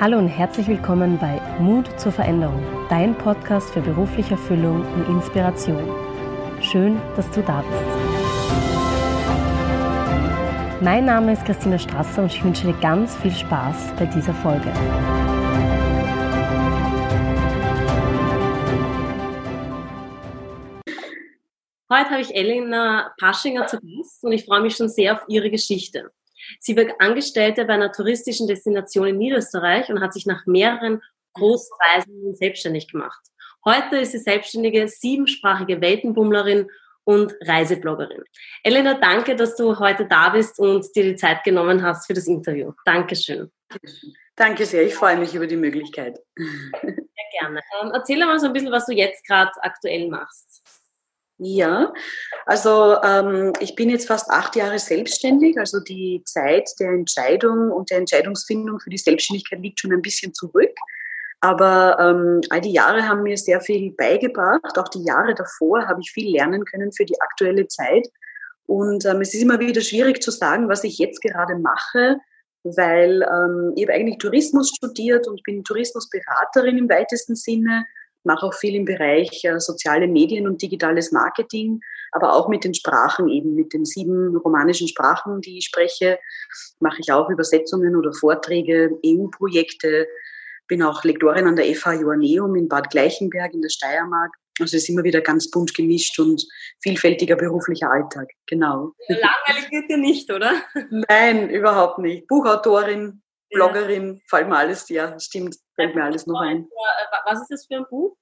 Hallo 0.00 0.16
und 0.16 0.28
herzlich 0.28 0.68
willkommen 0.68 1.18
bei 1.18 1.40
Mut 1.58 1.98
zur 1.98 2.12
Veränderung, 2.12 2.64
dein 2.88 3.18
Podcast 3.18 3.70
für 3.70 3.80
berufliche 3.80 4.34
Erfüllung 4.34 4.86
und 4.94 5.08
Inspiration. 5.08 5.82
Schön, 6.62 7.00
dass 7.16 7.28
du 7.32 7.42
da 7.42 7.62
bist. 7.62 7.82
Mein 10.80 11.04
Name 11.04 11.32
ist 11.32 11.44
Christina 11.44 11.80
Strasser 11.80 12.22
und 12.22 12.32
ich 12.32 12.44
wünsche 12.44 12.68
dir 12.68 12.74
ganz 12.74 13.16
viel 13.16 13.32
Spaß 13.32 13.94
bei 13.98 14.06
dieser 14.06 14.34
Folge. 14.34 14.72
Heute 21.90 22.10
habe 22.10 22.20
ich 22.20 22.32
Elena 22.36 23.12
Paschinger 23.18 23.66
zu 23.66 23.80
Gast 23.80 24.22
und 24.22 24.30
ich 24.30 24.44
freue 24.44 24.60
mich 24.60 24.76
schon 24.76 24.88
sehr 24.88 25.14
auf 25.14 25.24
ihre 25.26 25.50
Geschichte. 25.50 26.12
Sie 26.60 26.76
war 26.76 26.84
Angestellte 26.98 27.64
bei 27.64 27.74
einer 27.74 27.92
touristischen 27.92 28.46
Destination 28.46 29.08
in 29.08 29.18
Niederösterreich 29.18 29.88
und 29.88 30.00
hat 30.00 30.12
sich 30.12 30.26
nach 30.26 30.46
mehreren 30.46 31.02
Großreisen 31.34 32.34
selbstständig 32.34 32.90
gemacht. 32.90 33.20
Heute 33.64 33.98
ist 33.98 34.12
sie 34.12 34.18
selbstständige 34.18 34.88
siebensprachige 34.88 35.80
Weltenbummlerin 35.80 36.68
und 37.04 37.34
Reisebloggerin. 37.42 38.22
Elena, 38.62 38.94
danke, 38.94 39.34
dass 39.34 39.56
du 39.56 39.78
heute 39.78 40.06
da 40.06 40.28
bist 40.28 40.58
und 40.58 40.86
dir 40.94 41.04
die 41.04 41.16
Zeit 41.16 41.42
genommen 41.42 41.82
hast 41.82 42.06
für 42.06 42.14
das 42.14 42.26
Interview. 42.26 42.72
Dankeschön. 42.84 43.50
Danke 44.36 44.66
sehr, 44.66 44.84
ich 44.84 44.94
freue 44.94 45.16
mich 45.16 45.34
über 45.34 45.46
die 45.46 45.56
Möglichkeit. 45.56 46.18
Sehr 46.36 47.40
gerne. 47.40 47.60
Ähm, 47.82 47.90
erzähl 47.92 48.24
mal 48.24 48.38
so 48.38 48.46
ein 48.46 48.52
bisschen, 48.52 48.72
was 48.72 48.86
du 48.86 48.92
jetzt 48.92 49.26
gerade 49.26 49.50
aktuell 49.62 50.08
machst. 50.08 50.62
Ja, 51.40 51.92
also 52.46 53.00
ähm, 53.04 53.52
ich 53.60 53.76
bin 53.76 53.90
jetzt 53.90 54.08
fast 54.08 54.28
acht 54.28 54.56
Jahre 54.56 54.78
selbstständig. 54.80 55.56
Also 55.56 55.78
die 55.78 56.22
Zeit 56.24 56.68
der 56.80 56.90
Entscheidung 56.90 57.70
und 57.70 57.90
der 57.90 57.98
Entscheidungsfindung 57.98 58.80
für 58.80 58.90
die 58.90 58.98
Selbstständigkeit 58.98 59.60
liegt 59.60 59.78
schon 59.78 59.92
ein 59.92 60.02
bisschen 60.02 60.34
zurück. 60.34 60.74
Aber 61.40 61.96
ähm, 62.00 62.40
all 62.50 62.60
die 62.60 62.72
Jahre 62.72 63.06
haben 63.06 63.22
mir 63.22 63.36
sehr 63.36 63.60
viel 63.60 63.92
beigebracht. 63.92 64.76
Auch 64.76 64.88
die 64.88 65.04
Jahre 65.04 65.34
davor 65.36 65.86
habe 65.86 66.00
ich 66.00 66.10
viel 66.10 66.32
lernen 66.32 66.64
können 66.64 66.90
für 66.92 67.04
die 67.04 67.20
aktuelle 67.20 67.68
Zeit. 67.68 68.08
Und 68.66 69.04
ähm, 69.06 69.20
es 69.20 69.32
ist 69.32 69.42
immer 69.42 69.60
wieder 69.60 69.80
schwierig 69.80 70.20
zu 70.20 70.32
sagen, 70.32 70.68
was 70.68 70.82
ich 70.82 70.98
jetzt 70.98 71.22
gerade 71.22 71.56
mache, 71.56 72.18
weil 72.64 73.22
ähm, 73.22 73.72
ich 73.76 73.84
habe 73.84 73.94
eigentlich 73.94 74.18
Tourismus 74.18 74.70
studiert 74.70 75.28
und 75.28 75.42
bin 75.44 75.62
Tourismusberaterin 75.62 76.76
im 76.76 76.88
weitesten 76.88 77.36
Sinne 77.36 77.86
mache 78.28 78.46
auch 78.46 78.54
viel 78.54 78.74
im 78.76 78.84
Bereich 78.84 79.42
äh, 79.44 79.58
soziale 79.58 80.06
Medien 80.06 80.46
und 80.46 80.62
digitales 80.62 81.10
Marketing, 81.10 81.80
aber 82.12 82.34
auch 82.34 82.48
mit 82.48 82.62
den 82.62 82.74
Sprachen 82.74 83.28
eben, 83.28 83.54
mit 83.54 83.72
den 83.72 83.84
sieben 83.84 84.36
romanischen 84.36 84.86
Sprachen, 84.86 85.40
die 85.40 85.58
ich 85.58 85.64
spreche, 85.64 86.18
mache 86.78 86.98
ich 87.00 87.10
auch 87.10 87.28
Übersetzungen 87.30 87.96
oder 87.96 88.12
Vorträge, 88.12 88.90
EU-Projekte, 89.04 90.06
bin 90.68 90.82
auch 90.82 91.02
Lektorin 91.02 91.46
an 91.46 91.56
der 91.56 91.74
FH 91.74 91.94
Joanneum 91.94 92.54
in 92.54 92.68
Bad 92.68 92.90
Gleichenberg 92.90 93.54
in 93.54 93.62
der 93.62 93.70
Steiermark. 93.70 94.32
Also 94.60 94.76
es 94.76 94.82
ist 94.82 94.90
immer 94.90 95.04
wieder 95.04 95.22
ganz 95.22 95.50
bunt 95.50 95.72
gemischt 95.74 96.18
und 96.18 96.44
vielfältiger 96.82 97.36
beruflicher 97.36 97.90
Alltag, 97.90 98.28
genau. 98.46 98.92
Langweilig 99.08 99.70
wird 99.70 99.88
dir 99.88 99.98
nicht, 99.98 100.30
oder? 100.30 100.52
Nein, 101.08 101.48
überhaupt 101.48 101.98
nicht. 102.00 102.26
Buchautorin, 102.26 103.22
Bloggerin, 103.50 104.14
ja. 104.14 104.20
fällt 104.28 104.48
mir 104.48 104.56
alles, 104.56 104.88
ja, 104.88 105.18
stimmt, 105.18 105.56
fällt 105.74 105.94
mir 105.94 106.04
alles 106.04 106.26
noch 106.26 106.40
ein. 106.40 106.64
Äh, 106.64 107.16
was 107.24 107.40
ist 107.42 107.50
das 107.50 107.66
für 107.66 107.76
ein 107.76 107.86
Buch? 107.88 108.16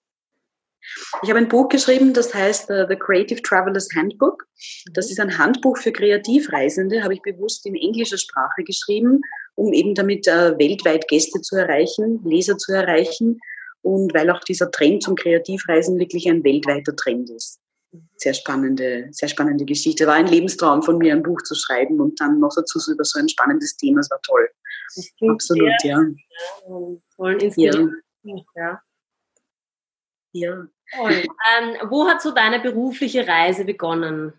Ich 1.23 1.29
habe 1.31 1.41
ein 1.41 1.49
Buch 1.49 1.69
geschrieben, 1.69 2.13
das 2.13 2.33
heißt 2.33 2.71
uh, 2.71 2.87
The 2.89 2.97
Creative 2.97 3.43
Traveler's 3.43 3.89
Handbook. 3.97 4.47
Das 4.93 5.07
mhm. 5.07 5.13
ist 5.13 5.21
ein 5.21 5.39
Handbuch 5.39 5.79
für 5.79 5.91
Kreativreisende, 5.91 7.03
habe 7.03 7.15
ich 7.15 7.23
bewusst 7.23 7.67
in 7.67 7.75
englischer 7.75 8.19
Sprache 8.19 8.63
geschrieben, 8.63 9.21
um 9.57 9.73
eben 9.73 9.95
damit 9.95 10.29
uh, 10.29 10.57
weltweit 10.59 11.09
Gäste 11.09 11.41
zu 11.41 11.57
erreichen, 11.57 12.21
Leser 12.25 12.57
zu 12.57 12.73
erreichen 12.73 13.41
und 13.83 14.15
weil 14.15 14.31
auch 14.31 14.41
dieser 14.41 14.71
Trend 14.71 15.03
zum 15.03 15.17
Kreativreisen 15.17 15.99
wirklich 15.99 16.29
ein 16.29 16.45
weltweiter 16.45 16.95
Trend 16.95 17.31
ist 17.31 17.61
sehr 18.17 18.35
spannende, 18.35 19.09
sehr 19.11 19.29
spannende 19.29 19.65
Geschichte. 19.65 20.07
War 20.07 20.15
ein 20.15 20.27
Lebenstraum 20.27 20.83
von 20.83 20.99
mir, 20.99 21.13
ein 21.13 21.23
Buch 21.23 21.43
zu 21.43 21.55
schreiben 21.55 22.01
und 22.01 22.21
dann 22.21 22.41
noch 22.41 22.55
dazu 22.55 22.79
über 22.91 23.05
so 23.05 23.19
ein 23.19 23.29
spannendes 23.29 23.77
Thema. 23.77 24.01
Es 24.01 24.11
war 24.11 24.21
toll. 24.23 24.49
Absolut, 25.29 25.43
sehr, 25.43 25.77
ja. 25.85 26.01
Tollen 27.17 27.41
Inspiration. 27.41 27.95
Ja. 28.23 28.35
ja. 28.55 28.81
ja. 30.33 30.69
Ähm, 30.99 31.77
wo 31.89 32.09
hat 32.09 32.23
so 32.23 32.33
deine 32.33 32.61
berufliche 32.61 33.27
Reise 33.27 33.65
begonnen? 33.65 34.33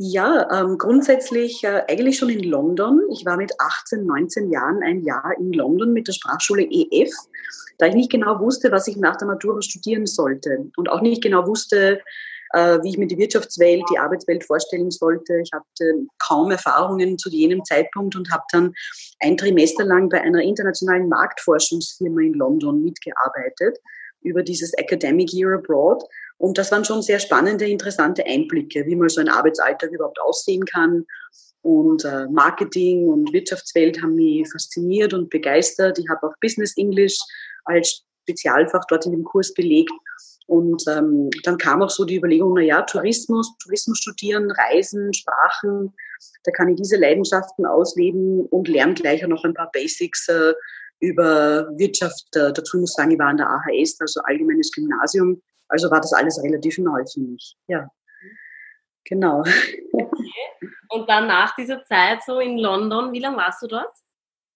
Ja, 0.00 0.48
ähm, 0.52 0.78
grundsätzlich 0.78 1.64
äh, 1.64 1.82
eigentlich 1.88 2.18
schon 2.18 2.28
in 2.28 2.44
London. 2.44 3.00
Ich 3.12 3.26
war 3.26 3.36
mit 3.36 3.52
18, 3.58 4.06
19 4.06 4.50
Jahren 4.50 4.80
ein 4.84 5.02
Jahr 5.02 5.32
in 5.38 5.52
London 5.52 5.92
mit 5.92 6.06
der 6.06 6.12
Sprachschule 6.12 6.62
EF, 6.70 7.10
da 7.78 7.86
ich 7.86 7.94
nicht 7.94 8.12
genau 8.12 8.38
wusste, 8.38 8.70
was 8.70 8.86
ich 8.86 8.96
nach 8.96 9.16
der 9.16 9.26
Matura 9.26 9.60
studieren 9.60 10.06
sollte 10.06 10.70
und 10.76 10.88
auch 10.88 11.00
nicht 11.00 11.20
genau 11.20 11.48
wusste, 11.48 11.96
äh, 11.96 12.02
wie 12.54 12.90
ich 12.90 12.98
mir 12.98 13.06
die 13.06 13.18
Wirtschaftswelt, 13.18 13.82
die 13.92 13.98
Arbeitswelt 13.98 14.44
vorstellen 14.44 14.90
sollte. 14.90 15.40
Ich 15.42 15.50
hatte 15.52 16.06
kaum 16.18 16.50
Erfahrungen 16.50 17.18
zu 17.18 17.28
jenem 17.28 17.64
Zeitpunkt 17.64 18.16
und 18.16 18.30
habe 18.30 18.44
dann 18.52 18.72
ein 19.20 19.36
Trimester 19.36 19.84
lang 19.84 20.08
bei 20.08 20.20
einer 20.20 20.40
internationalen 20.40 21.08
Marktforschungsfirma 21.08 22.20
in 22.22 22.34
London 22.34 22.82
mitgearbeitet 22.82 23.78
über 24.22 24.42
dieses 24.42 24.72
Academic 24.74 25.32
Year 25.32 25.54
Abroad 25.54 26.02
und 26.38 26.56
das 26.56 26.70
waren 26.70 26.84
schon 26.84 27.02
sehr 27.02 27.18
spannende, 27.18 27.68
interessante 27.68 28.24
Einblicke, 28.24 28.86
wie 28.86 28.94
mal 28.94 29.08
so 29.08 29.20
ein 29.20 29.28
Arbeitsalltag 29.28 29.90
überhaupt 29.90 30.20
aussehen 30.20 30.64
kann. 30.64 31.04
Und 31.62 32.04
äh, 32.04 32.28
Marketing 32.28 33.08
und 33.08 33.32
Wirtschaftswelt 33.32 34.00
haben 34.00 34.14
mich 34.14 34.48
fasziniert 34.50 35.12
und 35.12 35.30
begeistert. 35.30 35.98
Ich 35.98 36.08
habe 36.08 36.26
auch 36.26 36.34
Business 36.40 36.76
English 36.76 37.18
als 37.64 38.04
Spezialfach 38.22 38.84
dort 38.88 39.04
in 39.06 39.12
dem 39.12 39.24
Kurs 39.24 39.52
belegt. 39.52 39.92
Und 40.48 40.82
ähm, 40.88 41.30
dann 41.44 41.58
kam 41.58 41.82
auch 41.82 41.90
so 41.90 42.04
die 42.04 42.16
Überlegung, 42.16 42.54
na 42.54 42.62
ja, 42.62 42.82
Tourismus, 42.82 43.56
Tourismus 43.58 43.98
studieren, 43.98 44.50
Reisen, 44.50 45.12
Sprachen, 45.14 45.94
da 46.44 46.50
kann 46.50 46.68
ich 46.68 46.76
diese 46.76 46.96
Leidenschaften 46.96 47.64
ausleben 47.66 48.46
und 48.46 48.66
lerne 48.66 48.94
gleich 48.94 49.24
auch 49.24 49.28
noch 49.28 49.44
ein 49.44 49.54
paar 49.54 49.70
Basics 49.70 50.26
äh, 50.28 50.54
über 51.00 51.68
Wirtschaft. 51.76 52.34
Äh, 52.34 52.52
dazu 52.52 52.78
muss 52.78 52.90
ich 52.90 52.96
sagen, 52.96 53.12
ich 53.12 53.18
war 53.18 53.28
an 53.28 53.36
der 53.36 53.48
AHS, 53.48 54.00
also 54.00 54.20
Allgemeines 54.24 54.72
Gymnasium 54.72 55.40
also 55.68 55.90
war 55.90 56.00
das 56.00 56.12
alles 56.12 56.42
relativ 56.42 56.78
neu 56.78 57.04
für 57.12 57.20
mich. 57.20 57.56
Ja, 57.66 57.90
genau. 59.04 59.40
Okay. 59.92 60.72
Und 60.88 61.08
dann 61.08 61.26
nach 61.26 61.54
dieser 61.54 61.84
Zeit 61.84 62.20
so 62.26 62.40
in 62.40 62.56
London, 62.58 63.12
wie 63.12 63.20
lange 63.20 63.36
warst 63.36 63.62
du 63.62 63.66
dort? 63.66 63.92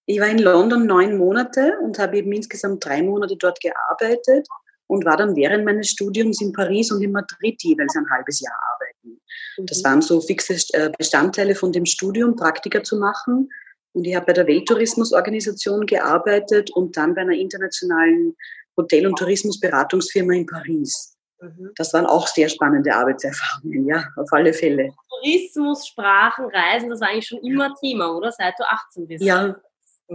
Ich 0.06 0.19
war 0.19 0.28
in 0.28 0.38
London 0.38 0.86
neun 0.86 1.16
Monate 1.19 1.78
und 1.82 1.98
habe 1.98 2.19
eben 2.19 2.32
insgesamt 2.32 2.84
drei 2.84 3.03
Monate 3.03 3.36
dort 3.36 3.60
gearbeitet 3.60 4.48
und 4.92 5.06
war 5.06 5.16
dann 5.16 5.34
während 5.34 5.64
meines 5.64 5.88
Studiums 5.88 6.42
in 6.42 6.53
Paris 6.53 6.92
und 6.92 7.03
in 7.03 7.12
Madrid 7.12 7.62
jeweils 7.62 7.97
ein 7.97 8.08
halbes 8.10 8.41
Jahr 8.41 8.54
arbeiten. 8.75 9.19
Das 9.66 9.78
mhm. 9.78 9.84
waren 9.84 10.03
so 10.03 10.20
fixe 10.20 10.54
äh, 10.75 10.91
Bestandteile 10.98 11.54
von 11.54 11.72
dem 11.72 11.86
Studium, 11.86 12.36
Praktika 12.36 12.82
zu 12.82 12.98
machen. 12.98 13.48
Und 13.94 14.06
ich 14.06 14.14
habe 14.14 14.26
bei 14.26 14.32
der 14.34 14.47
Welttourismusorganisation 14.47 15.86
gearbeitet 15.86 16.70
und 16.72 16.94
dann 16.97 17.14
bei 17.14 17.22
einer 17.22 17.32
internationalen 17.32 18.36
Hotel- 18.76 19.06
und 19.06 19.16
Tourismusberatungsfirma 19.16 20.34
in 20.34 20.47
Paris. 20.47 21.16
Mhm. 21.41 21.70
Das 21.76 21.94
waren 21.94 22.04
auch 22.04 22.26
sehr 22.26 22.50
spannende 22.50 22.94
Arbeitserfahrungen, 22.94 23.86
ja, 23.86 24.04
auf 24.16 24.30
alle 24.30 24.53
Fälle. 24.53 24.91
Tourismus, 25.09 25.88
Sprachen, 25.88 26.47
Reisen, 26.53 26.91
das 26.91 27.00
war 27.00 27.09
eigentlich 27.09 27.28
schon 27.28 27.41
immer 27.41 27.74
Thema, 27.80 28.14
oder? 28.14 28.30
Seit 28.30 28.59
du 28.59 28.64
18 28.64 29.06
bist. 29.06 29.24
Ja. 29.24 29.56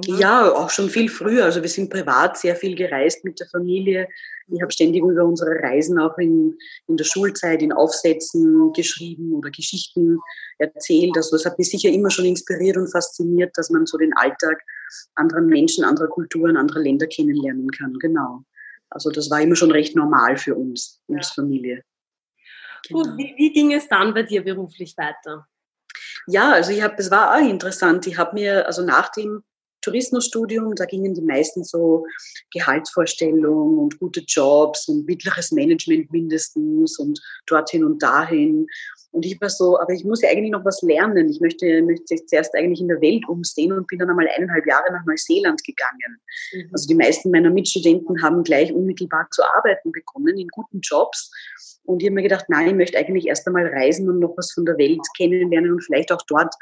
Ja, 0.05 0.51
auch 0.51 0.69
schon 0.69 0.89
viel 0.89 1.09
früher. 1.09 1.45
Also 1.45 1.61
wir 1.61 1.69
sind 1.69 1.89
privat 1.89 2.37
sehr 2.37 2.55
viel 2.55 2.75
gereist 2.75 3.23
mit 3.23 3.39
der 3.39 3.47
Familie. 3.47 4.07
Ich 4.47 4.61
habe 4.61 4.71
ständig 4.71 5.03
über 5.03 5.23
unsere 5.23 5.51
Reisen 5.51 5.99
auch 5.99 6.17
in, 6.17 6.57
in 6.87 6.97
der 6.97 7.03
Schulzeit 7.03 7.61
in 7.61 7.71
Aufsätzen 7.71 8.71
geschrieben 8.73 9.33
oder 9.33 9.49
Geschichten 9.49 10.19
erzählt. 10.57 11.15
Also 11.15 11.35
das 11.35 11.45
hat 11.45 11.57
mich 11.57 11.69
sicher 11.69 11.89
immer 11.89 12.11
schon 12.11 12.25
inspiriert 12.25 12.77
und 12.77 12.91
fasziniert, 12.91 13.57
dass 13.57 13.69
man 13.69 13.85
so 13.85 13.97
den 13.97 14.13
Alltag 14.17 14.61
anderer 15.15 15.41
Menschen, 15.41 15.83
anderer 15.83 16.07
Kulturen, 16.07 16.57
anderer 16.57 16.81
Länder 16.81 17.07
kennenlernen 17.07 17.69
kann. 17.71 17.93
Genau. 18.00 18.43
Also 18.89 19.09
das 19.09 19.29
war 19.29 19.41
immer 19.41 19.55
schon 19.55 19.71
recht 19.71 19.95
normal 19.95 20.38
für 20.38 20.55
uns 20.55 21.01
als 21.13 21.29
Familie. 21.29 21.83
Genau. 22.88 23.03
Gut, 23.03 23.17
wie, 23.17 23.33
wie 23.38 23.51
ging 23.51 23.73
es 23.73 23.88
dann 23.88 24.13
bei 24.13 24.23
dir 24.23 24.43
beruflich 24.43 24.95
weiter? 24.97 25.47
Ja, 26.27 26.51
also 26.51 26.71
ich 26.71 26.81
habe, 26.81 26.95
es 26.97 27.09
war 27.09 27.35
auch 27.35 27.50
interessant. 27.50 28.05
Ich 28.05 28.17
habe 28.17 28.33
mir, 28.33 28.65
also 28.67 28.83
nach 28.83 29.09
dem 29.09 29.43
Tourismusstudium, 29.88 30.75
da 30.75 30.86
gingen 30.86 31.13
die 31.13 31.22
meisten 31.22 31.63
so 31.63 32.06
Gehaltsvorstellungen 32.51 33.80
und 33.80 34.00
gute 34.00 34.22
Jobs 34.28 34.88
und 34.89 35.06
mittleres 35.06 35.51
Management 35.51 36.12
mindestens 36.12 37.00
und 37.00 37.19
dorthin 37.45 37.86
und 37.86 38.04
dahin. 38.04 38.68
Und 39.12 39.25
ich 39.25 39.39
war 39.39 39.50
so, 39.50 39.80
aber 39.80 39.94
ich 39.94 40.04
muss 40.04 40.22
ja 40.22 40.30
eigentlich 40.30 40.51
noch 40.51 40.66
was 40.66 40.81
lernen. 40.81 41.30
Ich 41.30 41.39
möchte, 41.39 41.81
möchte 41.81 42.18
zuerst 42.25 42.54
eigentlich 42.54 42.81
in 42.81 42.89
der 42.89 43.00
Welt 43.00 43.28
umstehen 43.30 43.72
und 43.72 43.88
bin 43.88 44.00
dann 44.00 44.10
einmal 44.10 44.28
eineinhalb 44.36 44.68
Jahre 44.68 44.92
nach 44.92 45.06
Neuseeland 45.06 45.63
gegangen. 45.63 46.19
Mhm. 46.54 46.69
Also 46.74 46.88
die 46.88 46.95
meisten 46.95 47.31
meiner 47.31 47.50
Mitstudenten 47.50 48.22
haben 48.22 48.44
gleich 48.44 48.74
unmittelbar 48.74 49.28
zu 49.31 49.42
arbeiten 49.56 49.92
bekommen 49.94 50.38
in 50.38 50.50
guten 50.50 50.81
Jobs. 50.81 51.31
Und 51.86 52.01
ich 52.01 52.10
habe 52.10 52.16
mir 52.16 52.24
gedacht, 52.24 52.45
nein, 52.50 52.68
ich 52.68 52.75
möchte 52.75 52.98
eigentlich 52.98 53.28
erst 53.28 53.48
einmal 53.48 53.68
reisen 53.68 54.10
und 54.10 54.19
noch 54.19 54.36
was 54.36 54.51
von 54.51 54.66
der 54.66 54.78
Welt 54.78 55.00
kennenlernen 55.16 55.72
und 55.72 55.84
vielleicht 55.84 56.12
auch 56.12 56.22
dort 56.28 56.54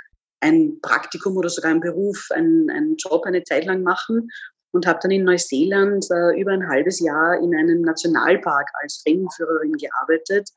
ein 0.45 0.79
Praktikum 0.81 1.37
oder 1.37 1.49
sogar 1.49 1.71
einen 1.71 1.81
Beruf, 1.81 2.27
einen, 2.31 2.69
einen 2.69 2.95
Job 2.97 3.23
eine 3.25 3.43
Zeit 3.43 3.65
lang 3.65 3.83
machen. 3.83 4.29
und 4.71 4.85
habe 4.85 4.99
dann 5.01 5.11
in 5.11 5.23
Neuseeland 5.23 6.05
äh, 6.11 6.39
über 6.39 6.51
ein 6.51 6.67
halbes 6.67 6.99
Jahr 6.99 7.39
in 7.41 7.55
einem 7.55 7.81
Nationalpark 7.81 8.69
als 8.81 9.01
Fremdenführerin 9.03 9.73
gearbeitet 9.73 10.49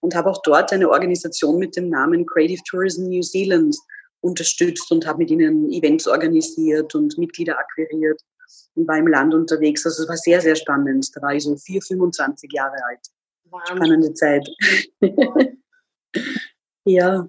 und 0.00 0.14
habe 0.14 0.30
auch 0.30 0.40
dort 0.42 0.72
eine 0.72 0.88
Organisation 0.88 1.58
mit 1.58 1.76
dem 1.76 1.88
Namen 1.88 2.24
Creative 2.24 2.62
Tourism 2.68 3.08
New 3.08 3.22
Zealand 3.22 3.76
unterstützt 4.20 4.90
und 4.92 5.06
habe 5.06 5.18
mit 5.18 5.30
ihnen 5.30 5.70
Events 5.70 6.06
organisiert 6.06 6.94
und 6.94 7.18
Mitglieder 7.18 7.58
akquiriert 7.58 8.20
und 8.74 8.86
war 8.86 8.98
im 8.98 9.08
Land 9.08 9.34
unterwegs. 9.34 9.84
Also 9.84 10.04
es 10.04 10.08
war 10.08 10.16
sehr, 10.16 10.40
sehr 10.40 10.56
spannend. 10.56 11.10
Da 11.14 11.22
war 11.22 11.34
ich 11.34 11.42
so 11.42 11.56
vier, 11.56 11.82
25 11.82 12.50
Jahre 12.52 12.76
alt. 12.88 13.00
Wahnsinn. 13.50 13.76
Spannende 13.76 14.14
Zeit. 14.14 14.48
ja, 16.84 17.26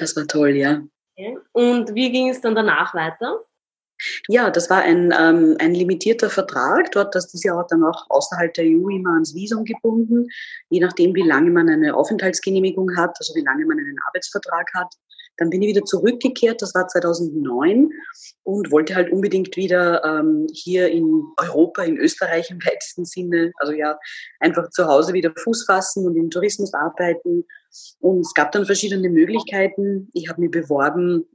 das 0.00 0.16
war 0.16 0.26
toll, 0.26 0.50
ja. 0.50 0.82
Okay. 1.16 1.38
Und 1.52 1.94
wie 1.94 2.10
ging 2.10 2.28
es 2.30 2.40
dann 2.40 2.54
danach 2.54 2.94
weiter? 2.94 3.44
Ja, 4.28 4.50
das 4.50 4.70
war 4.70 4.82
ein, 4.82 5.12
ähm, 5.18 5.56
ein 5.58 5.74
limitierter 5.74 6.30
Vertrag. 6.30 6.90
Dort, 6.92 7.14
das 7.14 7.32
ist 7.34 7.44
ja 7.44 7.58
auch 7.58 7.66
dann 7.66 7.84
auch 7.84 8.06
außerhalb 8.08 8.52
der 8.54 8.64
EU 8.64 8.88
immer 8.88 9.12
ans 9.12 9.34
Visum 9.34 9.64
gebunden, 9.64 10.28
je 10.70 10.80
nachdem, 10.80 11.14
wie 11.14 11.22
lange 11.22 11.50
man 11.50 11.68
eine 11.68 11.94
Aufenthaltsgenehmigung 11.94 12.96
hat, 12.96 13.14
also 13.18 13.34
wie 13.34 13.44
lange 13.44 13.66
man 13.66 13.78
einen 13.78 13.98
Arbeitsvertrag 14.08 14.70
hat. 14.74 14.94
Dann 15.36 15.50
bin 15.50 15.62
ich 15.62 15.68
wieder 15.68 15.84
zurückgekehrt, 15.84 16.60
das 16.60 16.74
war 16.74 16.86
2009 16.88 17.90
und 18.42 18.70
wollte 18.70 18.94
halt 18.94 19.10
unbedingt 19.10 19.56
wieder 19.56 20.04
ähm, 20.04 20.46
hier 20.52 20.88
in 20.88 21.24
Europa, 21.38 21.82
in 21.82 21.96
Österreich 21.96 22.50
im 22.50 22.58
weitesten 22.58 23.04
Sinne, 23.04 23.52
also 23.56 23.72
ja, 23.72 23.98
einfach 24.40 24.68
zu 24.70 24.86
Hause 24.86 25.12
wieder 25.12 25.32
Fuß 25.34 25.64
fassen 25.64 26.06
und 26.06 26.16
im 26.16 26.30
Tourismus 26.30 26.74
arbeiten. 26.74 27.46
Und 28.00 28.20
es 28.20 28.34
gab 28.34 28.52
dann 28.52 28.66
verschiedene 28.66 29.08
Möglichkeiten. 29.08 30.08
Ich 30.12 30.28
habe 30.28 30.40
mich 30.40 30.50
beworben 30.50 31.26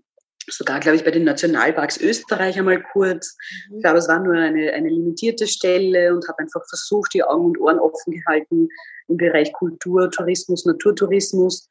sogar, 0.48 0.80
glaube 0.80 0.98
ich, 0.98 1.04
bei 1.04 1.12
den 1.12 1.24
Nationalparks 1.24 2.00
Österreich 2.00 2.58
einmal 2.58 2.82
kurz. 2.92 3.36
Mhm. 3.70 3.78
Ich 3.78 3.84
glaube, 3.84 3.98
es 3.98 4.08
war 4.08 4.20
nur 4.20 4.36
eine, 4.36 4.74
eine 4.74 4.90
limitierte 4.90 5.48
Stelle 5.48 6.14
und 6.14 6.28
habe 6.28 6.40
einfach 6.40 6.64
versucht, 6.68 7.14
die 7.14 7.24
Augen 7.24 7.46
und 7.46 7.60
Ohren 7.60 7.80
offen 7.80 8.14
gehalten 8.14 8.68
im 9.08 9.18
Bereich 9.18 9.52
Kultur, 9.54 10.10
Tourismus, 10.12 10.66
Naturtourismus. 10.66 11.70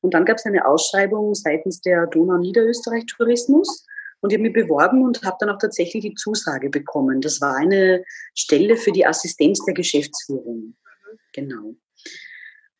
Und 0.00 0.14
dann 0.14 0.24
gab 0.24 0.38
es 0.38 0.46
eine 0.46 0.66
Ausschreibung 0.66 1.34
seitens 1.34 1.80
der 1.80 2.06
Donau 2.06 2.38
Niederösterreich 2.38 3.06
Tourismus. 3.06 3.86
Und 4.20 4.32
ich 4.32 4.38
habe 4.38 4.48
mich 4.48 4.54
beworben 4.54 5.02
und 5.02 5.22
habe 5.22 5.36
dann 5.40 5.50
auch 5.50 5.58
tatsächlich 5.58 6.02
die 6.02 6.14
Zusage 6.14 6.70
bekommen. 6.70 7.20
Das 7.20 7.40
war 7.40 7.56
eine 7.56 8.02
Stelle 8.34 8.76
für 8.76 8.92
die 8.92 9.06
Assistenz 9.06 9.64
der 9.64 9.74
Geschäftsführung. 9.74 10.56
Mhm. 10.56 10.76
Genau. 11.32 11.74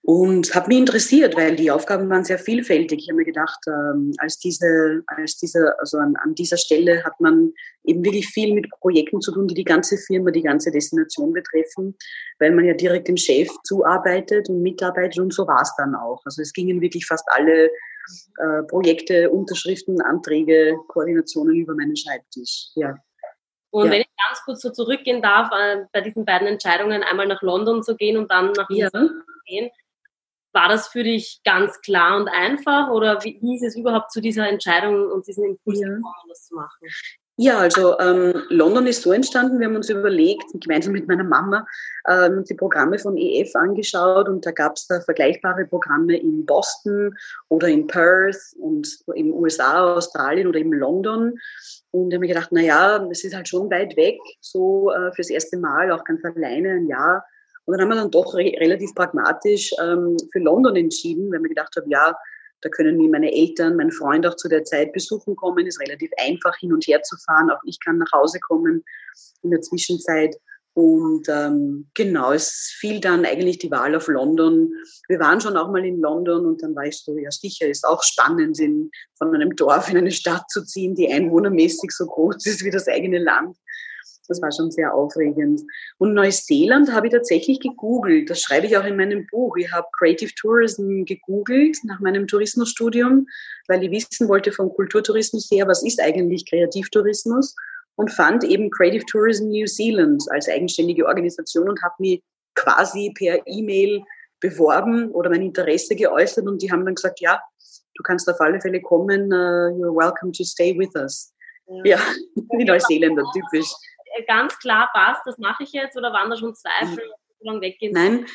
Und 0.06 0.54
habe 0.54 0.68
mich 0.68 0.78
interessiert, 0.78 1.36
weil 1.36 1.56
die 1.56 1.68
Aufgaben 1.68 2.08
waren 2.08 2.22
sehr 2.22 2.38
vielfältig. 2.38 3.00
Ich 3.00 3.08
habe 3.08 3.16
mir 3.16 3.24
gedacht, 3.24 3.58
ähm, 3.66 4.12
als 4.18 4.38
diese, 4.38 5.02
als 5.08 5.36
diese, 5.36 5.76
also 5.80 5.98
an, 5.98 6.14
an, 6.22 6.32
dieser 6.32 6.58
Stelle 6.58 7.02
hat 7.02 7.20
man 7.20 7.52
eben 7.82 8.04
wirklich 8.04 8.28
viel 8.28 8.54
mit 8.54 8.70
Projekten 8.70 9.20
zu 9.20 9.32
tun, 9.32 9.48
die 9.48 9.54
die 9.54 9.64
ganze 9.64 9.98
Firma, 9.98 10.30
die 10.30 10.42
ganze 10.42 10.70
Destination 10.70 11.32
betreffen, 11.32 11.96
weil 12.38 12.52
man 12.52 12.66
ja 12.66 12.74
direkt 12.74 13.08
dem 13.08 13.16
Chef 13.16 13.48
zuarbeitet 13.64 14.48
und 14.48 14.62
mitarbeitet 14.62 15.18
und 15.18 15.34
so 15.34 15.44
war 15.48 15.62
es 15.62 15.74
dann 15.76 15.96
auch. 15.96 16.22
Also 16.24 16.40
es 16.40 16.52
gingen 16.52 16.80
wirklich 16.80 17.04
fast 17.04 17.24
alle 17.34 17.64
äh, 17.64 18.62
Projekte, 18.68 19.28
Unterschriften, 19.30 20.00
Anträge, 20.02 20.76
Koordinationen 20.86 21.56
über 21.56 21.74
meinen 21.74 21.96
Schreibtisch. 21.96 22.68
Ja. 22.76 22.94
Und 23.70 23.86
ja. 23.86 23.90
wenn 23.90 24.00
ich 24.02 24.08
ganz 24.24 24.40
kurz 24.44 24.62
so 24.62 24.70
zurückgehen 24.70 25.20
darf, 25.20 25.50
äh, 25.50 25.78
bei 25.92 26.00
diesen 26.00 26.24
beiden 26.24 26.46
Entscheidungen, 26.46 27.02
einmal 27.02 27.26
nach 27.26 27.42
London 27.42 27.82
zu 27.82 27.96
gehen 27.96 28.16
und 28.16 28.30
dann 28.30 28.52
nach 28.52 28.70
ja. 28.70 28.88
zu 28.88 29.10
gehen, 29.46 29.68
war 30.56 30.68
das 30.68 30.88
für 30.88 31.04
dich 31.04 31.40
ganz 31.44 31.80
klar 31.82 32.16
und 32.16 32.28
einfach 32.28 32.90
oder 32.90 33.22
wie, 33.22 33.38
wie 33.42 33.56
ist 33.56 33.62
es 33.62 33.76
überhaupt 33.76 34.10
zu 34.10 34.20
dieser 34.20 34.48
Entscheidung 34.48 35.12
und 35.12 35.26
diesem 35.28 35.44
Impuls 35.44 35.80
ja. 35.80 35.88
gekommen, 35.88 36.28
das 36.28 36.46
zu 36.46 36.54
machen? 36.54 36.88
Ja, 37.38 37.58
also 37.58 37.98
ähm, 37.98 38.32
London 38.48 38.86
ist 38.86 39.02
so 39.02 39.12
entstanden, 39.12 39.60
wir 39.60 39.66
haben 39.66 39.76
uns 39.76 39.90
überlegt, 39.90 40.44
gemeinsam 40.54 40.94
mit 40.94 41.06
meiner 41.06 41.22
Mama, 41.22 41.66
ähm, 42.08 42.44
die 42.48 42.54
Programme 42.54 42.98
von 42.98 43.18
EF 43.18 43.54
angeschaut 43.54 44.30
und 44.30 44.46
da 44.46 44.52
gab 44.52 44.76
es 44.76 44.86
da 44.86 45.02
vergleichbare 45.02 45.66
Programme 45.66 46.16
in 46.16 46.46
Boston 46.46 47.14
oder 47.48 47.68
in 47.68 47.86
Perth 47.86 48.54
und 48.58 48.88
in 49.14 49.30
USA, 49.32 49.84
Australien 49.94 50.46
oder 50.46 50.60
in 50.60 50.72
London. 50.72 51.34
Und 51.90 52.08
ich 52.08 52.14
habe 52.14 52.20
mir 52.20 52.28
gedacht, 52.28 52.48
na 52.52 52.62
ja, 52.62 53.06
es 53.10 53.22
ist 53.22 53.34
halt 53.34 53.48
schon 53.48 53.70
weit 53.70 53.94
weg, 53.98 54.18
so 54.40 54.90
äh, 54.92 55.12
fürs 55.12 55.28
erste 55.28 55.58
Mal, 55.58 55.92
auch 55.92 56.04
ganz 56.04 56.24
alleine 56.24 56.70
ein 56.70 56.88
Jahr 56.88 57.22
und 57.66 57.72
dann 57.72 57.82
haben 57.82 57.88
wir 57.88 57.96
dann 57.96 58.10
doch 58.10 58.34
re 58.34 58.52
relativ 58.58 58.94
pragmatisch 58.94 59.72
ähm, 59.80 60.16
für 60.32 60.38
London 60.38 60.76
entschieden, 60.76 61.30
weil 61.32 61.42
wir 61.42 61.48
gedacht 61.48 61.74
haben, 61.76 61.90
ja, 61.90 62.16
da 62.62 62.68
können 62.70 62.96
mir 62.96 63.10
meine 63.10 63.32
Eltern, 63.32 63.76
mein 63.76 63.90
Freund 63.90 64.26
auch 64.26 64.36
zu 64.36 64.48
der 64.48 64.64
Zeit 64.64 64.92
besuchen 64.92 65.36
kommen, 65.36 65.66
ist 65.66 65.80
relativ 65.80 66.10
einfach 66.16 66.56
hin 66.56 66.72
und 66.72 66.86
her 66.86 67.02
zu 67.02 67.16
fahren. 67.18 67.50
Auch 67.50 67.60
ich 67.64 67.78
kann 67.84 67.98
nach 67.98 68.10
Hause 68.12 68.40
kommen 68.40 68.82
in 69.42 69.50
der 69.50 69.60
Zwischenzeit. 69.60 70.36
Und 70.74 71.26
ähm, 71.28 71.88
genau, 71.94 72.32
es 72.32 72.74
fiel 72.78 73.00
dann 73.00 73.24
eigentlich 73.24 73.58
die 73.58 73.70
Wahl 73.70 73.94
auf 73.94 74.08
London. 74.08 74.70
Wir 75.08 75.18
waren 75.18 75.40
schon 75.40 75.56
auch 75.56 75.70
mal 75.70 75.84
in 75.84 76.00
London 76.00 76.44
und 76.44 76.62
dann 76.62 76.74
ich 76.84 76.98
so, 76.98 77.16
ja 77.16 77.30
sicher, 77.30 77.66
ist 77.66 77.86
auch 77.86 78.02
spannend, 78.02 78.60
in, 78.60 78.90
von 79.16 79.34
einem 79.34 79.56
Dorf 79.56 79.88
in 79.88 79.96
eine 79.96 80.12
Stadt 80.12 80.44
zu 80.50 80.62
ziehen, 80.64 80.94
die 80.94 81.10
einwohnermäßig 81.10 81.90
so 81.92 82.04
groß 82.04 82.44
ist 82.44 82.62
wie 82.62 82.70
das 82.70 82.88
eigene 82.88 83.18
Land. 83.18 83.56
Das 84.28 84.42
war 84.42 84.50
schon 84.52 84.70
sehr 84.70 84.92
aufregend. 84.94 85.62
Und 85.98 86.14
Neuseeland 86.14 86.92
habe 86.92 87.06
ich 87.06 87.12
tatsächlich 87.12 87.60
gegoogelt. 87.60 88.28
Das 88.30 88.40
schreibe 88.40 88.66
ich 88.66 88.76
auch 88.76 88.84
in 88.84 88.96
meinem 88.96 89.26
Buch. 89.30 89.56
Ich 89.56 89.70
habe 89.72 89.86
Creative 89.98 90.32
Tourism 90.40 91.04
gegoogelt 91.04 91.78
nach 91.84 92.00
meinem 92.00 92.26
Tourismusstudium, 92.26 93.26
weil 93.68 93.84
ich 93.84 93.90
wissen 93.90 94.28
wollte 94.28 94.52
vom 94.52 94.70
Kulturtourismus 94.70 95.48
her, 95.50 95.66
was 95.66 95.82
ist 95.82 96.00
eigentlich 96.00 96.48
Kreativtourismus 96.48 97.54
und 97.96 98.12
fand 98.12 98.44
eben 98.44 98.70
Creative 98.70 99.04
Tourism 99.06 99.48
New 99.48 99.66
Zealand 99.66 100.22
als 100.30 100.48
eigenständige 100.48 101.06
Organisation 101.06 101.68
und 101.68 101.82
habe 101.82 101.94
mich 101.98 102.22
quasi 102.54 103.12
per 103.16 103.40
E-Mail 103.46 104.02
beworben 104.40 105.10
oder 105.12 105.30
mein 105.30 105.42
Interesse 105.42 105.96
geäußert 105.96 106.46
und 106.46 106.62
die 106.62 106.70
haben 106.70 106.84
dann 106.84 106.94
gesagt, 106.94 107.20
ja, 107.20 107.40
du 107.94 108.02
kannst 108.02 108.28
auf 108.28 108.40
alle 108.40 108.60
Fälle 108.60 108.80
kommen, 108.80 109.32
uh, 109.32 109.72
you're 109.76 109.94
welcome 109.94 110.32
to 110.32 110.44
stay 110.44 110.76
with 110.78 110.94
us. 110.94 111.32
Ja, 111.66 111.96
ja 111.96 111.98
die 112.58 112.64
Neuseeländer, 112.64 113.24
typisch 113.32 113.72
ganz 114.26 114.58
klar 114.58 114.90
passt, 114.92 115.22
das 115.24 115.38
mache 115.38 115.64
ich 115.64 115.72
jetzt 115.72 115.96
oder 115.96 116.12
waren 116.12 116.30
da 116.30 116.36
schon 116.36 116.54
Zweifel, 116.54 117.02
so 117.38 117.46
lange 117.46 117.60
weggehen? 117.60 117.92
Nein. 117.92 118.26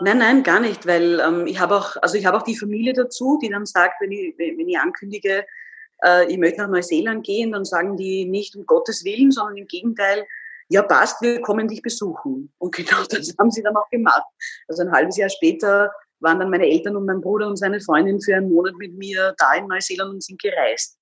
Nein, 0.00 0.18
nein, 0.18 0.42
gar 0.42 0.60
nicht, 0.60 0.86
weil 0.86 1.20
ähm, 1.20 1.46
ich 1.46 1.60
habe 1.60 1.76
auch, 1.76 1.96
also 2.02 2.16
ich 2.16 2.26
habe 2.26 2.38
auch 2.38 2.42
die 2.42 2.56
Familie 2.56 2.94
dazu, 2.94 3.38
die 3.40 3.50
dann 3.50 3.66
sagt, 3.66 4.00
wenn 4.00 4.10
ich, 4.10 4.34
wenn 4.38 4.68
ich 4.68 4.78
ankündige, 4.78 5.46
äh, 6.04 6.30
ich 6.30 6.38
möchte 6.38 6.62
nach 6.62 6.68
Neuseeland 6.68 7.24
gehen, 7.24 7.52
dann 7.52 7.64
sagen 7.64 7.96
die 7.96 8.24
nicht 8.24 8.56
um 8.56 8.66
Gottes 8.66 9.04
Willen, 9.04 9.30
sondern 9.30 9.58
im 9.58 9.66
Gegenteil, 9.66 10.26
ja 10.68 10.82
passt, 10.82 11.20
wir 11.22 11.40
kommen 11.40 11.68
dich 11.68 11.82
besuchen. 11.82 12.52
Und 12.58 12.74
genau 12.74 13.02
das 13.10 13.34
haben 13.38 13.50
sie 13.50 13.62
dann 13.62 13.76
auch 13.76 13.88
gemacht. 13.90 14.24
Also 14.68 14.82
ein 14.82 14.92
halbes 14.92 15.16
Jahr 15.16 15.30
später 15.30 15.92
waren 16.20 16.38
dann 16.38 16.50
meine 16.50 16.66
Eltern 16.66 16.96
und 16.96 17.06
mein 17.06 17.20
Bruder 17.20 17.46
und 17.46 17.56
seine 17.56 17.80
Freundin 17.80 18.20
für 18.20 18.36
einen 18.36 18.50
Monat 18.50 18.74
mit 18.76 18.94
mir 18.94 19.34
da 19.38 19.54
in 19.54 19.66
Neuseeland 19.66 20.10
und 20.10 20.22
sind 20.22 20.40
gereist. 20.40 20.98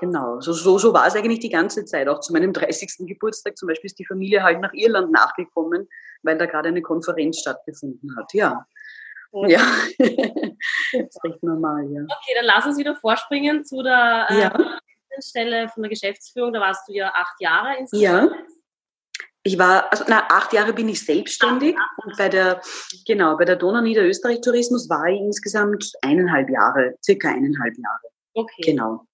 Genau, 0.00 0.40
so, 0.40 0.52
so, 0.52 0.78
so 0.78 0.92
war 0.92 1.06
es 1.06 1.14
eigentlich 1.14 1.40
die 1.40 1.50
ganze 1.50 1.84
Zeit. 1.84 2.08
Auch 2.08 2.20
zu 2.20 2.32
meinem 2.32 2.52
30. 2.52 3.06
Geburtstag 3.06 3.56
zum 3.56 3.68
Beispiel 3.68 3.86
ist 3.86 3.98
die 3.98 4.06
Familie 4.06 4.42
halt 4.42 4.60
nach 4.60 4.72
Irland 4.72 5.12
nachgekommen, 5.12 5.88
weil 6.22 6.38
da 6.38 6.46
gerade 6.46 6.68
eine 6.68 6.82
Konferenz 6.82 7.38
stattgefunden 7.38 8.16
hat. 8.16 8.32
Ja. 8.32 8.66
Ja, 9.32 9.60
das 9.98 10.08
ist 10.92 11.24
recht 11.24 11.42
normal, 11.42 11.84
ja. 11.90 12.02
Okay, 12.02 12.34
dann 12.36 12.44
lass 12.44 12.66
uns 12.66 12.78
wieder 12.78 12.94
vorspringen 12.94 13.64
zu 13.64 13.82
der 13.82 14.26
äh, 14.30 14.40
ja. 14.42 14.80
Stelle 15.20 15.68
von 15.68 15.82
der 15.82 15.90
Geschäftsführung. 15.90 16.52
Da 16.52 16.60
warst 16.60 16.88
du 16.88 16.92
ja 16.92 17.12
acht 17.12 17.40
Jahre 17.40 17.76
insgesamt. 17.78 18.30
Ja. 18.30 18.38
Ich 19.46 19.58
war, 19.58 19.92
also 19.92 20.04
na, 20.08 20.24
acht 20.30 20.52
Jahre 20.54 20.72
bin 20.72 20.88
ich 20.88 21.04
selbstständig 21.04 21.76
und 22.02 22.16
bei 22.16 22.30
der, 22.30 22.62
genau, 23.06 23.36
bei 23.36 23.44
der 23.44 23.56
Donau 23.56 23.82
Niederösterreich 23.82 24.40
Tourismus 24.40 24.88
war 24.88 25.06
ich 25.06 25.20
insgesamt 25.20 25.92
eineinhalb 26.00 26.48
Jahre, 26.48 26.94
circa 27.04 27.28
eineinhalb 27.28 27.76
Jahre. 27.76 28.14
Okay. 28.32 28.62
Genau. 28.62 29.06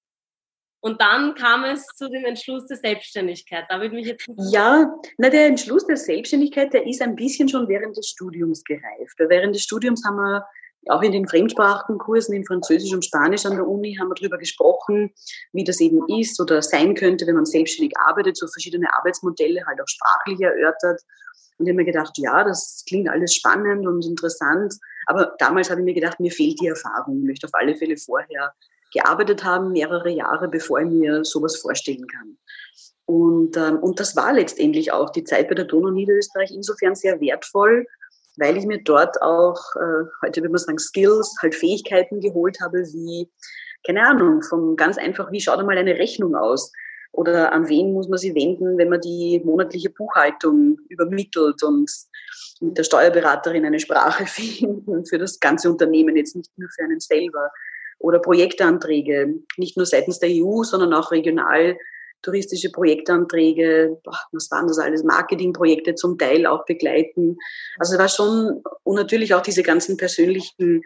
Und 0.80 1.00
dann 1.00 1.34
kam 1.34 1.64
es 1.64 1.86
zu 1.94 2.08
dem 2.08 2.24
Entschluss 2.24 2.66
der 2.66 2.78
Selbstständigkeit. 2.78 3.64
Da 3.68 3.80
würde 3.80 3.94
mich 3.94 4.06
jetzt 4.06 4.26
ja, 4.50 4.90
na 5.18 5.28
der 5.28 5.46
Entschluss 5.46 5.86
der 5.86 5.98
Selbstständigkeit, 5.98 6.72
der 6.72 6.86
ist 6.86 7.02
ein 7.02 7.16
bisschen 7.16 7.48
schon 7.48 7.68
während 7.68 7.96
des 7.96 8.08
Studiums 8.08 8.64
gereift. 8.64 9.18
Während 9.18 9.54
des 9.54 9.62
Studiums 9.62 10.02
haben 10.06 10.16
wir 10.16 10.46
auch 10.88 11.02
in 11.02 11.12
den 11.12 11.28
Fremdsprachenkursen 11.28 12.34
in 12.34 12.46
Französisch 12.46 12.92
und 12.94 13.04
Spanisch 13.04 13.44
an 13.44 13.56
der 13.56 13.68
Uni 13.68 13.96
haben 14.00 14.08
wir 14.08 14.14
darüber 14.14 14.38
gesprochen, 14.38 15.12
wie 15.52 15.64
das 15.64 15.80
eben 15.80 16.00
ist 16.18 16.40
oder 16.40 16.62
sein 16.62 16.94
könnte, 16.94 17.26
wenn 17.26 17.34
man 17.34 17.44
selbstständig 17.44 17.92
arbeitet, 17.98 18.38
so 18.38 18.46
verschiedene 18.46 18.88
Arbeitsmodelle 18.96 19.66
halt 19.66 19.80
auch 19.80 19.88
sprachlich 19.88 20.40
erörtert. 20.40 21.02
Und 21.58 21.66
ich 21.66 21.70
habe 21.70 21.76
mir 21.76 21.84
gedacht, 21.84 22.16
ja, 22.16 22.42
das 22.42 22.84
klingt 22.88 23.10
alles 23.10 23.34
spannend 23.34 23.86
und 23.86 24.06
interessant. 24.06 24.74
Aber 25.06 25.34
damals 25.38 25.68
habe 25.68 25.82
ich 25.82 25.84
mir 25.84 25.94
gedacht, 25.94 26.18
mir 26.18 26.32
fehlt 26.32 26.58
die 26.62 26.68
Erfahrung. 26.68 27.18
Ich 27.18 27.26
möchte 27.26 27.46
auf 27.46 27.54
alle 27.54 27.76
Fälle 27.76 27.98
vorher 27.98 28.54
gearbeitet 28.92 29.44
haben, 29.44 29.72
mehrere 29.72 30.10
Jahre, 30.10 30.48
bevor 30.48 30.80
ich 30.80 30.90
mir 30.90 31.24
sowas 31.24 31.56
vorstellen 31.56 32.06
kann. 32.06 32.36
Und, 33.06 33.56
ähm, 33.56 33.78
und 33.78 33.98
das 33.98 34.14
war 34.14 34.32
letztendlich 34.32 34.92
auch 34.92 35.10
die 35.10 35.24
Zeit 35.24 35.48
bei 35.48 35.54
der 35.54 35.64
Donau 35.64 35.90
Niederösterreich 35.90 36.52
insofern 36.52 36.94
sehr 36.94 37.20
wertvoll, 37.20 37.86
weil 38.36 38.56
ich 38.56 38.66
mir 38.66 38.82
dort 38.84 39.20
auch, 39.20 39.58
äh, 39.76 40.04
heute 40.24 40.40
würde 40.40 40.50
man 40.50 40.58
sagen, 40.58 40.78
Skills, 40.78 41.34
halt 41.42 41.54
Fähigkeiten 41.54 42.20
geholt 42.20 42.58
habe, 42.60 42.78
wie, 42.78 43.28
keine 43.84 44.06
Ahnung, 44.06 44.42
vom 44.42 44.76
ganz 44.76 44.96
einfach, 44.96 45.32
wie 45.32 45.40
schaut 45.40 45.58
einmal 45.58 45.76
eine 45.76 45.98
Rechnung 45.98 46.36
aus? 46.36 46.70
Oder 47.12 47.52
an 47.52 47.68
wen 47.68 47.92
muss 47.92 48.08
man 48.08 48.18
sich 48.18 48.34
wenden, 48.34 48.78
wenn 48.78 48.88
man 48.88 49.00
die 49.00 49.40
monatliche 49.44 49.90
Buchhaltung 49.90 50.78
übermittelt 50.88 51.62
und 51.64 51.90
mit 52.60 52.78
der 52.78 52.84
Steuerberaterin 52.84 53.64
eine 53.64 53.80
Sprache 53.80 54.26
finden 54.26 55.04
für 55.04 55.18
das 55.18 55.40
ganze 55.40 55.68
Unternehmen, 55.70 56.16
jetzt 56.16 56.36
nicht 56.36 56.56
nur 56.56 56.68
für 56.70 56.84
einen 56.84 57.00
selber. 57.00 57.50
Oder 58.00 58.18
Projektanträge, 58.18 59.34
nicht 59.56 59.76
nur 59.76 59.86
seitens 59.86 60.18
der 60.18 60.30
EU, 60.32 60.64
sondern 60.64 60.94
auch 60.94 61.12
regional 61.12 61.76
touristische 62.22 62.70
Projektanträge, 62.70 63.98
was 64.32 64.50
waren 64.50 64.68
das 64.68 64.78
alles, 64.78 65.04
Marketingprojekte 65.04 65.94
zum 65.94 66.18
Teil 66.18 66.46
auch 66.46 66.64
begleiten. 66.64 67.36
Also 67.78 67.94
es 67.94 67.98
war 67.98 68.08
schon, 68.08 68.62
und 68.84 68.96
natürlich 68.96 69.34
auch 69.34 69.42
diese 69.42 69.62
ganzen 69.62 69.96
persönlichen 69.96 70.82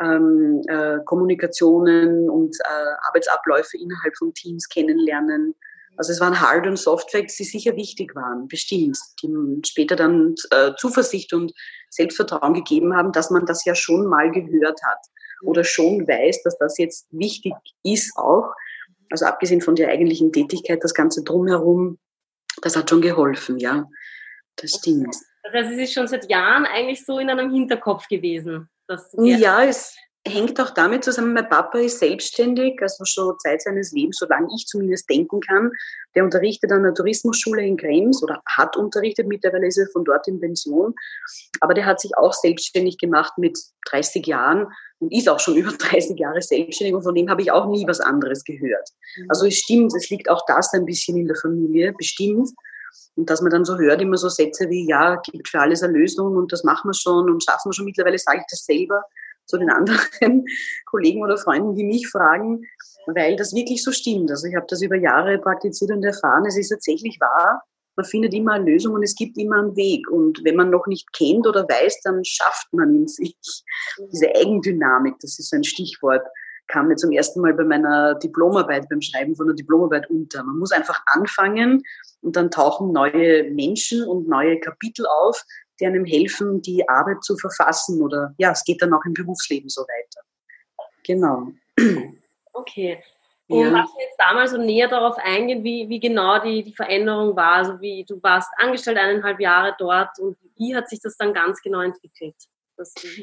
ähm, 0.00 0.62
äh, 0.68 0.98
Kommunikationen 1.04 2.28
und 2.28 2.56
äh, 2.64 3.08
Arbeitsabläufe 3.08 3.78
innerhalb 3.78 4.16
von 4.16 4.34
Teams 4.34 4.68
kennenlernen. 4.68 5.54
Also 5.96 6.12
es 6.12 6.20
waren 6.20 6.40
Hard- 6.40 6.66
und 6.66 6.78
Soft 6.78 7.10
Facts, 7.12 7.36
die 7.36 7.44
sicher 7.44 7.76
wichtig 7.76 8.14
waren, 8.16 8.48
bestimmt, 8.48 8.98
die 9.22 9.32
später 9.64 9.96
dann 9.96 10.34
äh, 10.50 10.72
Zuversicht 10.76 11.32
und 11.32 11.52
Selbstvertrauen 11.90 12.54
gegeben 12.54 12.96
haben, 12.96 13.12
dass 13.12 13.30
man 13.30 13.46
das 13.46 13.64
ja 13.64 13.74
schon 13.74 14.06
mal 14.06 14.30
gehört 14.32 14.80
hat 14.82 14.98
oder 15.42 15.64
schon 15.64 16.06
weiß, 16.06 16.42
dass 16.42 16.58
das 16.58 16.78
jetzt 16.78 17.06
wichtig 17.10 17.54
ist 17.82 18.16
auch. 18.16 18.52
Also 19.10 19.26
abgesehen 19.26 19.60
von 19.60 19.76
der 19.76 19.88
eigentlichen 19.88 20.32
Tätigkeit, 20.32 20.82
das 20.82 20.94
Ganze 20.94 21.22
drumherum, 21.22 21.98
das 22.62 22.76
hat 22.76 22.90
schon 22.90 23.02
geholfen, 23.02 23.58
ja. 23.58 23.88
Das 24.56 24.72
stimmt. 24.72 25.14
Das 25.42 25.52
heißt, 25.52 25.72
es 25.72 25.78
ist 25.78 25.92
schon 25.92 26.08
seit 26.08 26.30
Jahren 26.30 26.64
eigentlich 26.64 27.04
so 27.04 27.18
in 27.18 27.28
einem 27.28 27.52
Hinterkopf 27.52 28.08
gewesen. 28.08 28.68
ja, 29.18 29.64
es 29.64 29.96
hängt 30.26 30.58
auch 30.60 30.70
damit 30.70 31.04
zusammen, 31.04 31.34
mein 31.34 31.48
Papa 31.48 31.78
ist 31.78 31.98
selbstständig, 31.98 32.80
also 32.80 33.04
schon 33.04 33.38
Zeit 33.40 33.62
seines 33.62 33.92
Lebens, 33.92 34.18
solange 34.18 34.48
ich 34.56 34.66
zumindest 34.66 35.08
denken 35.10 35.40
kann. 35.40 35.70
Der 36.14 36.24
unterrichtet 36.24 36.72
an 36.72 36.82
der 36.82 36.94
Tourismusschule 36.94 37.62
in 37.62 37.76
Krems 37.76 38.22
oder 38.22 38.42
hat 38.46 38.76
unterrichtet, 38.76 39.26
mittlerweile 39.26 39.66
ist 39.66 39.76
er 39.76 39.86
von 39.92 40.04
dort 40.04 40.26
in 40.26 40.40
Pension. 40.40 40.94
Aber 41.60 41.74
der 41.74 41.84
hat 41.84 42.00
sich 42.00 42.16
auch 42.16 42.32
selbstständig 42.32 42.96
gemacht 42.98 43.34
mit 43.36 43.58
30 43.90 44.26
Jahren 44.26 44.66
und 44.98 45.12
ist 45.12 45.28
auch 45.28 45.40
schon 45.40 45.56
über 45.56 45.72
30 45.72 46.18
Jahre 46.18 46.40
selbstständig 46.40 46.94
und 46.94 47.02
von 47.02 47.14
dem 47.14 47.28
habe 47.28 47.42
ich 47.42 47.52
auch 47.52 47.68
nie 47.68 47.86
was 47.86 48.00
anderes 48.00 48.44
gehört. 48.44 48.88
Mhm. 49.16 49.26
Also 49.28 49.46
es 49.46 49.56
stimmt, 49.58 49.94
es 49.94 50.08
liegt 50.08 50.30
auch 50.30 50.42
das 50.46 50.72
ein 50.72 50.86
bisschen 50.86 51.18
in 51.18 51.26
der 51.26 51.36
Familie, 51.36 51.92
bestimmt. 51.92 52.50
Und 53.16 53.28
dass 53.28 53.42
man 53.42 53.50
dann 53.50 53.64
so 53.64 53.76
hört, 53.78 54.00
immer 54.00 54.16
so 54.16 54.28
Sätze 54.28 54.70
wie, 54.70 54.88
ja, 54.88 55.16
gibt 55.16 55.48
für 55.48 55.60
alles 55.60 55.82
eine 55.82 55.92
Lösung 55.92 56.36
und 56.36 56.52
das 56.52 56.64
machen 56.64 56.88
wir 56.88 56.94
schon 56.94 57.30
und 57.30 57.44
schaffen 57.44 57.68
wir 57.68 57.72
schon. 57.74 57.84
Mittlerweile 57.84 58.18
sage 58.18 58.38
ich 58.38 58.46
das 58.50 58.64
selber 58.64 59.02
zu 59.46 59.58
den 59.58 59.70
anderen 59.70 60.44
Kollegen 60.86 61.22
oder 61.22 61.36
Freunden, 61.36 61.74
die 61.74 61.84
mich 61.84 62.08
fragen, 62.08 62.64
weil 63.06 63.36
das 63.36 63.54
wirklich 63.54 63.82
so 63.82 63.92
stimmt. 63.92 64.30
Also 64.30 64.46
ich 64.46 64.54
habe 64.54 64.66
das 64.68 64.82
über 64.82 64.96
Jahre 64.96 65.38
praktiziert 65.38 65.90
und 65.90 66.04
erfahren, 66.04 66.46
es 66.46 66.56
ist 66.56 66.70
tatsächlich 66.70 67.18
wahr. 67.20 67.62
Man 67.96 68.06
findet 68.06 68.34
immer 68.34 68.54
eine 68.54 68.64
Lösung 68.64 68.94
und 68.94 69.04
es 69.04 69.14
gibt 69.14 69.38
immer 69.38 69.58
einen 69.58 69.76
Weg. 69.76 70.10
Und 70.10 70.40
wenn 70.44 70.56
man 70.56 70.70
noch 70.70 70.86
nicht 70.86 71.12
kennt 71.12 71.46
oder 71.46 71.62
weiß, 71.62 72.00
dann 72.02 72.24
schafft 72.24 72.72
man 72.72 72.94
in 72.94 73.06
sich. 73.06 73.36
Diese 74.12 74.34
Eigendynamik, 74.34 75.14
das 75.20 75.38
ist 75.38 75.52
ein 75.54 75.62
Stichwort, 75.62 76.26
kam 76.66 76.88
mir 76.88 76.96
zum 76.96 77.12
ersten 77.12 77.40
Mal 77.40 77.54
bei 77.54 77.64
meiner 77.64 78.14
Diplomarbeit, 78.16 78.88
beim 78.88 79.00
Schreiben 79.00 79.36
von 79.36 79.46
der 79.46 79.54
Diplomarbeit 79.54 80.08
unter. 80.10 80.42
Man 80.42 80.58
muss 80.58 80.72
einfach 80.72 81.02
anfangen 81.06 81.82
und 82.22 82.36
dann 82.36 82.50
tauchen 82.50 82.92
neue 82.92 83.50
Menschen 83.50 84.02
und 84.04 84.28
neue 84.28 84.58
Kapitel 84.60 85.06
auf, 85.06 85.42
die 85.84 85.86
einem 85.86 86.04
helfen, 86.04 86.62
die 86.62 86.88
Arbeit 86.88 87.22
zu 87.22 87.36
verfassen 87.36 88.02
oder 88.02 88.34
ja, 88.38 88.52
es 88.52 88.64
geht 88.64 88.80
dann 88.82 88.92
auch 88.92 89.04
im 89.04 89.12
Berufsleben 89.12 89.68
so 89.68 89.82
weiter. 89.82 90.20
Genau. 91.06 91.48
Okay. 92.52 93.02
Und 93.48 93.60
ja. 93.60 93.70
magst 93.70 93.94
du 93.94 94.00
jetzt 94.00 94.16
damals 94.16 94.52
so 94.52 94.56
näher 94.56 94.88
darauf 94.88 95.16
eingehen, 95.18 95.62
wie, 95.64 95.88
wie 95.88 96.00
genau 96.00 96.42
die, 96.42 96.62
die 96.62 96.74
Veränderung 96.74 97.36
war? 97.36 97.56
Also 97.56 97.80
wie 97.80 98.04
du 98.08 98.22
warst 98.22 98.48
angestellt 98.56 98.96
eineinhalb 98.96 99.38
Jahre 99.38 99.74
dort 99.78 100.18
und 100.18 100.36
wie 100.56 100.74
hat 100.74 100.88
sich 100.88 101.00
das 101.00 101.16
dann 101.16 101.34
ganz 101.34 101.60
genau 101.60 101.80
entwickelt? 101.80 102.36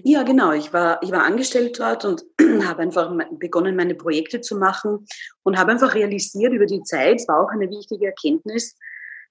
ja, 0.04 0.24
genau. 0.24 0.54
Ich 0.54 0.72
war, 0.72 1.02
ich 1.04 1.12
war 1.12 1.24
angestellt 1.26 1.78
dort 1.80 2.06
und 2.06 2.24
habe 2.66 2.84
einfach 2.84 3.14
begonnen, 3.32 3.76
meine 3.76 3.96
Projekte 3.96 4.42
zu 4.42 4.58
machen 4.58 5.06
und 5.44 5.58
habe 5.58 5.72
einfach 5.72 5.94
realisiert 5.96 6.54
über 6.54 6.66
die 6.66 6.84
Zeit, 6.84 7.20
es 7.20 7.28
war 7.28 7.44
auch 7.44 7.50
eine 7.50 7.70
wichtige 7.70 8.06
Erkenntnis, 8.06 8.78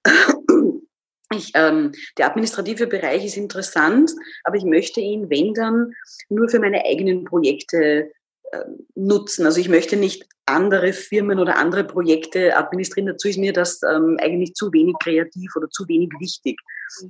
ich, 1.34 1.52
ähm, 1.54 1.92
der 2.18 2.26
administrative 2.26 2.86
Bereich 2.86 3.24
ist 3.24 3.36
interessant, 3.36 4.12
aber 4.44 4.56
ich 4.56 4.64
möchte 4.64 5.00
ihn, 5.00 5.30
wenn 5.30 5.54
dann, 5.54 5.92
nur 6.28 6.48
für 6.48 6.58
meine 6.58 6.84
eigenen 6.84 7.24
Projekte 7.24 8.10
äh, 8.50 8.64
nutzen. 8.96 9.46
Also 9.46 9.60
ich 9.60 9.68
möchte 9.68 9.96
nicht 9.96 10.26
andere 10.46 10.92
Firmen 10.92 11.38
oder 11.38 11.56
andere 11.56 11.84
Projekte 11.84 12.56
administrieren. 12.56 13.06
Dazu 13.06 13.28
ist 13.28 13.38
mir 13.38 13.52
das 13.52 13.80
ähm, 13.82 14.16
eigentlich 14.20 14.54
zu 14.54 14.72
wenig 14.72 14.96
kreativ 15.00 15.54
oder 15.54 15.68
zu 15.70 15.86
wenig 15.86 16.10
wichtig. 16.18 16.58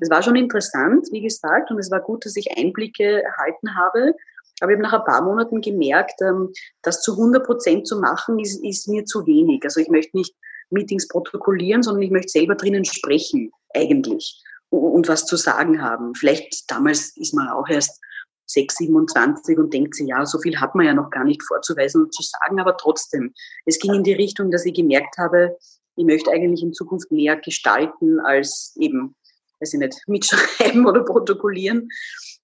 Es 0.01 0.11
war 0.11 0.23
schon 0.23 0.37
interessant, 0.37 1.09
wie 1.11 1.23
gesagt, 1.23 1.71
und 1.71 1.79
es 1.79 1.91
war 1.91 2.01
gut, 2.01 2.27
dass 2.27 2.37
ich 2.37 2.59
Einblicke 2.59 3.23
erhalten 3.23 3.75
habe. 3.75 4.15
Aber 4.61 4.73
ich 4.73 4.77
habe 4.77 4.83
nach 4.83 4.93
ein 4.93 5.05
paar 5.05 5.23
Monaten 5.23 5.63
gemerkt, 5.63 6.21
ähm, 6.21 6.53
das 6.83 7.01
zu 7.01 7.13
100 7.13 7.47
Prozent 7.47 7.87
zu 7.87 7.99
machen, 7.99 8.39
ist, 8.39 8.63
ist 8.63 8.89
mir 8.89 9.07
zu 9.07 9.27
wenig. 9.27 9.65
Also 9.65 9.81
ich 9.81 9.89
möchte 9.89 10.19
nicht 10.19 10.35
Meetings 10.69 11.09
protokollieren, 11.09 11.83
sondern 11.83 12.03
ich 12.03 12.11
möchte 12.11 12.29
selber 12.29 12.55
drinnen 12.55 12.85
sprechen 12.85 13.51
eigentlich 13.75 14.43
und 14.71 15.09
was 15.09 15.27
zu 15.27 15.37
sagen 15.37 15.83
haben. 15.83 16.15
Vielleicht 16.15 16.71
damals 16.71 17.17
ist 17.17 17.35
man 17.35 17.49
auch 17.49 17.69
erst 17.69 18.01
6, 18.47 18.77
27 18.77 19.59
und 19.59 19.73
denkt 19.73 19.95
sich, 19.95 20.09
ja, 20.09 20.27
so 20.27 20.39
viel 20.39 20.61
hat 20.61 20.75
man 20.75 20.87
ja 20.87 20.95
noch 20.95 21.11
gar 21.11 21.25
nicht 21.25 21.43
vorzuweisen 21.43 22.03
und 22.03 22.15
zu 22.15 22.23
sagen, 22.23 22.61
aber 22.61 22.77
trotzdem, 22.77 23.33
es 23.65 23.79
ging 23.79 23.95
in 23.95 24.03
die 24.03 24.13
Richtung, 24.13 24.51
dass 24.51 24.67
ich 24.67 24.75
gemerkt 24.75 25.19
habe, 25.19 25.57
ich 25.97 26.05
möchte 26.05 26.31
eigentlich 26.31 26.63
in 26.63 26.73
Zukunft 26.73 27.11
mehr 27.13 27.37
gestalten 27.37 28.21
als 28.21 28.75
eben, 28.77 29.15
weiß 29.61 29.75
ich 29.75 29.81
nicht, 29.81 30.03
mitschreiben 30.07 30.87
oder 30.87 31.05
protokollieren. 31.05 31.89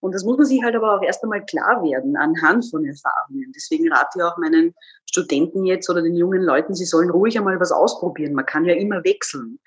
Und 0.00 0.14
das 0.14 0.24
muss 0.24 0.36
man 0.36 0.46
sich 0.46 0.62
halt 0.62 0.76
aber 0.76 0.94
auch 0.94 1.02
erst 1.02 1.22
einmal 1.22 1.44
klar 1.44 1.82
werden 1.82 2.16
anhand 2.16 2.68
von 2.70 2.84
Erfahrungen. 2.84 3.52
Deswegen 3.56 3.90
rate 3.92 4.18
ich 4.18 4.22
auch 4.22 4.36
meinen 4.36 4.74
Studenten 5.08 5.64
jetzt 5.64 5.88
oder 5.88 6.02
den 6.02 6.14
jungen 6.14 6.42
Leuten, 6.42 6.74
sie 6.74 6.84
sollen 6.84 7.10
ruhig 7.10 7.38
einmal 7.38 7.58
was 7.58 7.72
ausprobieren. 7.72 8.34
Man 8.34 8.46
kann 8.46 8.66
ja 8.66 8.74
immer 8.74 9.02
wechseln. 9.04 9.58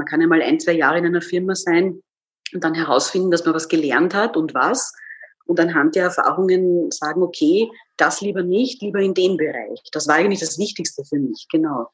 Man 0.00 0.06
kann 0.06 0.22
ja 0.22 0.26
mal 0.26 0.40
ein, 0.40 0.58
zwei 0.58 0.72
Jahre 0.72 0.96
in 0.96 1.04
einer 1.04 1.20
Firma 1.20 1.54
sein 1.54 2.02
und 2.54 2.64
dann 2.64 2.72
herausfinden, 2.72 3.30
dass 3.30 3.44
man 3.44 3.54
was 3.54 3.68
gelernt 3.68 4.14
hat 4.14 4.34
und 4.34 4.54
was. 4.54 4.94
Und 5.44 5.60
anhand 5.60 5.94
der 5.94 6.04
Erfahrungen 6.04 6.90
sagen, 6.90 7.22
okay, 7.22 7.68
das 7.98 8.22
lieber 8.22 8.42
nicht, 8.42 8.80
lieber 8.80 9.00
in 9.00 9.12
dem 9.12 9.36
Bereich. 9.36 9.82
Das 9.92 10.08
war 10.08 10.14
eigentlich 10.14 10.40
das 10.40 10.58
Wichtigste 10.58 11.04
für 11.04 11.18
mich, 11.18 11.48
genau. 11.52 11.88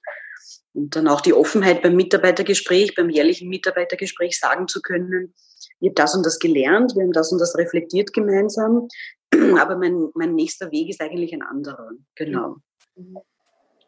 Und 0.73 0.95
dann 0.95 1.09
auch 1.09 1.21
die 1.21 1.33
Offenheit 1.33 1.83
beim 1.83 1.97
Mitarbeitergespräch, 1.97 2.95
beim 2.95 3.11
jährlichen 3.11 3.49
Mitarbeitergespräch 3.49 4.39
sagen 4.39 4.69
zu 4.69 4.81
können, 4.83 5.35
ich 5.81 5.89
habe 5.89 5.95
das 5.95 6.15
und 6.15 6.25
das 6.25 6.39
gelernt, 6.39 6.95
wir 6.95 7.03
haben 7.03 7.13
das 7.13 7.33
und 7.33 7.41
das 7.41 7.59
reflektiert 7.59 8.13
gemeinsam, 8.13 8.87
aber 9.59 9.77
mein, 9.77 10.11
mein 10.15 10.37
nächster 10.37 10.71
Weg 10.71 10.91
ist 10.91 11.01
eigentlich 11.01 11.33
ein 11.33 11.43
anderer. 11.43 11.91
Genau. 12.15 12.59
Mhm. 12.95 13.19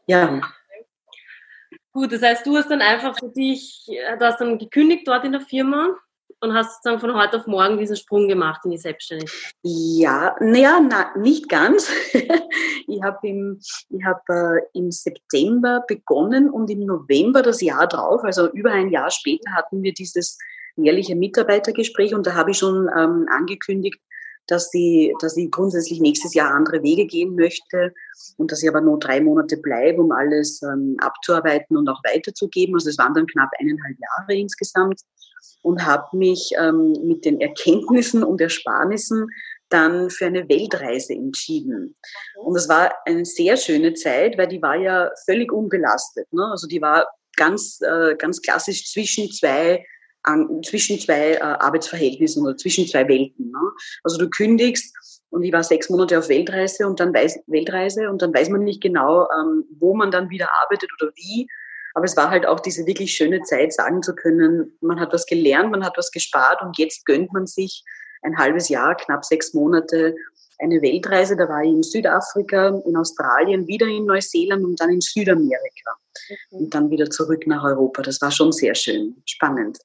Ja. 0.09 0.41
Gut, 1.99 2.13
das 2.13 2.23
heißt, 2.23 2.47
du 2.47 2.57
hast 2.57 2.71
dann 2.71 2.81
einfach 2.81 3.19
für 3.19 3.29
dich, 3.29 3.85
du 3.89 4.25
hast 4.25 4.41
dann 4.41 4.57
gekündigt 4.57 5.09
dort 5.09 5.25
in 5.25 5.33
der 5.33 5.41
Firma 5.41 5.97
und 6.39 6.55
hast 6.55 6.77
sozusagen 6.77 7.01
von 7.01 7.21
heute 7.21 7.39
auf 7.39 7.49
morgen 7.49 7.77
diesen 7.77 7.97
Sprung 7.97 8.29
gemacht 8.29 8.61
in 8.65 8.71
die 8.71 8.79
Selbstständigkeit. 8.79 9.53
Ja, 9.65 10.37
naja, 10.39 10.79
na, 10.81 11.11
nicht 11.19 11.49
ganz. 11.49 11.91
ich 12.13 13.03
habe 13.03 13.27
im, 13.27 13.61
hab, 14.05 14.23
äh, 14.29 14.61
im 14.75 14.93
September 14.93 15.83
begonnen 15.89 16.49
und 16.49 16.71
im 16.71 16.87
November 16.87 17.43
das 17.43 17.61
Jahr 17.63 17.89
drauf, 17.89 18.23
also 18.23 18.49
über 18.53 18.71
ein 18.71 18.91
Jahr 18.91 19.11
später, 19.11 19.51
hatten 19.51 19.83
wir 19.83 19.93
dieses 19.93 20.39
jährliche 20.77 21.17
Mitarbeitergespräch 21.17 22.15
und 22.15 22.29
da 22.29 22.35
habe 22.35 22.53
ich 22.53 22.59
schon 22.59 22.89
ähm, 22.97 23.27
angekündigt, 23.29 23.99
dass 24.49 24.71
sie, 24.71 25.15
dass 25.21 25.35
sie 25.35 25.51
grundsätzlich 25.51 26.01
nächstes 26.01 26.35
Jahr 26.35 26.53
andere 26.53 26.83
Wege 26.83 27.07
gehen 27.07 27.37
möchte 27.37 27.95
und 28.37 28.51
dass 28.51 28.63
ich 28.63 28.69
aber 28.69 28.81
nur 28.81 28.99
drei 28.99 29.21
Monate 29.21 29.57
bleibe, 29.59 30.03
um 30.03 30.11
alles 30.11 30.61
ähm, 30.63 30.97
abzuarbeiten 31.01 31.77
und 31.77 31.89
auch 31.89 32.03
weiterzugeben. 32.05 32.75
Also 32.75 32.91
es 32.91 32.99
waren 32.99 33.15
dann 33.15 33.27
knapp 33.27 33.51
eineinhalb 33.61 33.97
Jahre 34.01 34.39
insgesamt 34.39 35.01
und 35.63 35.85
habe 35.85 36.17
mich 36.17 36.51
ähm, 36.59 36.95
mit 37.05 37.25
den 37.25 37.41
Erkenntnissen 37.41 38.25
und 38.25 38.41
Ersparnissen 38.41 39.27
dann 39.69 40.09
für 40.09 40.27
eine 40.27 40.49
Weltreise 40.49 41.13
entschieden. 41.13 41.95
Und 42.37 42.55
das 42.55 42.69
war 42.69 42.95
eine 43.05 43.27
sehr 43.27 43.57
schöne 43.59 43.93
Zeit, 43.95 44.39
weil 44.39 44.49
die 44.49 44.63
war 44.63 44.77
ja 44.77 45.11
völlig 45.27 45.53
unbelastet. 45.53 46.33
Ne? 46.33 46.43
Also 46.51 46.67
die 46.67 46.81
war 46.81 47.07
ganz, 47.37 47.81
äh, 47.83 48.17
ganz 48.17 48.41
klassisch 48.41 48.91
zwischen 48.91 49.31
zwei 49.31 49.85
an, 50.23 50.63
zwischen 50.63 50.99
zwei 50.99 51.35
äh, 51.35 51.41
Arbeitsverhältnissen 51.41 52.45
oder 52.45 52.57
zwischen 52.57 52.87
zwei 52.87 53.07
Welten. 53.09 53.51
Ne? 53.51 53.73
Also 54.05 54.19
du 54.19 54.29
kündigst 54.29 54.95
und 55.31 55.43
ich 55.43 55.53
war 55.53 55.63
sechs 55.63 55.89
Monate 55.91 56.19
auf 56.19 56.29
Weltreise 56.29 56.87
und 56.87 57.01
dann 57.01 57.15
weiß, 57.15 57.41
Weltreise 57.47 58.11
und 58.11 58.23
dann 58.23 58.35
weiß 58.35 58.49
man 58.49 58.65
nicht 58.65 58.83
genau, 58.83 59.29
ähm, 59.31 59.65
wo 59.79 59.95
man 59.95 60.11
dann 60.11 60.31
wieder 60.31 60.49
arbeitet 60.63 60.91
oder 61.01 61.13
wie. 61.17 61.47
Aber 61.95 62.05
es 62.05 62.17
war 62.17 62.31
halt 62.31 62.47
auch 62.47 62.61
diese 62.61 62.87
wirklich 62.87 63.13
schöne 63.13 63.43
Zeit, 63.43 63.73
sagen 63.73 64.03
zu 64.03 64.15
können, 64.15 64.77
man 64.81 65.01
hat 65.01 65.13
was 65.13 65.27
gelernt, 65.27 65.71
man 65.71 65.85
hat 65.85 65.97
was 65.97 66.11
gespart 66.11 66.63
und 66.63 66.79
jetzt 66.79 67.05
gönnt 67.07 67.33
man 67.33 67.47
sich 67.47 67.83
ein 68.23 68.37
halbes 68.37 68.69
Jahr, 68.69 68.97
knapp 68.97 69.25
sechs 69.25 69.55
Monate 69.55 70.15
eine 70.59 70.83
Weltreise. 70.83 71.37
Da 71.37 71.49
war 71.49 71.63
ich 71.63 71.71
in 71.71 71.83
Südafrika, 71.83 72.81
in 72.85 72.97
Australien, 72.97 73.67
wieder 73.67 73.87
in 73.87 74.05
Neuseeland 74.07 74.65
und 74.65 74.81
dann 74.81 74.91
in 74.91 75.01
Südamerika. 75.01 75.97
Mhm. 76.51 76.59
Und 76.59 76.75
dann 76.75 76.91
wieder 76.91 77.09
zurück 77.11 77.47
nach 77.47 77.65
Europa. 77.65 78.03
Das 78.03 78.21
war 78.21 78.31
schon 78.31 78.53
sehr 78.53 78.75
schön, 78.75 79.23
spannend. 79.25 79.79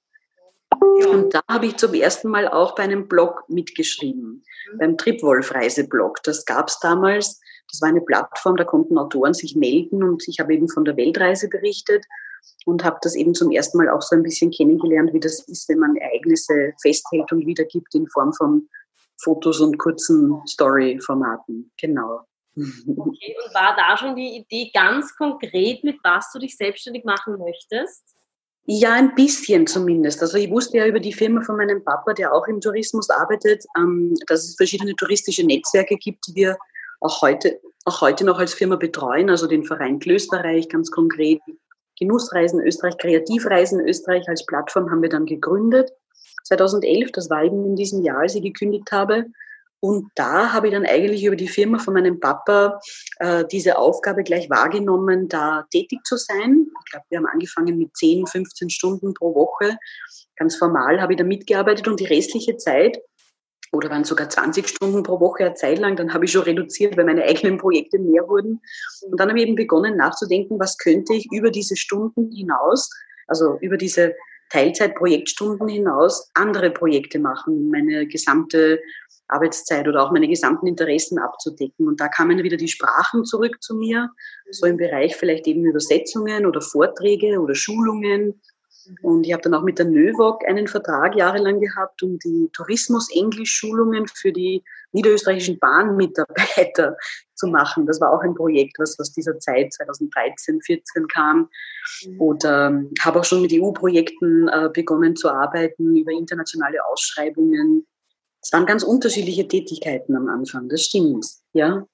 Und 0.82 1.34
da 1.34 1.42
habe 1.50 1.68
ich 1.68 1.78
zum 1.78 1.94
ersten 1.94 2.30
Mal 2.30 2.48
auch 2.48 2.76
bei 2.76 2.84
einem 2.84 3.08
Blog 3.08 3.44
mitgeschrieben, 3.48 4.44
mhm. 4.72 4.78
beim 4.78 4.98
Tripwolf-Reiseblog. 4.98 6.24
Das 6.24 6.46
gab 6.46 6.70
es 6.70 6.80
damals. 6.80 7.40
Das 7.72 7.82
war 7.82 7.90
eine 7.90 8.02
Plattform, 8.02 8.56
da 8.56 8.64
konnten 8.64 8.98
Autoren 8.98 9.34
sich 9.34 9.56
melden 9.56 10.04
und 10.04 10.28
ich 10.28 10.40
habe 10.40 10.54
eben 10.54 10.70
von 10.70 10.86
der 10.86 10.96
Weltreise 10.96 11.50
berichtet 11.50 12.06
und 12.66 12.84
habe 12.84 12.98
das 13.02 13.16
eben 13.16 13.34
zum 13.34 13.52
ersten 13.52 13.78
Mal 13.78 13.90
auch 13.90 14.02
so 14.02 14.16
ein 14.16 14.24
bisschen 14.24 14.52
kennengelernt, 14.52 15.14
wie 15.14 15.20
das 15.20 15.40
ist, 15.48 15.68
wenn 15.70 15.80
man 15.80 15.96
Ereignisse 15.96 16.74
festhält 16.82 17.32
und 17.32 17.46
wiedergibt 17.46 17.96
in 17.96 18.08
Form 18.08 18.34
von 18.34 18.70
Fotos 19.24 19.60
und 19.60 19.78
kurzen 19.78 20.42
Story-Formaten. 20.48 21.72
Genau. 21.78 22.22
Okay, 22.56 23.36
und 23.44 23.56
war 23.56 23.76
da 23.76 23.98
schon 23.98 24.16
die 24.16 24.38
Idee 24.38 24.70
ganz 24.74 25.16
konkret, 25.16 25.84
mit 25.84 25.98
was 26.04 26.32
du 26.32 26.40
dich 26.40 26.56
selbstständig 26.56 27.04
machen 27.04 27.40
möchtest? 27.40 28.04
Ja, 28.66 28.94
ein 28.94 29.14
bisschen 29.16 29.68
zumindest. 29.68 30.22
Also 30.22 30.38
ich 30.38 30.50
wusste 30.50 30.78
ja 30.78 30.88
über 30.88 31.02
die 31.02 31.12
Firma 31.12 31.42
von 31.42 31.58
meinem 31.58 31.84
Papa, 31.84 32.14
der 32.14 32.34
auch 32.34 32.48
im 32.48 32.62
Tourismus 32.62 33.10
arbeitet, 33.10 33.66
ähm, 33.78 34.14
dass 34.28 34.46
es 34.46 34.56
verschiedene 34.56 34.96
touristische 34.96 35.46
Netzwerke 35.46 35.98
gibt, 35.98 36.28
die 36.28 36.36
wir 36.36 36.58
auch 37.02 37.22
heute, 37.22 37.60
auch 37.84 38.00
heute 38.00 38.24
noch 38.24 38.40
als 38.40 38.54
Firma 38.54 38.78
betreuen, 38.78 39.30
also 39.30 39.48
den 39.48 39.66
Verein 39.66 40.00
Klösterreich 40.00 40.70
ganz 40.70 40.92
konkret, 40.92 41.42
Genussreisen 42.00 42.60
Österreich, 42.62 42.98
Kreativreisen 42.98 43.80
Österreich 43.82 44.28
als 44.28 44.46
Plattform 44.46 44.90
haben 44.90 45.02
wir 45.02 45.10
dann 45.10 45.26
gegründet. 45.26 45.92
2011, 46.46 47.12
das 47.12 47.30
war 47.30 47.44
eben 47.44 47.66
in 47.66 47.76
diesem 47.76 48.02
Jahr, 48.02 48.20
als 48.20 48.36
ich 48.36 48.42
gekündigt 48.42 48.92
habe. 48.92 49.26
Und 49.84 50.12
da 50.16 50.54
habe 50.54 50.68
ich 50.68 50.74
dann 50.74 50.86
eigentlich 50.86 51.26
über 51.26 51.36
die 51.36 51.50
Firma 51.50 51.78
von 51.78 51.94
meinem 51.94 52.18
Papa 52.22 52.80
äh, 53.20 53.44
diese 53.52 53.78
Aufgabe 53.78 54.24
gleich 54.24 54.50
wahrgenommen, 54.50 55.28
da 55.28 55.68
tätig 55.72 56.00
zu 56.06 56.16
sein. 56.16 56.68
Ich 56.86 56.92
glaube, 56.92 57.06
wir 57.10 57.18
haben 57.18 57.26
angefangen 57.26 57.78
mit 57.78 57.94
10, 57.98 58.26
15 58.26 58.70
Stunden 58.70 59.14
pro 59.14 59.36
Woche. 59.36 59.78
Ganz 60.38 60.56
formal 60.56 61.02
habe 61.02 61.12
ich 61.12 61.18
da 61.18 61.26
mitgearbeitet 61.26 61.86
und 61.90 62.00
die 62.00 62.06
restliche 62.06 62.56
Zeit 62.56 62.98
oder 63.74 63.90
waren 63.90 64.06
sogar 64.06 64.30
20 64.30 64.70
Stunden 64.70 65.04
pro 65.04 65.20
Woche 65.20 65.48
eine 65.48 65.56
Zeit 65.56 65.80
lang. 65.80 65.98
Dann 65.98 66.14
habe 66.14 66.24
ich 66.24 66.32
schon 66.32 66.44
reduziert, 66.44 66.96
weil 66.96 67.04
meine 67.04 67.24
eigenen 67.26 67.58
Projekte 67.58 68.00
mehr 68.00 68.26
wurden. 68.30 68.62
Und 69.12 69.20
dann 69.20 69.28
habe 69.28 69.40
ich 69.40 69.48
eben 69.48 69.56
begonnen 69.56 69.98
nachzudenken, 69.98 70.62
was 70.62 70.78
könnte 70.78 71.14
ich 71.14 71.28
über 71.34 71.52
diese 71.52 71.76
Stunden 71.76 72.32
hinaus, 72.32 72.90
also 73.28 73.58
über 73.60 73.76
diese 73.76 74.16
Teilzeitprojektstunden 74.54 75.68
hinaus 75.68 76.30
andere 76.36 76.70
Projekte 76.70 77.18
machen, 77.18 77.72
meine 77.72 78.06
gesamte 78.06 78.80
Arbeitszeit 79.28 79.88
oder 79.88 80.04
auch 80.04 80.12
meine 80.12 80.28
gesamten 80.28 80.68
Interessen 80.68 81.18
abzudecken. 81.18 81.88
Und 81.88 82.00
da 82.00 82.08
kamen 82.08 82.44
wieder 82.44 82.58
die 82.58 82.68
Sprachen 82.68 83.26
zurück 83.26 83.62
zu 83.64 83.76
mir, 83.76 84.10
so 84.52 84.68
im 84.68 84.78
Bereich 84.78 85.16
vielleicht 85.16 85.48
eben 85.48 85.66
Übersetzungen 85.66 86.46
oder 86.46 86.62
Vorträge 86.62 87.40
oder 87.40 87.56
Schulungen 87.56 88.40
und 89.02 89.26
ich 89.26 89.34
habe 89.34 89.42
dann 89.42 89.54
auch 89.54 89.64
mit 89.64 89.80
der 89.80 89.86
NÖVOG 89.86 90.46
einen 90.48 90.68
Vertrag 90.68 91.16
jahrelang 91.16 91.60
gehabt, 91.60 92.04
um 92.04 92.18
die 92.20 92.50
Tourismus-Englisch-Schulungen 92.54 94.08
für 94.08 94.32
die 94.32 94.64
niederösterreichischen 94.92 95.60
Bahnmitarbeiter 95.60 96.98
zu 97.36 97.48
machen. 97.48 97.86
Das 97.86 98.00
war 98.00 98.12
auch 98.12 98.22
ein 98.22 98.36
Projekt, 98.36 98.78
was 98.80 99.00
aus 99.00 99.12
dieser 99.12 99.40
Zeit 99.40 99.74
2013, 99.74 100.62
2014 100.62 101.08
kam. 101.08 101.50
Mhm. 102.06 102.22
Oder 102.22 102.68
ähm, 102.68 102.92
habe 103.02 103.20
auch 103.20 103.26
schon 103.26 103.42
mit 103.42 103.54
EU-Projekten 103.54 104.48
äh, 104.48 104.70
begonnen 104.74 105.16
zu 105.16 105.30
arbeiten 105.30 105.96
über 105.96 106.12
internationale 106.12 106.78
Ausschreibungen. 106.92 107.86
Es 108.42 108.52
waren 108.52 108.66
ganz 108.66 108.84
unterschiedliche 108.84 109.48
Tätigkeiten 109.48 110.16
am 110.16 110.28
Anfang, 110.28 110.68
das 110.68 110.82
stimmt, 110.84 111.26
ja. 111.54 111.86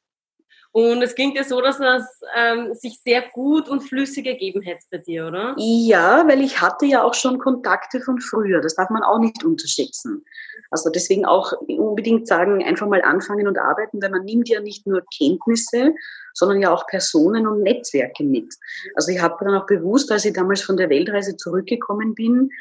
Und 0.72 1.02
es 1.02 1.16
klingt 1.16 1.36
ja 1.36 1.44
so, 1.44 1.62
dass 1.62 1.80
das 1.80 2.22
ähm, 2.36 2.74
sich 2.76 3.00
sehr 3.04 3.24
gut 3.34 3.68
und 3.68 3.82
flüssig 3.82 4.28
ergeben 4.28 4.62
hätte 4.62 4.86
bei 4.92 5.00
dir, 5.00 5.28
oder? 5.28 5.56
Ja, 5.58 6.28
weil 6.28 6.42
ich 6.42 6.62
hatte 6.62 6.86
ja 6.86 7.04
auch 7.04 7.16
schon 7.16 7.40
Kontakte 7.40 8.01
von 8.01 8.20
früher. 8.20 8.62
Das 8.62 8.75
darf 8.75 8.90
man 8.92 9.01
auch 9.01 9.18
nicht 9.18 9.44
unterschätzen. 9.44 10.24
Also 10.70 10.92
deswegen 10.92 11.25
auch 11.25 11.51
unbedingt 11.68 12.27
sagen, 12.27 12.64
einfach 12.64 12.88
mal 12.88 13.01
anfangen 13.01 13.48
und 13.48 13.58
arbeiten, 13.58 14.00
weil 14.01 14.12
man 14.12 14.25
nimmt 14.25 14.48
ja 14.48 14.62
nicht 14.62 14.86
nur 14.86 15.03
Kenntnisse, 15.18 15.96
sondern 16.34 16.62
ja 16.62 16.72
auch 16.72 16.86
Personen 16.86 17.48
und 17.48 17.64
Netzwerke 17.64 18.24
mit. 18.24 18.53
Also 18.96 19.12
ich 19.12 19.20
habe 19.20 19.44
dann 19.44 19.55
auch 19.55 19.66
bewusst, 19.66 20.12
als 20.12 20.25
ich 20.25 20.34
damals 20.34 20.62
von 20.62 20.77
der 20.77 20.90
Weltreise 20.90 21.36
zurückgekommen 21.36 22.14
bin, 22.14 22.51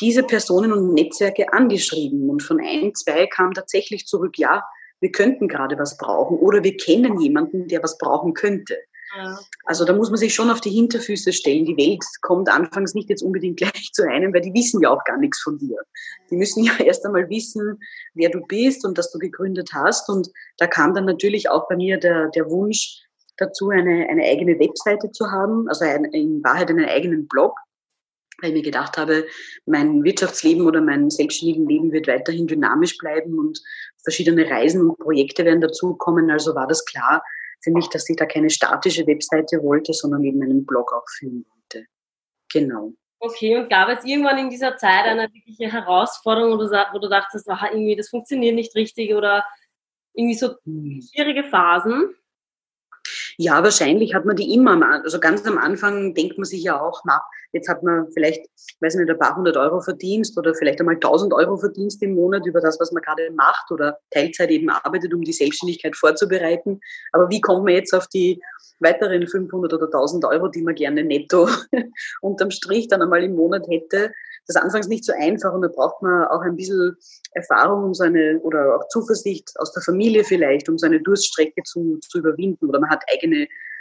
diese 0.00 0.24
Personen 0.24 0.72
und 0.72 0.94
Netzwerke 0.94 1.52
angeschrieben. 1.52 2.28
Und 2.28 2.42
von 2.42 2.60
ein, 2.60 2.92
zwei 2.96 3.28
kam 3.28 3.52
tatsächlich 3.54 4.06
zurück, 4.06 4.38
ja, 4.38 4.64
wir 5.04 5.12
könnten 5.12 5.48
gerade 5.48 5.78
was 5.78 5.98
brauchen 5.98 6.38
oder 6.38 6.64
wir 6.64 6.78
kennen 6.78 7.20
jemanden, 7.20 7.68
der 7.68 7.82
was 7.82 7.98
brauchen 7.98 8.32
könnte. 8.32 8.78
Also 9.66 9.84
da 9.84 9.92
muss 9.92 10.08
man 10.08 10.16
sich 10.16 10.34
schon 10.34 10.50
auf 10.50 10.62
die 10.62 10.70
Hinterfüße 10.70 11.34
stellen. 11.34 11.66
Die 11.66 11.76
Welt 11.76 12.02
kommt 12.22 12.48
anfangs 12.48 12.94
nicht 12.94 13.10
jetzt 13.10 13.22
unbedingt 13.22 13.56
gleich 13.58 13.90
zu 13.92 14.02
einem, 14.08 14.32
weil 14.32 14.40
die 14.40 14.54
wissen 14.54 14.80
ja 14.80 14.88
auch 14.88 15.04
gar 15.04 15.18
nichts 15.18 15.42
von 15.42 15.58
dir. 15.58 15.76
Die 16.30 16.36
müssen 16.36 16.64
ja 16.64 16.72
erst 16.78 17.04
einmal 17.04 17.28
wissen, 17.28 17.78
wer 18.14 18.30
du 18.30 18.40
bist 18.40 18.86
und 18.86 18.96
dass 18.96 19.12
du 19.12 19.18
gegründet 19.18 19.70
hast. 19.74 20.08
Und 20.08 20.30
da 20.56 20.66
kam 20.66 20.94
dann 20.94 21.04
natürlich 21.04 21.50
auch 21.50 21.68
bei 21.68 21.76
mir 21.76 21.98
der, 21.98 22.30
der 22.30 22.48
Wunsch 22.48 23.02
dazu, 23.36 23.68
eine, 23.68 24.08
eine 24.08 24.24
eigene 24.24 24.58
Webseite 24.58 25.12
zu 25.12 25.30
haben, 25.30 25.68
also 25.68 25.84
ein, 25.84 26.06
in 26.06 26.42
Wahrheit 26.42 26.70
einen 26.70 26.86
eigenen 26.86 27.28
Blog, 27.28 27.54
weil 28.40 28.50
ich 28.50 28.56
mir 28.56 28.62
gedacht 28.62 28.96
habe, 28.96 29.26
mein 29.66 30.02
Wirtschaftsleben 30.02 30.66
oder 30.66 30.80
mein 30.80 31.10
selbstständigen 31.10 31.68
Leben 31.68 31.92
wird 31.92 32.08
weiterhin 32.08 32.46
dynamisch 32.46 32.96
bleiben 32.96 33.38
und 33.38 33.60
verschiedene 34.04 34.48
Reisen 34.48 34.88
und 34.88 34.98
Projekte 34.98 35.44
werden 35.44 35.60
dazukommen. 35.60 36.30
Also 36.30 36.54
war 36.54 36.68
das 36.68 36.84
klar 36.84 37.24
für 37.62 37.70
mich, 37.70 37.88
dass 37.88 38.08
ich 38.08 38.16
da 38.16 38.26
keine 38.26 38.50
statische 38.50 39.06
Webseite 39.06 39.62
wollte, 39.62 39.92
sondern 39.92 40.22
eben 40.22 40.42
einen 40.42 40.64
Blog 40.64 40.92
auch 40.92 41.08
führen 41.18 41.44
wollte. 41.48 41.86
Genau. 42.52 42.92
Okay, 43.18 43.56
und 43.56 43.70
gab 43.70 43.88
es 43.88 44.04
irgendwann 44.04 44.38
in 44.38 44.50
dieser 44.50 44.76
Zeit 44.76 45.06
eine 45.06 45.32
wirkliche 45.32 45.72
Herausforderung, 45.72 46.52
wo 46.52 46.56
du, 46.58 46.70
wo 46.92 46.98
du 46.98 47.08
dachtest, 47.08 47.48
irgendwie, 47.48 47.96
das 47.96 48.10
funktioniert 48.10 48.54
nicht 48.54 48.74
richtig 48.74 49.14
oder 49.14 49.44
irgendwie 50.12 50.34
so 50.34 50.54
hm. 50.64 51.00
schwierige 51.02 51.44
Phasen? 51.44 52.14
Ja, 53.36 53.62
wahrscheinlich 53.62 54.14
hat 54.14 54.24
man 54.24 54.36
die 54.36 54.54
immer. 54.54 54.80
Also 55.02 55.18
ganz 55.18 55.46
am 55.46 55.58
Anfang 55.58 56.14
denkt 56.14 56.38
man 56.38 56.44
sich 56.44 56.62
ja 56.62 56.80
auch, 56.80 57.02
na, 57.04 57.20
jetzt 57.52 57.68
hat 57.68 57.82
man 57.82 58.10
vielleicht, 58.12 58.46
weiß 58.80 58.96
nicht, 58.96 59.10
ein 59.10 59.18
paar 59.18 59.36
hundert 59.36 59.56
Euro 59.56 59.80
Verdienst 59.80 60.36
oder 60.38 60.54
vielleicht 60.54 60.80
einmal 60.80 60.98
tausend 60.98 61.32
Euro 61.32 61.56
Verdienst 61.56 62.02
im 62.02 62.14
Monat 62.14 62.46
über 62.46 62.60
das, 62.60 62.78
was 62.80 62.92
man 62.92 63.02
gerade 63.02 63.30
macht 63.32 63.70
oder 63.70 63.98
Teilzeit 64.10 64.50
eben 64.50 64.70
arbeitet, 64.70 65.14
um 65.14 65.22
die 65.22 65.32
Selbstständigkeit 65.32 65.96
vorzubereiten. 65.96 66.80
Aber 67.12 67.30
wie 67.30 67.40
kommt 67.40 67.64
man 67.64 67.74
jetzt 67.74 67.94
auf 67.94 68.06
die 68.08 68.40
weiteren 68.80 69.26
500 69.26 69.72
oder 69.72 69.86
1000 69.86 70.24
Euro, 70.26 70.48
die 70.48 70.62
man 70.62 70.74
gerne 70.74 71.04
netto 71.04 71.48
unterm 72.20 72.50
Strich 72.50 72.88
dann 72.88 73.02
einmal 73.02 73.22
im 73.24 73.34
Monat 73.34 73.66
hätte? 73.68 74.12
Das 74.46 74.56
ist 74.56 74.62
anfangs 74.62 74.88
nicht 74.88 75.04
so 75.04 75.12
einfach 75.14 75.54
und 75.54 75.62
da 75.62 75.68
braucht 75.68 76.02
man 76.02 76.26
auch 76.26 76.42
ein 76.42 76.56
bisschen 76.56 76.96
Erfahrung 77.32 77.84
um 77.84 77.94
seine, 77.94 78.38
oder 78.40 78.76
auch 78.76 78.88
Zuversicht 78.88 79.50
aus 79.56 79.72
der 79.72 79.82
Familie 79.82 80.22
vielleicht, 80.22 80.68
um 80.68 80.76
seine 80.76 81.00
Durststrecke 81.00 81.62
zu, 81.62 81.98
zu 82.06 82.18
überwinden 82.18 82.66
oder 82.66 82.78
man 82.78 82.90
hat 82.90 83.02
eigene 83.10 83.23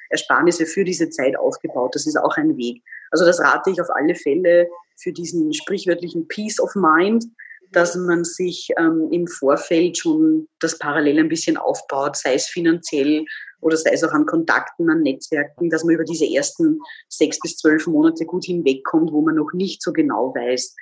Ersparnisse 0.10 0.66
für 0.66 0.84
diese 0.84 1.10
Zeit 1.10 1.38
aufgebaut. 1.38 1.96
Das 1.96 2.06
ist 2.06 2.18
auch 2.18 2.38
ein 2.38 2.56
Weg. 2.58 2.82
Also 3.12 3.26
das 3.26 3.40
rate 3.40 3.72
ich 3.72 3.82
auf 3.82 3.90
alle 3.90 4.16
Fälle 4.16 4.68
für 4.96 5.12
diesen 5.12 5.54
sprichwörtlichen 5.54 6.28
Peace 6.28 6.60
of 6.60 6.74
Mind, 6.76 7.26
dass 7.72 7.96
man 7.96 8.24
sich 8.24 8.70
ähm, 8.78 9.10
im 9.12 9.28
Vorfeld 9.28 9.98
schon 9.98 10.48
das 10.60 10.78
parallel 10.78 11.20
ein 11.20 11.30
bisschen 11.30 11.58
aufbaut, 11.58 12.16
sei 12.16 12.36
es 12.36 12.46
finanziell 12.46 13.26
oder 13.62 13.78
sei 13.78 13.92
es 13.92 14.04
auch 14.04 14.12
an 14.12 14.26
Kontakten, 14.26 14.90
an 14.90 15.02
Netzwerken, 15.02 15.70
dass 15.70 15.84
man 15.84 15.96
über 15.96 16.04
diese 16.04 16.26
ersten 16.26 16.80
sechs 17.10 17.40
bis 17.40 17.58
zwölf 17.58 17.88
Monate 17.88 18.26
gut 18.26 18.46
hinwegkommt, 18.46 19.12
wo 19.12 19.22
man 19.22 19.36
noch 19.36 19.54
nicht 19.54 19.82
so 19.82 19.92
genau 19.92 20.34
weiß, 20.36 20.76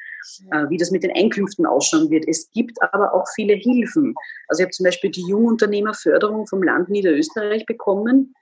äh, 0.51 0.69
wie 0.69 0.77
das 0.77 0.91
mit 0.91 1.03
den 1.03 1.15
Einkünften 1.15 1.65
ausschauen 1.65 2.09
wird. 2.09 2.25
Es 2.27 2.49
gibt 2.51 2.77
aber 2.81 3.13
auch 3.13 3.25
viele 3.35 3.53
Hilfen. 3.53 4.13
Also 4.47 4.61
ich 4.61 4.65
habe 4.65 4.71
zum 4.71 4.83
Beispiel 4.83 5.11
die 5.11 5.25
Jungunternehmerförderung 5.27 6.47
vom 6.47 6.63
Land 6.63 6.89
Niederösterreich 6.89 7.65
bekommen. 7.65 8.33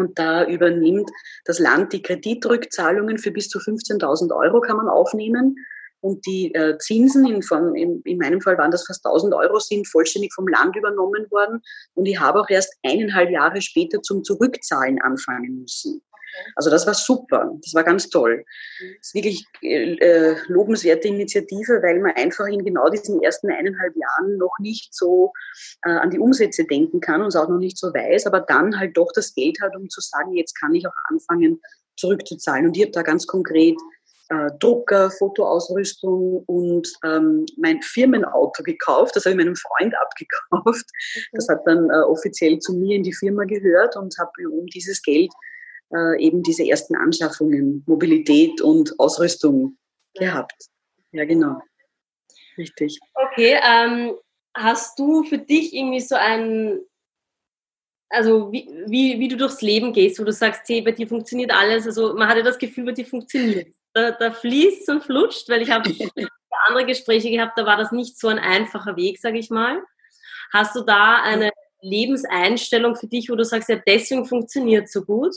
Und 0.00 0.18
da 0.18 0.46
übernimmt 0.46 1.10
das 1.44 1.58
Land 1.58 1.92
die 1.92 2.02
Kreditrückzahlungen 2.02 3.18
für 3.18 3.30
bis 3.30 3.48
zu 3.48 3.58
15.000 3.58 4.34
Euro 4.34 4.60
kann 4.60 4.76
man 4.76 4.88
aufnehmen. 4.88 5.56
Und 6.00 6.24
die 6.26 6.54
äh, 6.54 6.78
Zinsen, 6.78 7.26
in, 7.26 7.42
Form, 7.42 7.74
in, 7.74 8.00
in, 8.02 8.18
meinem 8.18 8.40
Fall 8.40 8.56
waren 8.56 8.70
das 8.70 8.86
fast 8.86 9.04
1000 9.04 9.34
Euro, 9.34 9.58
sind 9.58 9.88
vollständig 9.88 10.32
vom 10.32 10.46
Land 10.46 10.76
übernommen 10.76 11.26
worden. 11.30 11.60
Und 11.94 12.06
ich 12.06 12.20
habe 12.20 12.40
auch 12.40 12.48
erst 12.48 12.72
eineinhalb 12.84 13.30
Jahre 13.30 13.60
später 13.60 14.00
zum 14.02 14.22
Zurückzahlen 14.22 15.00
anfangen 15.02 15.60
müssen. 15.60 16.00
Also 16.54 16.70
das 16.70 16.86
war 16.86 16.94
super, 16.94 17.50
das 17.62 17.74
war 17.74 17.84
ganz 17.84 18.08
toll. 18.10 18.44
Das 18.80 19.08
ist 19.08 19.14
wirklich 19.14 19.44
äh, 19.62 20.36
lobenswerte 20.48 21.08
Initiative, 21.08 21.82
weil 21.82 22.00
man 22.00 22.12
einfach 22.16 22.46
in 22.46 22.64
genau 22.64 22.88
diesen 22.88 23.22
ersten 23.22 23.50
eineinhalb 23.50 23.94
Jahren 23.96 24.36
noch 24.36 24.56
nicht 24.60 24.94
so 24.94 25.32
äh, 25.84 25.90
an 25.90 26.10
die 26.10 26.18
Umsätze 26.18 26.64
denken 26.64 27.00
kann 27.00 27.22
und 27.22 27.28
es 27.28 27.36
auch 27.36 27.48
noch 27.48 27.58
nicht 27.58 27.78
so 27.78 27.88
weiß, 27.88 28.26
aber 28.26 28.40
dann 28.40 28.78
halt 28.78 28.96
doch 28.96 29.10
das 29.14 29.34
Geld 29.34 29.60
hat, 29.60 29.76
um 29.76 29.88
zu 29.88 30.00
sagen, 30.00 30.34
jetzt 30.34 30.58
kann 30.58 30.74
ich 30.74 30.86
auch 30.86 30.92
anfangen 31.10 31.60
zurückzuzahlen. 31.96 32.66
Und 32.66 32.76
ich 32.76 32.82
habe 32.82 32.92
da 32.92 33.02
ganz 33.02 33.26
konkret 33.26 33.76
äh, 34.30 34.50
Drucker, 34.58 35.10
Fotoausrüstung 35.10 36.44
und 36.46 36.88
ähm, 37.04 37.46
mein 37.56 37.80
Firmenauto 37.82 38.62
gekauft. 38.62 39.16
Das 39.16 39.24
habe 39.24 39.32
ich 39.32 39.44
meinem 39.44 39.56
Freund 39.56 39.94
abgekauft. 39.98 40.86
Das 41.32 41.48
hat 41.48 41.66
dann 41.66 41.90
äh, 41.90 42.00
offiziell 42.04 42.58
zu 42.58 42.74
mir 42.74 42.96
in 42.96 43.02
die 43.02 43.14
Firma 43.14 43.44
gehört 43.44 43.96
und 43.96 44.14
habe 44.18 44.30
um 44.50 44.66
dieses 44.66 45.02
Geld 45.02 45.32
äh, 45.92 46.22
eben 46.22 46.42
diese 46.42 46.66
ersten 46.66 46.96
Anschaffungen, 46.96 47.84
Mobilität 47.86 48.60
und 48.60 48.98
Ausrüstung 48.98 49.76
gehabt. 50.14 50.68
Ja, 51.12 51.24
genau. 51.24 51.60
Richtig. 52.56 52.98
Okay, 53.14 53.58
ähm, 53.62 54.14
hast 54.54 54.98
du 54.98 55.24
für 55.24 55.38
dich 55.38 55.74
irgendwie 55.74 56.00
so 56.00 56.16
ein, 56.16 56.80
also 58.10 58.50
wie, 58.52 58.68
wie, 58.86 59.18
wie 59.18 59.28
du 59.28 59.36
durchs 59.36 59.62
Leben 59.62 59.92
gehst, 59.92 60.18
wo 60.18 60.24
du 60.24 60.32
sagst, 60.32 60.62
hey, 60.68 60.82
bei 60.82 60.92
dir 60.92 61.06
funktioniert 61.06 61.52
alles, 61.52 61.86
also 61.86 62.14
man 62.14 62.28
hat 62.28 62.36
ja 62.36 62.42
das 62.42 62.58
Gefühl, 62.58 62.84
bei 62.84 62.92
dir 62.92 63.06
funktioniert. 63.06 63.68
Da, 63.94 64.10
da 64.10 64.32
fließt 64.32 64.88
und 64.90 65.02
flutscht, 65.02 65.48
weil 65.48 65.62
ich 65.62 65.70
habe 65.70 65.90
andere 66.68 66.86
Gespräche 66.86 67.30
gehabt, 67.30 67.58
da 67.58 67.64
war 67.64 67.76
das 67.76 67.92
nicht 67.92 68.18
so 68.18 68.28
ein 68.28 68.38
einfacher 68.38 68.96
Weg, 68.96 69.18
sage 69.18 69.38
ich 69.38 69.50
mal. 69.50 69.82
Hast 70.52 70.74
du 70.76 70.82
da 70.82 71.22
eine 71.22 71.50
Lebenseinstellung 71.80 72.96
für 72.96 73.06
dich, 73.06 73.30
wo 73.30 73.36
du 73.36 73.44
sagst, 73.44 73.68
ja, 73.68 73.76
deswegen 73.86 74.26
funktioniert 74.26 74.90
so 74.90 75.04
gut? 75.04 75.34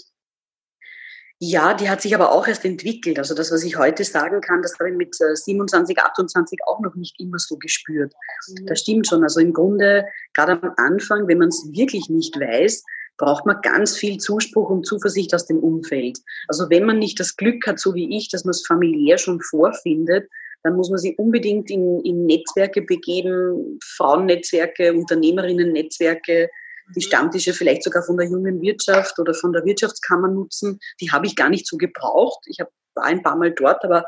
Ja, 1.43 1.73
die 1.73 1.89
hat 1.89 2.03
sich 2.03 2.13
aber 2.13 2.31
auch 2.31 2.47
erst 2.47 2.65
entwickelt. 2.65 3.17
Also 3.17 3.33
das, 3.33 3.51
was 3.51 3.63
ich 3.63 3.75
heute 3.75 4.03
sagen 4.03 4.41
kann, 4.41 4.61
das 4.61 4.77
habe 4.77 4.91
ich 4.91 4.95
mit 4.95 5.15
27, 5.15 5.97
äh, 5.97 6.01
28 6.01 6.59
auch 6.67 6.79
noch 6.81 6.93
nicht 6.93 7.19
immer 7.19 7.39
so 7.39 7.57
gespürt. 7.57 8.13
Mhm. 8.47 8.67
Das 8.67 8.81
stimmt 8.81 9.07
schon. 9.07 9.23
Also 9.23 9.39
im 9.39 9.51
Grunde, 9.51 10.05
gerade 10.35 10.61
am 10.61 10.73
Anfang, 10.77 11.27
wenn 11.27 11.39
man 11.39 11.47
es 11.47 11.67
wirklich 11.71 12.09
nicht 12.09 12.39
weiß, 12.39 12.83
braucht 13.17 13.47
man 13.47 13.59
ganz 13.63 13.97
viel 13.97 14.17
Zuspruch 14.17 14.69
und 14.69 14.85
Zuversicht 14.85 15.33
aus 15.33 15.47
dem 15.47 15.57
Umfeld. 15.57 16.19
Also 16.47 16.69
wenn 16.69 16.85
man 16.85 16.99
nicht 16.99 17.19
das 17.19 17.35
Glück 17.35 17.65
hat, 17.65 17.79
so 17.79 17.95
wie 17.95 18.15
ich, 18.15 18.29
dass 18.29 18.45
man 18.45 18.51
es 18.51 18.63
familiär 18.67 19.17
schon 19.17 19.41
vorfindet, 19.41 20.29
dann 20.61 20.75
muss 20.75 20.91
man 20.91 20.99
sich 20.99 21.17
unbedingt 21.17 21.71
in, 21.71 22.01
in 22.01 22.27
Netzwerke 22.27 22.83
begeben, 22.83 23.79
Frauennetzwerke, 23.83 24.93
Unternehmerinnen-Netzwerke, 24.93 26.51
die 26.95 27.01
Stammtische 27.01 27.53
vielleicht 27.53 27.83
sogar 27.83 28.03
von 28.03 28.17
der 28.17 28.27
jungen 28.27 28.61
Wirtschaft 28.61 29.19
oder 29.19 29.33
von 29.33 29.53
der 29.53 29.65
Wirtschaftskammer 29.65 30.27
nutzen. 30.27 30.79
Die 30.99 31.11
habe 31.11 31.25
ich 31.25 31.35
gar 31.35 31.49
nicht 31.49 31.67
so 31.67 31.77
gebraucht. 31.77 32.39
Ich 32.45 32.59
war 32.59 33.03
ein 33.03 33.23
paar 33.23 33.37
Mal 33.37 33.51
dort, 33.51 33.83
aber 33.83 34.03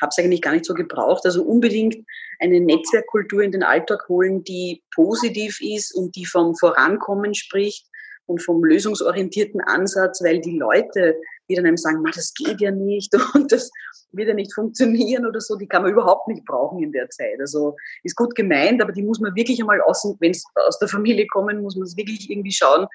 habe 0.00 0.10
es 0.10 0.18
eigentlich 0.18 0.42
gar 0.42 0.52
nicht 0.52 0.64
so 0.64 0.74
gebraucht. 0.74 1.24
Also 1.24 1.42
unbedingt 1.42 1.96
eine 2.40 2.60
Netzwerkkultur 2.60 3.42
in 3.42 3.52
den 3.52 3.62
Alltag 3.62 4.08
holen, 4.08 4.44
die 4.44 4.82
positiv 4.94 5.60
ist 5.60 5.94
und 5.94 6.14
die 6.16 6.26
vom 6.26 6.54
Vorankommen 6.54 7.34
spricht 7.34 7.86
und 8.28 8.42
vom 8.42 8.62
lösungsorientierten 8.62 9.60
Ansatz, 9.62 10.22
weil 10.22 10.40
die 10.40 10.58
Leute, 10.58 11.16
die 11.48 11.54
dann 11.54 11.66
einem 11.66 11.76
sagen, 11.76 12.04
das 12.14 12.34
geht 12.34 12.60
ja 12.60 12.70
nicht 12.70 13.12
und 13.34 13.50
das 13.50 13.70
wird 14.12 14.28
ja 14.28 14.34
nicht 14.34 14.54
funktionieren 14.54 15.26
oder 15.26 15.40
so, 15.40 15.56
die 15.56 15.66
kann 15.66 15.82
man 15.82 15.92
überhaupt 15.92 16.28
nicht 16.28 16.44
brauchen 16.44 16.82
in 16.82 16.92
der 16.92 17.08
Zeit. 17.10 17.40
Also 17.40 17.74
ist 18.04 18.16
gut 18.16 18.34
gemeint, 18.34 18.82
aber 18.82 18.92
die 18.92 19.02
muss 19.02 19.20
man 19.20 19.34
wirklich 19.34 19.60
einmal 19.60 19.80
aus, 19.80 20.06
wenn 20.20 20.30
es 20.30 20.44
aus 20.54 20.78
der 20.78 20.88
Familie 20.88 21.26
kommen, 21.26 21.62
muss 21.62 21.76
man 21.76 21.86
es 21.86 21.96
wirklich 21.96 22.30
irgendwie 22.30 22.52
schauen, 22.52 22.86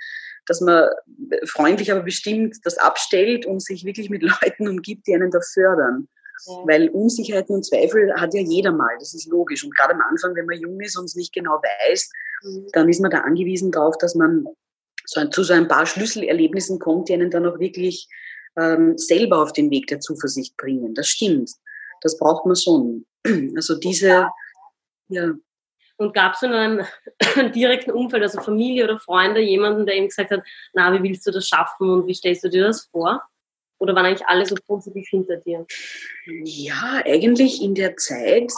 dass 0.45 0.61
man 0.61 0.89
freundlich, 1.45 1.91
aber 1.91 2.01
bestimmt 2.01 2.57
das 2.63 2.77
abstellt 2.77 3.45
und 3.45 3.61
sich 3.61 3.85
wirklich 3.85 4.09
mit 4.09 4.21
Leuten 4.41 4.67
umgibt, 4.67 5.07
die 5.07 5.15
einen 5.15 5.31
da 5.31 5.39
fördern. 5.41 6.07
Ja. 6.45 6.53
Weil 6.65 6.89
Unsicherheiten 6.89 7.55
und 7.55 7.65
Zweifel 7.65 8.13
hat 8.15 8.33
ja 8.33 8.41
jeder 8.41 8.71
mal, 8.71 8.95
das 8.99 9.13
ist 9.13 9.27
logisch. 9.27 9.63
Und 9.63 9.75
gerade 9.75 9.93
am 9.93 10.01
Anfang, 10.01 10.35
wenn 10.35 10.45
man 10.45 10.59
jung 10.59 10.79
ist 10.81 10.97
und 10.97 11.05
es 11.05 11.15
nicht 11.15 11.33
genau 11.33 11.61
weiß, 11.87 12.09
mhm. 12.43 12.67
dann 12.73 12.89
ist 12.89 13.01
man 13.01 13.11
da 13.11 13.19
angewiesen 13.19 13.71
darauf, 13.71 13.97
dass 13.97 14.15
man 14.15 14.45
so 15.05 15.19
ein, 15.19 15.31
zu 15.31 15.43
so 15.43 15.53
ein 15.53 15.67
paar 15.67 15.85
Schlüsselerlebnissen 15.85 16.79
kommt, 16.79 17.09
die 17.09 17.13
einen 17.13 17.31
dann 17.31 17.45
auch 17.45 17.59
wirklich 17.59 18.07
ähm, 18.57 18.97
selber 18.97 19.41
auf 19.41 19.53
den 19.53 19.71
Weg 19.71 19.87
der 19.87 19.99
Zuversicht 19.99 20.55
bringen. 20.57 20.93
Das 20.93 21.07
stimmt. 21.07 21.51
Das 22.01 22.17
braucht 22.17 22.45
man 22.45 22.55
schon. 22.55 23.05
Also 23.55 23.75
diese, 23.75 24.27
ja. 25.07 25.33
Und 25.97 26.13
gab 26.13 26.33
es 26.33 26.41
in 26.41 26.51
einem 26.51 26.85
direkten 27.53 27.91
Umfeld, 27.91 28.23
also 28.23 28.41
Familie 28.41 28.83
oder 28.83 28.99
Freunde, 28.99 29.39
jemanden, 29.39 29.85
der 29.85 29.95
ihm 29.95 30.07
gesagt 30.07 30.31
hat, 30.31 30.41
na, 30.73 30.91
wie 30.93 31.07
willst 31.07 31.25
du 31.25 31.31
das 31.31 31.47
schaffen 31.47 31.89
und 31.89 32.07
wie 32.07 32.13
stellst 32.13 32.43
du 32.43 32.49
dir 32.49 32.63
das 32.63 32.89
vor? 32.91 33.21
Oder 33.79 33.95
waren 33.95 34.05
eigentlich 34.05 34.27
alle 34.27 34.45
so 34.45 34.55
positiv 34.65 35.07
hinter 35.09 35.37
dir? 35.37 35.65
Ja, 36.25 37.01
eigentlich 37.05 37.61
in 37.61 37.75
der 37.75 37.95
Zeit, 37.97 38.51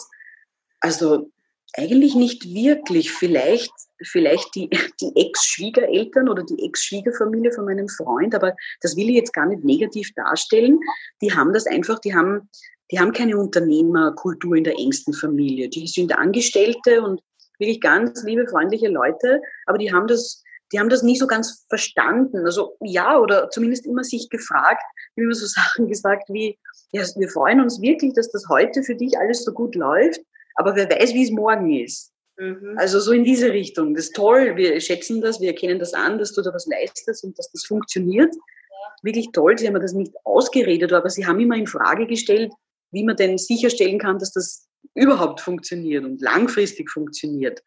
also 0.80 1.30
eigentlich 1.78 2.16
nicht 2.16 2.54
wirklich. 2.54 3.12
Vielleicht, 3.12 3.72
vielleicht 4.04 4.54
die, 4.56 4.70
die 5.02 5.12
Ex-Schwiegereltern 5.16 6.30
oder 6.30 6.44
die 6.44 6.64
Ex-Schwiegerfamilie 6.66 7.52
von 7.52 7.66
meinem 7.66 7.90
Freund, 7.90 8.36
aber 8.36 8.56
das 8.82 8.96
will 8.96 9.10
ich 9.10 9.16
jetzt 9.16 9.34
gar 9.34 9.46
nicht 9.46 9.64
negativ 9.64 10.12
darstellen. 10.16 10.80
Die 11.22 11.34
haben 11.34 11.54
das 11.54 11.66
einfach, 11.68 12.00
die 12.00 12.16
haben, 12.16 12.50
die 12.92 13.00
haben 13.00 13.14
keine 13.14 13.38
Unternehmerkultur 13.38 14.56
in 14.56 14.64
der 14.64 14.78
engsten 14.78 15.14
Familie. 15.14 15.70
Die 15.70 15.88
sind 15.88 16.18
Angestellte 16.18 17.02
und 17.02 17.22
wirklich 17.60 17.82
ganz 17.82 18.24
liebe, 18.24 18.48
freundliche 18.48 18.90
Leute, 18.90 19.42
aber 19.66 19.78
die 19.78 19.94
haben 19.94 20.08
das, 20.08 20.44
die 20.72 20.80
haben 20.80 20.90
das 20.90 21.04
nie 21.04 21.16
so 21.16 21.28
ganz 21.28 21.66
verstanden. 21.70 22.46
Also 22.46 22.76
ja, 22.82 23.18
oder 23.20 23.50
zumindest 23.50 23.86
immer 23.86 24.04
sich 24.04 24.30
gefragt, 24.30 24.84
wie 25.16 25.24
immer 25.24 25.34
so 25.34 25.46
Sachen 25.48 25.88
gesagt 25.88 26.24
wie, 26.30 26.58
ja, 26.92 27.04
wir 27.16 27.30
freuen 27.30 27.62
uns 27.62 27.82
wirklich, 27.82 28.14
dass 28.14 28.32
das 28.32 28.46
heute 28.50 28.84
für 28.84 28.96
dich 28.96 29.18
alles 29.18 29.44
so 29.44 29.52
gut 29.52 29.76
läuft 29.76 30.22
aber 30.56 30.76
wer 30.76 30.90
weiß, 30.90 31.14
wie 31.14 31.24
es 31.24 31.32
morgen 31.32 31.72
ist. 31.72 32.12
Mhm. 32.38 32.76
Also 32.78 33.00
so 33.00 33.12
in 33.12 33.24
diese 33.24 33.52
Richtung. 33.52 33.94
Das 33.94 34.06
ist 34.06 34.16
toll, 34.16 34.56
wir 34.56 34.80
schätzen 34.82 35.22
das, 35.22 35.40
wir 35.40 35.50
erkennen 35.50 35.80
das 35.80 35.94
an, 35.94 36.18
dass 36.18 36.34
du 36.34 36.42
da 36.42 36.54
was 36.54 36.66
leistest 36.66 37.24
und 37.24 37.38
dass 37.38 37.52
das 37.52 37.66
funktioniert. 37.66 38.34
Ja. 38.34 38.96
Wirklich 39.04 39.32
toll, 39.32 39.58
sie 39.58 39.68
haben 39.68 39.74
mir 39.74 39.80
das 39.80 39.94
nicht 39.94 40.14
ausgeredet, 40.24 40.92
aber 40.92 41.10
sie 41.10 41.26
haben 41.26 41.40
immer 41.40 41.56
in 41.56 41.68
Frage 41.68 42.08
gestellt, 42.08 42.52
wie 42.92 43.04
man 43.04 43.16
denn 43.16 43.38
sicherstellen 43.38 44.00
kann, 44.00 44.20
dass 44.20 44.32
das 44.32 44.68
überhaupt 44.94 45.42
funktioniert 45.42 46.06
und 46.06 46.22
langfristig 46.22 46.90
funktioniert. 46.90 47.62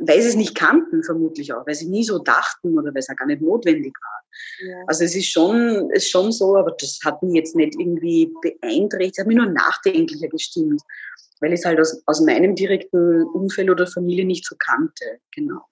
Weil 0.00 0.20
sie 0.20 0.28
es 0.28 0.36
nicht 0.36 0.54
kannten, 0.54 1.02
vermutlich 1.02 1.52
auch, 1.52 1.66
weil 1.66 1.74
sie 1.74 1.88
nie 1.88 2.04
so 2.04 2.18
dachten 2.18 2.78
oder 2.78 2.92
weil 2.94 3.00
es 3.00 3.08
auch 3.08 3.16
gar 3.16 3.26
nicht 3.26 3.42
notwendig 3.42 3.94
war. 4.00 4.17
Ja. 4.60 4.82
Also 4.86 5.04
es 5.04 5.14
ist 5.14 5.30
schon, 5.30 5.90
ist 5.92 6.10
schon 6.10 6.32
so, 6.32 6.56
aber 6.56 6.74
das 6.78 6.98
hat 7.04 7.22
mich 7.22 7.34
jetzt 7.34 7.56
nicht 7.56 7.74
irgendwie 7.78 8.32
beeinträchtigt, 8.42 9.18
es 9.18 9.20
hat 9.20 9.26
mich 9.26 9.36
nur 9.36 9.46
nachdenklicher 9.46 10.28
gestimmt 10.28 10.82
weil 11.40 11.52
ich 11.52 11.60
es 11.60 11.64
halt 11.64 11.80
aus, 11.80 12.02
aus 12.06 12.20
meinem 12.20 12.54
direkten 12.54 13.22
Umfeld 13.28 13.70
oder 13.70 13.86
Familie 13.86 14.24
nicht 14.24 14.44
so 14.44 14.56
kannte. 14.58 15.20
Genau. 15.32 15.62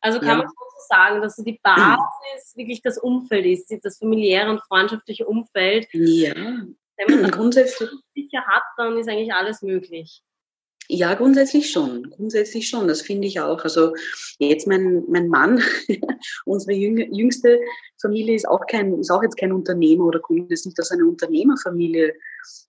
Also 0.00 0.20
kann 0.20 0.28
ja. 0.28 0.36
man 0.38 0.48
so 0.48 0.54
sagen, 0.88 1.22
dass 1.22 1.36
so 1.36 1.42
die 1.42 1.58
Basis 1.62 2.52
wirklich 2.56 2.82
das 2.82 2.98
Umfeld 2.98 3.46
ist, 3.46 3.72
das 3.82 3.98
familiäre 3.98 4.50
und 4.50 4.62
freundschaftliche 4.62 5.26
Umfeld. 5.26 5.88
Ja. 5.92 6.34
Wenn 6.34 7.10
man 7.10 7.22
das 7.22 7.30
grundsätzlich 7.32 7.90
sicher 8.14 8.44
hat, 8.46 8.62
dann 8.76 8.98
ist 8.98 9.08
eigentlich 9.08 9.32
alles 9.32 9.62
möglich. 9.62 10.22
Ja, 10.88 11.14
grundsätzlich 11.14 11.70
schon. 11.70 12.10
Grundsätzlich 12.10 12.68
schon. 12.68 12.86
Das 12.86 13.02
finde 13.02 13.26
ich 13.26 13.40
auch. 13.40 13.62
Also 13.64 13.94
jetzt 14.38 14.66
mein, 14.66 15.04
mein 15.08 15.28
Mann, 15.28 15.60
unsere 16.44 16.72
jüngste 16.72 17.60
Familie 18.00 18.34
ist 18.34 18.46
auch 18.46 18.66
kein, 18.66 18.98
ist 19.00 19.10
auch 19.10 19.22
jetzt 19.22 19.36
kein 19.36 19.52
Unternehmer 19.52 20.04
oder 20.04 20.20
kommt 20.20 20.50
jetzt 20.50 20.66
nicht 20.66 20.78
aus 20.78 20.92
einer 20.92 21.06
Unternehmerfamilie. 21.06 22.14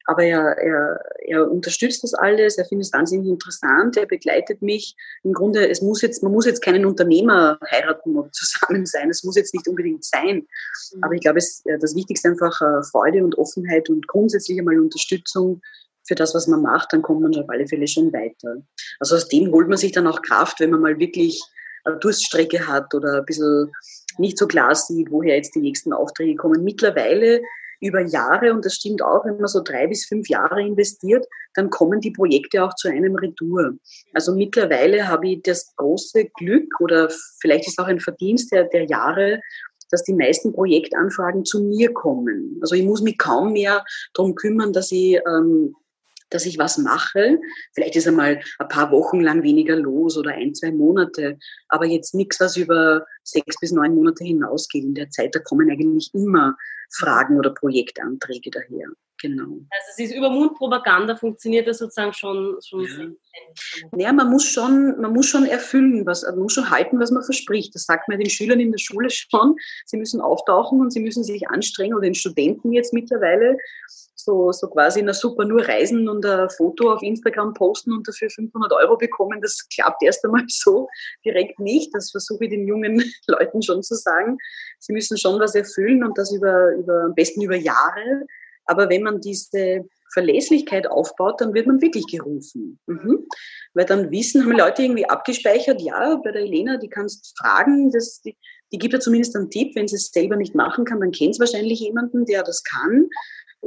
Aber 0.06 0.23
er, 0.23 0.58
er, 0.58 0.99
er 1.27 1.51
unterstützt 1.51 2.03
das 2.03 2.13
alles. 2.13 2.58
Er 2.58 2.65
findet 2.65 2.88
es 2.88 2.93
wahnsinnig 2.93 3.27
interessant. 3.27 3.97
Er 3.97 4.08
begleitet 4.08 4.62
mich. 4.62 4.95
Im 5.23 5.34
Grunde, 5.34 5.69
es 5.69 5.82
muss 5.82 6.01
jetzt, 6.01 6.23
man 6.23 6.32
muss 6.32 6.45
jetzt 6.45 6.63
keinen 6.63 6.86
Unternehmer 6.86 7.60
heiraten 7.69 8.15
oder 8.15 8.32
zusammen 8.32 8.86
sein. 8.86 9.10
Es 9.10 9.23
muss 9.23 9.36
jetzt 9.36 9.53
nicht 9.53 9.67
unbedingt 9.67 10.03
sein. 10.03 10.47
Mhm. 10.93 11.03
Aber 11.03 11.13
ich 11.13 11.21
glaube, 11.21 11.38
es, 11.38 11.62
das 11.80 11.95
Wichtigste 11.95 12.30
einfach 12.30 12.60
äh, 12.62 12.84
Freude 12.89 13.23
und 13.23 13.38
Offenheit 13.38 13.89
und 13.89 14.08
grundsätzlich 14.08 14.58
einmal 14.58 14.80
Unterstützung 14.80 15.62
für 16.08 16.15
das, 16.15 16.34
was 16.34 16.48
man 16.48 16.62
macht, 16.62 16.93
dann 16.93 17.02
kommt 17.02 17.22
man 17.22 17.36
auf 17.36 17.50
alle 17.50 17.67
Fälle 17.67 17.88
schon 17.88 18.12
weiter. 18.13 18.58
Also 19.00 19.15
aus 19.15 19.28
dem 19.28 19.52
holt 19.52 19.67
man 19.67 19.78
sich 19.78 19.91
dann 19.91 20.08
auch 20.08 20.22
Kraft, 20.22 20.60
wenn 20.60 20.72
man 20.72 20.82
mal 20.82 21.00
wirklich 21.00 21.41
eine 21.84 21.98
Durststrecke 21.98 22.67
hat 22.67 22.93
oder 22.93 23.20
ein 23.20 23.26
bisschen 23.26 23.72
nicht 24.17 24.38
so 24.38 24.48
klar 24.48 24.76
sieht, 24.76 25.12
woher 25.12 25.36
jetzt 25.36 25.56
die 25.56 25.62
nächsten 25.62 25.93
Aufträge 25.93 26.36
kommen. 26.36 26.63
Mittlerweile 26.63 27.41
über 27.80 28.02
Jahre, 28.02 28.54
und 28.54 28.65
das 28.65 28.74
stimmt 28.74 29.04
auch, 29.04 29.24
wenn 29.26 29.38
man 29.38 29.48
so 29.48 29.62
drei 29.62 29.88
bis 29.88 30.06
fünf 30.06 30.28
Jahre 30.30 30.62
investiert, 30.62 31.26
dann 31.54 31.70
kommen 31.70 32.02
die 32.02 32.12
Projekte 32.12 32.63
auch 32.63 32.74
zu 32.76 32.88
einem 32.88 33.15
Retour. 33.15 33.74
Also 34.13 34.34
mittlerweile 34.34 35.08
habe 35.08 35.30
ich 35.30 35.43
das 35.43 35.76
große 35.76 36.26
Glück 36.38 36.80
oder 36.80 37.10
vielleicht 37.39 37.67
ist 37.67 37.80
auch 37.80 37.86
ein 37.86 38.00
Verdienst 38.00 38.52
der, 38.52 38.63
der 38.65 38.86
Jahre, 38.86 39.39
dass 39.91 40.04
die 40.04 40.13
meisten 40.13 40.54
Projektanfragen 40.54 41.46
zu 41.46 41.63
mir 41.63 41.93
kommen. 41.93 42.58
Also 42.62 42.76
ich 42.76 42.84
muss 42.84 43.02
mich 43.02 43.17
kaum 43.17 43.54
mehr 43.54 43.86
darum 44.13 44.36
kümmern, 44.36 44.74
dass 44.74 44.91
ich 44.91 45.20
ähm, 45.28 45.76
dass 46.29 46.45
ich 46.45 46.57
was 46.57 46.77
mache. 46.77 47.39
Vielleicht 47.73 47.95
ist 47.95 48.07
einmal 48.07 48.41
ein 48.59 48.67
paar 48.67 48.91
Wochen 48.91 49.21
lang 49.21 49.43
weniger 49.43 49.75
los 49.75 50.17
oder 50.17 50.31
ein, 50.31 50.53
zwei 50.53 50.71
Monate, 50.71 51.37
aber 51.69 51.85
jetzt 51.85 52.13
nichts, 52.15 52.39
was 52.39 52.57
über 52.57 53.05
sechs 53.23 53.59
bis 53.59 53.71
neun 53.71 53.95
Monate 53.95 54.23
hinausgeht. 54.23 54.83
In 54.83 54.95
der 54.95 55.09
Zeit, 55.09 55.35
da 55.35 55.39
kommen 55.39 55.69
eigentlich 55.71 56.11
immer 56.13 56.55
Fragen 56.89 57.37
oder 57.37 57.53
Projektanträge 57.53 58.49
daher. 58.49 58.87
genau. 59.21 59.59
Also 59.69 59.87
es 59.91 59.99
ist 59.99 60.15
über 60.15 60.29
Mundpropaganda 60.29 61.15
funktioniert 61.15 61.67
das 61.67 61.79
sozusagen 61.79 62.13
schon, 62.13 62.57
schon 62.65 62.85
ja. 62.85 63.87
naja, 63.91 64.13
man 64.13 64.29
muss 64.29 64.45
schon, 64.45 64.99
man 65.01 65.11
muss 65.11 65.25
schon 65.25 65.45
erfüllen, 65.45 66.05
was, 66.05 66.23
man 66.23 66.39
muss 66.39 66.53
schon 66.53 66.69
halten, 66.69 66.99
was 66.99 67.11
man 67.11 67.23
verspricht. 67.23 67.75
Das 67.75 67.83
sagt 67.83 68.07
man 68.07 68.19
den 68.19 68.29
Schülern 68.29 68.59
in 68.59 68.71
der 68.71 68.79
Schule 68.79 69.09
schon. 69.09 69.55
Sie 69.85 69.97
müssen 69.97 70.21
auftauchen 70.21 70.79
und 70.79 70.91
sie 70.91 71.01
müssen 71.01 71.23
sich 71.23 71.49
anstrengen 71.49 71.93
oder 71.93 72.03
den 72.03 72.15
Studenten 72.15 72.71
jetzt 72.71 72.93
mittlerweile 72.93 73.57
so, 74.27 74.51
so 74.51 74.67
quasi, 74.67 75.01
na 75.01 75.13
super, 75.13 75.45
nur 75.45 75.65
reisen 75.65 76.09
und 76.09 76.25
ein 76.25 76.49
Foto 76.49 76.91
auf 76.91 77.01
Instagram 77.01 77.53
posten 77.53 77.93
und 77.93 78.05
dafür 78.05 78.29
500 78.29 78.73
Euro 78.73 78.97
bekommen. 78.97 79.39
Das 79.41 79.65
klappt 79.73 80.03
erst 80.03 80.25
einmal 80.25 80.43
so 80.49 80.89
direkt 81.23 81.59
nicht. 81.59 81.95
Das 81.95 82.11
versuche 82.11 82.43
ich 82.43 82.49
den 82.49 82.67
jungen 82.67 83.01
Leuten 83.27 83.61
schon 83.61 83.81
zu 83.81 83.95
sagen. 83.95 84.37
Sie 84.79 84.91
müssen 84.91 85.17
schon 85.17 85.39
was 85.39 85.55
erfüllen 85.55 86.03
und 86.03 86.17
das 86.17 86.33
über, 86.33 86.73
über, 86.73 87.05
am 87.05 87.15
besten 87.15 87.41
über 87.41 87.55
Jahre. 87.55 88.25
Aber 88.65 88.89
wenn 88.89 89.03
man 89.03 89.21
diese 89.21 89.85
Verlässlichkeit 90.11 90.87
aufbaut, 90.87 91.39
dann 91.39 91.53
wird 91.53 91.67
man 91.67 91.81
wirklich 91.81 92.05
gerufen. 92.07 92.79
Mhm. 92.85 93.27
Weil 93.73 93.85
dann 93.85 94.11
wissen, 94.11 94.43
haben 94.43 94.51
Leute 94.51 94.83
irgendwie 94.83 95.09
abgespeichert, 95.09 95.81
ja, 95.81 96.17
bei 96.17 96.31
der 96.31 96.41
Elena, 96.41 96.75
die 96.77 96.89
kannst 96.89 97.33
fragen, 97.39 97.91
das, 97.91 98.21
die, 98.21 98.35
die 98.73 98.77
gibt 98.77 98.93
ja 98.93 98.99
zumindest 98.99 99.37
einen 99.37 99.49
Tipp, 99.49 99.73
wenn 99.75 99.87
sie 99.87 99.95
es 99.95 100.11
selber 100.11 100.35
nicht 100.35 100.53
machen 100.53 100.83
kann, 100.83 100.99
dann 100.99 101.11
kennt 101.11 101.35
es 101.35 101.39
wahrscheinlich 101.39 101.79
jemanden, 101.79 102.25
der 102.25 102.43
das 102.43 102.63
kann 102.63 103.07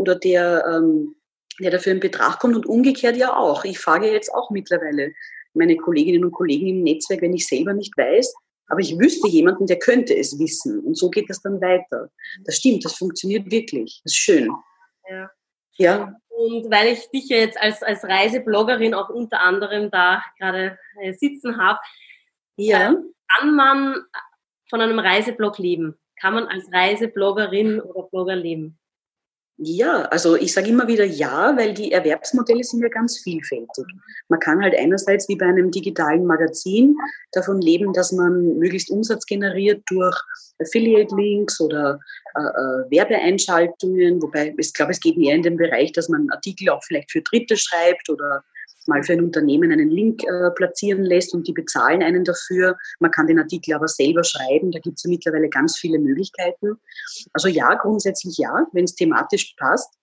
oder 0.01 0.17
der, 0.17 0.65
ähm, 0.67 1.15
der 1.61 1.71
dafür 1.71 1.93
in 1.93 2.01
Betracht 2.01 2.41
kommt 2.41 2.57
und 2.57 2.67
umgekehrt 2.67 3.17
ja 3.17 3.37
auch. 3.37 3.65
Ich 3.65 3.79
frage 3.79 4.11
jetzt 4.11 4.33
auch 4.33 4.51
mittlerweile 4.51 5.13
meine 5.55 5.77
Kolleginnen 5.77 6.25
und 6.25 6.33
Kollegen 6.33 6.69
im 6.69 6.83
Netzwerk, 6.83 7.23
wenn 7.23 7.35
ich 7.35 7.47
selber 7.47 7.73
nicht 7.73 7.97
weiß, 7.97 8.35
aber 8.69 8.81
ich 8.81 8.99
wüsste 8.99 9.29
jemanden, 9.29 9.67
der 9.67 9.79
könnte 9.79 10.17
es 10.17 10.39
wissen. 10.39 10.81
Und 10.81 10.97
so 10.97 11.11
geht 11.11 11.29
das 11.29 11.43
dann 11.43 11.61
weiter. 11.61 12.09
Das 12.45 12.57
stimmt, 12.57 12.85
das 12.85 12.95
funktioniert 12.95 13.51
wirklich. 13.51 14.01
Das 14.05 14.13
ist 14.13 14.19
schön. 14.19 14.51
Ja. 15.09 15.31
Ja. 15.75 16.15
Und 16.29 16.71
weil 16.71 16.93
ich 16.93 17.11
dich 17.11 17.29
ja 17.29 17.39
jetzt 17.39 17.61
als, 17.61 17.83
als 17.83 18.05
Reisebloggerin 18.05 18.95
auch 18.95 19.11
unter 19.11 19.41
anderem 19.41 19.91
da 19.91 20.23
gerade 20.39 20.79
äh, 21.01 21.13
sitzen 21.13 21.59
habe, 21.59 21.79
ja. 22.57 22.93
Äh, 22.93 22.97
kann 23.29 23.55
man 23.55 23.97
von 24.69 24.81
einem 24.81 24.99
Reiseblog 24.99 25.59
leben? 25.59 25.99
Kann 26.21 26.35
man 26.35 26.47
als 26.47 26.71
Reisebloggerin 26.73 27.81
oder 27.81 28.09
Blogger 28.09 28.37
leben? 28.37 28.79
Ja, 29.63 30.05
also 30.05 30.37
ich 30.37 30.55
sage 30.55 30.71
immer 30.71 30.89
wieder 30.89 31.05
ja, 31.05 31.55
weil 31.55 31.75
die 31.75 31.93
Erwerbsmodelle 31.93 32.65
sind 32.65 32.81
ja 32.81 32.89
ganz 32.89 33.19
vielfältig. 33.19 33.85
Man 34.31 34.41
kann 34.41 34.63
halt 34.63 34.75
einerseits 34.75 35.29
wie 35.29 35.37
bei 35.37 35.45
einem 35.45 35.71
digitalen 35.71 36.25
Magazin 36.25 36.97
davon 37.33 37.61
leben, 37.61 37.93
dass 37.93 38.11
man 38.11 38.57
möglichst 38.57 38.89
Umsatz 38.91 39.27
generiert 39.27 39.83
durch 39.91 40.19
Affiliate-Links 40.61 41.61
oder 41.61 42.01
äh, 42.37 42.41
äh, 42.41 42.91
Werbeeinschaltungen, 42.91 44.23
wobei 44.23 44.55
ich 44.57 44.73
glaube, 44.73 44.93
es 44.93 45.01
geht 45.01 45.19
eher 45.19 45.35
in 45.35 45.43
den 45.43 45.59
Bereich, 45.59 45.93
dass 45.93 46.09
man 46.09 46.31
Artikel 46.31 46.71
auch 46.71 46.83
vielleicht 46.83 47.13
für 47.13 47.21
Dritte 47.21 47.59
schreibt 47.59 48.09
oder 48.09 48.43
mal 48.91 49.03
für 49.03 49.15
ein 49.15 49.25
Unternehmen 49.25 49.73
einen 49.73 49.91
Link 49.91 50.23
äh, 50.25 50.51
platzieren 50.55 51.03
lässt 51.03 51.33
und 51.33 51.49
die 51.49 51.55
bezahlen 51.55 52.03
einen 52.03 52.25
dafür. 52.25 52.77
Man 52.99 53.11
kann 53.11 53.27
den 53.27 53.39
Artikel 53.39 53.75
aber 53.75 53.89
selber 53.89 54.23
schreiben. 54.23 54.71
Da 54.71 54.79
gibt 54.81 54.99
es 54.99 55.05
ja 55.05 55.11
mittlerweile 55.11 55.49
ganz 55.49 55.79
viele 55.79 55.99
Möglichkeiten. 55.99 56.75
Also 57.33 57.49
ja, 57.49 57.75
grundsätzlich 57.75 58.37
ja, 58.37 58.67
wenn 58.73 58.85
es 58.85 58.95
thematisch 58.95 59.55
passt 59.59 59.95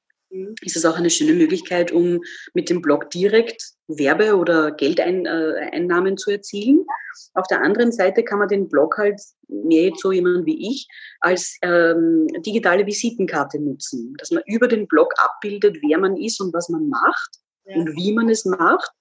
ist 0.62 0.76
es 0.76 0.86
auch 0.86 0.98
eine 0.98 1.10
schöne 1.10 1.34
Möglichkeit, 1.34 1.92
um 1.92 2.20
mit 2.54 2.70
dem 2.70 2.82
Blog 2.82 3.10
direkt 3.12 3.64
Werbe- 3.88 4.36
oder 4.36 4.72
Geldeinnahmen 4.72 6.14
äh, 6.14 6.16
zu 6.18 6.32
erzielen. 6.32 6.86
Auf 7.34 7.48
der 7.48 7.62
anderen 7.62 7.92
Seite 7.92 8.24
kann 8.24 8.40
man 8.40 8.50
den 8.50 8.68
Blog 8.68 8.98
halt, 8.98 9.20
mehr 9.48 9.84
jetzt 9.84 10.02
so 10.02 10.12
jemand 10.12 10.46
wie 10.46 10.70
ich, 10.70 10.88
als 11.22 11.58
ähm, 11.62 12.28
digitale 12.46 12.86
Visitenkarte 12.86 13.60
nutzen, 13.60 14.16
dass 14.18 14.32
man 14.32 14.44
über 14.48 14.68
den 14.68 14.88
Blog 14.88 15.14
abbildet, 15.18 15.78
wer 15.82 15.98
man 15.98 16.18
ist 16.18 16.42
und 16.42 16.54
was 16.54 16.68
man 16.70 16.90
macht 16.90 17.40
und 17.76 17.96
wie 17.96 18.14
man 18.14 18.30
es 18.30 18.46
macht 18.46 18.92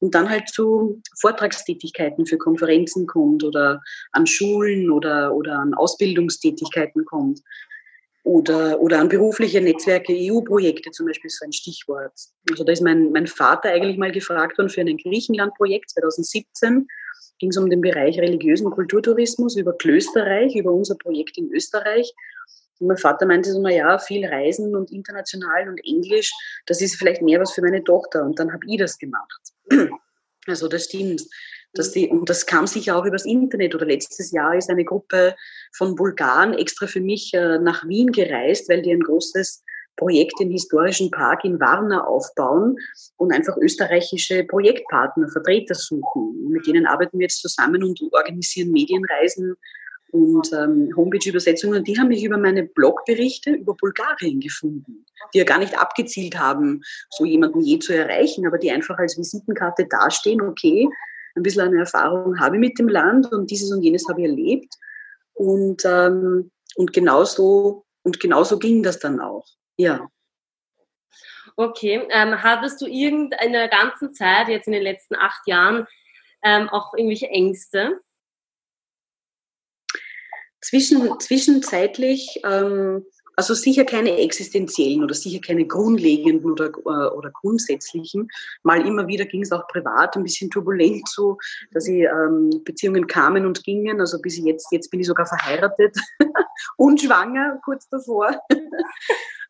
und 0.00 0.14
dann 0.14 0.28
halt 0.28 0.48
zu 0.48 1.00
Vortragstätigkeiten 1.20 2.26
für 2.26 2.38
Konferenzen 2.38 3.06
kommt 3.06 3.44
oder 3.44 3.80
an 4.12 4.26
Schulen 4.26 4.90
oder, 4.90 5.34
oder 5.34 5.58
an 5.58 5.74
Ausbildungstätigkeiten 5.74 7.04
kommt 7.04 7.40
oder, 8.24 8.80
oder 8.80 9.00
an 9.00 9.08
berufliche 9.08 9.60
Netzwerke, 9.60 10.12
EU-Projekte 10.12 10.90
zum 10.90 11.06
Beispiel 11.06 11.28
ist 11.28 11.38
so 11.38 11.44
ein 11.44 11.52
Stichwort. 11.52 12.12
Also 12.50 12.64
da 12.64 12.72
ist 12.72 12.82
mein, 12.82 13.10
mein 13.12 13.26
Vater 13.26 13.70
eigentlich 13.70 13.96
mal 13.96 14.12
gefragt 14.12 14.58
worden 14.58 14.70
für 14.70 14.80
ein 14.80 14.96
Griechenland-Projekt 14.96 15.90
2017. 15.90 16.86
Ging 17.38 17.50
es 17.50 17.56
um 17.56 17.68
den 17.68 17.80
Bereich 17.80 18.18
religiösen 18.18 18.70
Kulturtourismus 18.70 19.56
über 19.56 19.72
Klösterreich, 19.72 20.54
über 20.54 20.72
unser 20.72 20.96
Projekt 20.96 21.38
in 21.38 21.50
Österreich. 21.52 22.12
Und 22.82 22.88
mein 22.88 22.96
Vater 22.96 23.26
meinte 23.26 23.52
so, 23.52 23.60
na 23.62 23.70
ja, 23.70 23.96
viel 23.98 24.26
Reisen 24.26 24.74
und 24.74 24.90
international 24.90 25.68
und 25.68 25.78
Englisch, 25.86 26.32
das 26.66 26.80
ist 26.80 26.96
vielleicht 26.96 27.22
mehr 27.22 27.40
was 27.40 27.52
für 27.52 27.62
meine 27.62 27.84
Tochter. 27.84 28.24
Und 28.24 28.40
dann 28.40 28.52
habe 28.52 28.66
ich 28.68 28.78
das 28.78 28.98
gemacht. 28.98 29.40
Also 30.48 30.66
das 30.66 30.86
stimmt. 30.86 31.22
Dass 31.72 31.92
die, 31.92 32.08
und 32.08 32.28
das 32.28 32.44
kam 32.46 32.66
sicher 32.66 32.96
auch 32.96 33.04
übers 33.04 33.24
Internet. 33.24 33.76
Oder 33.76 33.86
letztes 33.86 34.32
Jahr 34.32 34.56
ist 34.56 34.68
eine 34.68 34.84
Gruppe 34.84 35.36
von 35.72 35.94
Bulgaren 35.94 36.54
extra 36.54 36.88
für 36.88 37.00
mich 37.00 37.32
äh, 37.32 37.60
nach 37.60 37.86
Wien 37.86 38.10
gereist, 38.10 38.68
weil 38.68 38.82
die 38.82 38.90
ein 38.90 38.98
großes 38.98 39.62
Projekt 39.94 40.40
im 40.40 40.50
historischen 40.50 41.12
Park 41.12 41.44
in 41.44 41.60
Varna 41.60 42.02
aufbauen 42.02 42.76
und 43.18 43.32
einfach 43.32 43.56
österreichische 43.58 44.42
Projektpartner, 44.42 45.28
Vertreter 45.28 45.76
suchen. 45.76 46.44
Und 46.44 46.50
mit 46.50 46.66
denen 46.66 46.86
arbeiten 46.86 47.20
wir 47.20 47.26
jetzt 47.26 47.40
zusammen 47.40 47.84
und 47.84 48.00
organisieren 48.10 48.72
Medienreisen 48.72 49.54
und 50.12 50.52
ähm, 50.52 50.90
Homepage-Übersetzungen. 50.96 51.84
Die 51.84 51.98
haben 51.98 52.08
mich 52.08 52.22
über 52.22 52.38
meine 52.38 52.64
Blogberichte 52.64 53.50
über 53.50 53.74
Bulgarien 53.74 54.40
gefunden, 54.40 55.04
die 55.34 55.38
ja 55.38 55.44
gar 55.44 55.58
nicht 55.58 55.78
abgezielt 55.78 56.38
haben, 56.38 56.82
so 57.10 57.24
jemanden 57.24 57.60
je 57.60 57.78
zu 57.78 57.94
erreichen, 57.94 58.46
aber 58.46 58.58
die 58.58 58.70
einfach 58.70 58.98
als 58.98 59.18
Visitenkarte 59.18 59.86
dastehen, 59.88 60.40
okay, 60.42 60.88
ein 61.34 61.42
bisschen 61.42 61.62
eine 61.62 61.80
Erfahrung 61.80 62.38
habe 62.38 62.56
ich 62.56 62.60
mit 62.60 62.78
dem 62.78 62.88
Land 62.88 63.32
und 63.32 63.50
dieses 63.50 63.72
und 63.72 63.82
jenes 63.82 64.06
habe 64.08 64.20
ich 64.20 64.28
erlebt. 64.28 64.74
Und, 65.34 65.82
ähm, 65.84 66.50
und 66.76 66.92
genauso 66.92 67.84
und 68.02 68.20
genauso 68.20 68.58
ging 68.58 68.82
das 68.82 68.98
dann 68.98 69.20
auch. 69.20 69.46
Ja. 69.76 70.08
Okay. 71.56 72.06
Ähm, 72.10 72.42
hattest 72.42 72.80
du 72.80 72.86
irgendeiner 72.86 73.68
ganzen 73.68 74.14
Zeit, 74.14 74.48
jetzt 74.48 74.66
in 74.66 74.72
den 74.72 74.82
letzten 74.82 75.14
acht 75.16 75.46
Jahren, 75.46 75.86
ähm, 76.42 76.68
auch 76.68 76.94
irgendwelche 76.94 77.28
Ängste? 77.28 78.00
Zwischen, 80.62 81.18
zwischenzeitlich, 81.20 82.40
ähm, 82.44 83.04
also 83.36 83.54
sicher 83.54 83.84
keine 83.84 84.18
existenziellen 84.18 85.02
oder 85.02 85.14
sicher 85.14 85.40
keine 85.40 85.66
grundlegenden 85.66 86.50
oder, 86.50 86.66
äh, 86.66 87.14
oder 87.16 87.30
grundsätzlichen. 87.30 88.28
Mal 88.62 88.86
immer 88.86 89.06
wieder 89.08 89.24
ging 89.24 89.42
es 89.42 89.52
auch 89.52 89.66
privat 89.68 90.16
ein 90.16 90.22
bisschen 90.22 90.50
turbulent 90.50 91.08
so, 91.08 91.38
dass 91.72 91.88
ich, 91.88 92.02
ähm, 92.02 92.62
Beziehungen 92.64 93.06
kamen 93.06 93.46
und 93.46 93.64
gingen. 93.64 94.00
Also 94.00 94.20
bis 94.20 94.38
jetzt, 94.38 94.68
jetzt 94.70 94.90
bin 94.90 95.00
ich 95.00 95.06
sogar 95.06 95.26
verheiratet 95.26 95.96
und 96.76 97.00
schwanger 97.00 97.58
kurz 97.64 97.88
davor. 97.88 98.40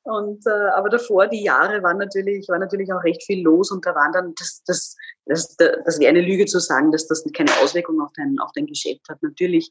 Und, 0.05 0.45
äh, 0.47 0.71
aber 0.75 0.89
davor, 0.89 1.29
die 1.29 1.45
Jahre 1.45 1.83
waren 1.83 1.99
natürlich, 1.99 2.49
war 2.49 2.59
natürlich 2.59 2.93
auch 2.93 3.05
recht 3.05 3.23
viel 3.23 3.43
los 3.43 3.71
und 3.71 3.87
da 3.87 3.95
waren 3.95 4.13
dann, 4.13 4.35
das, 4.37 4.63
das, 4.67 4.97
das, 5.27 5.57
das 5.57 6.01
wäre 6.01 6.11
eine 6.11 6.23
Lüge 6.23 6.47
zu 6.47 6.59
sagen, 6.59 6.91
dass 6.91 7.07
das 7.07 7.25
keine 7.37 7.53
Auswirkung 7.63 8.01
auf 8.01 8.11
dein, 8.17 8.37
auf 8.41 8.51
dein 8.55 8.67
Geschäft 8.67 9.09
hat. 9.09 9.23
Natürlich, 9.23 9.71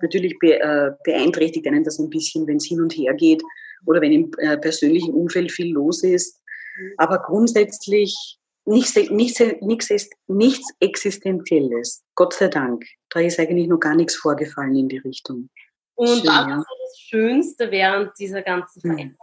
natürlich 0.00 0.38
be, 0.38 0.60
äh, 0.60 0.92
beeinträchtigt 1.02 1.66
einen 1.66 1.82
das 1.82 1.98
ein 1.98 2.10
bisschen, 2.10 2.46
wenn 2.46 2.58
es 2.58 2.66
hin 2.66 2.80
und 2.80 2.92
her 2.92 3.14
geht 3.14 3.42
oder 3.84 4.00
wenn 4.00 4.12
im 4.12 4.30
äh, 4.38 4.56
persönlichen 4.56 5.14
Umfeld 5.14 5.50
viel 5.50 5.72
los 5.72 6.04
ist. 6.04 6.40
Aber 6.96 7.18
grundsätzlich 7.18 8.38
nichts, 8.64 8.94
nichts, 9.10 9.40
nichts, 9.60 10.10
nichts 10.28 10.74
Existenzielles. 10.80 12.04
Gott 12.14 12.34
sei 12.34 12.48
Dank. 12.48 12.84
Da 13.10 13.20
ist 13.20 13.38
eigentlich 13.38 13.68
noch 13.68 13.80
gar 13.80 13.96
nichts 13.96 14.14
vorgefallen 14.14 14.76
in 14.76 14.88
die 14.88 14.98
Richtung. 14.98 15.50
Und 15.94 16.08
Schön, 16.08 16.26
was 16.26 16.46
ja. 16.48 16.58
ist 16.58 16.66
das 16.66 16.98
Schönste 16.98 17.70
während 17.70 18.12
dieser 18.18 18.42
ganzen 18.42 18.82
hm. 18.82 19.16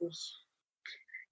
Veränderung? 0.00 0.40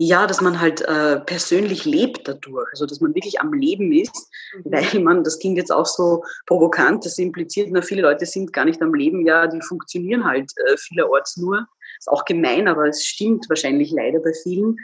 Ja, 0.01 0.29
dass 0.29 0.41
man 0.41 0.61
halt 0.61 0.81
äh, 0.83 1.19
persönlich 1.19 1.85
lebt 1.85 2.29
dadurch, 2.29 2.69
also 2.71 2.87
dass 2.87 3.01
man 3.01 3.17
wirklich 3.17 3.41
am 3.41 3.53
Leben 3.53 3.93
ist, 3.93 4.31
mhm. 4.55 4.71
weil 4.71 5.01
man, 5.01 5.25
das 5.25 5.41
klingt 5.41 5.57
jetzt 5.57 5.73
auch 5.73 5.87
so 5.87 6.23
provokant, 6.47 7.05
das 7.05 7.19
impliziert, 7.19 7.71
na, 7.73 7.83
viele 7.83 8.03
Leute 8.03 8.25
sind 8.25 8.53
gar 8.53 8.65
nicht 8.65 8.81
am 8.81 8.95
Leben, 8.95 9.27
ja, 9.27 9.49
die 9.49 9.61
funktionieren 9.61 10.25
halt 10.25 10.53
äh, 10.69 10.77
vielerorts 10.77 11.37
nur. 11.37 11.67
Ist 11.99 12.09
auch 12.09 12.25
gemein, 12.25 12.69
aber 12.69 12.87
es 12.87 13.05
stimmt 13.05 13.49
wahrscheinlich 13.49 13.91
leider 13.91 14.21
bei 14.21 14.33
vielen. 14.45 14.77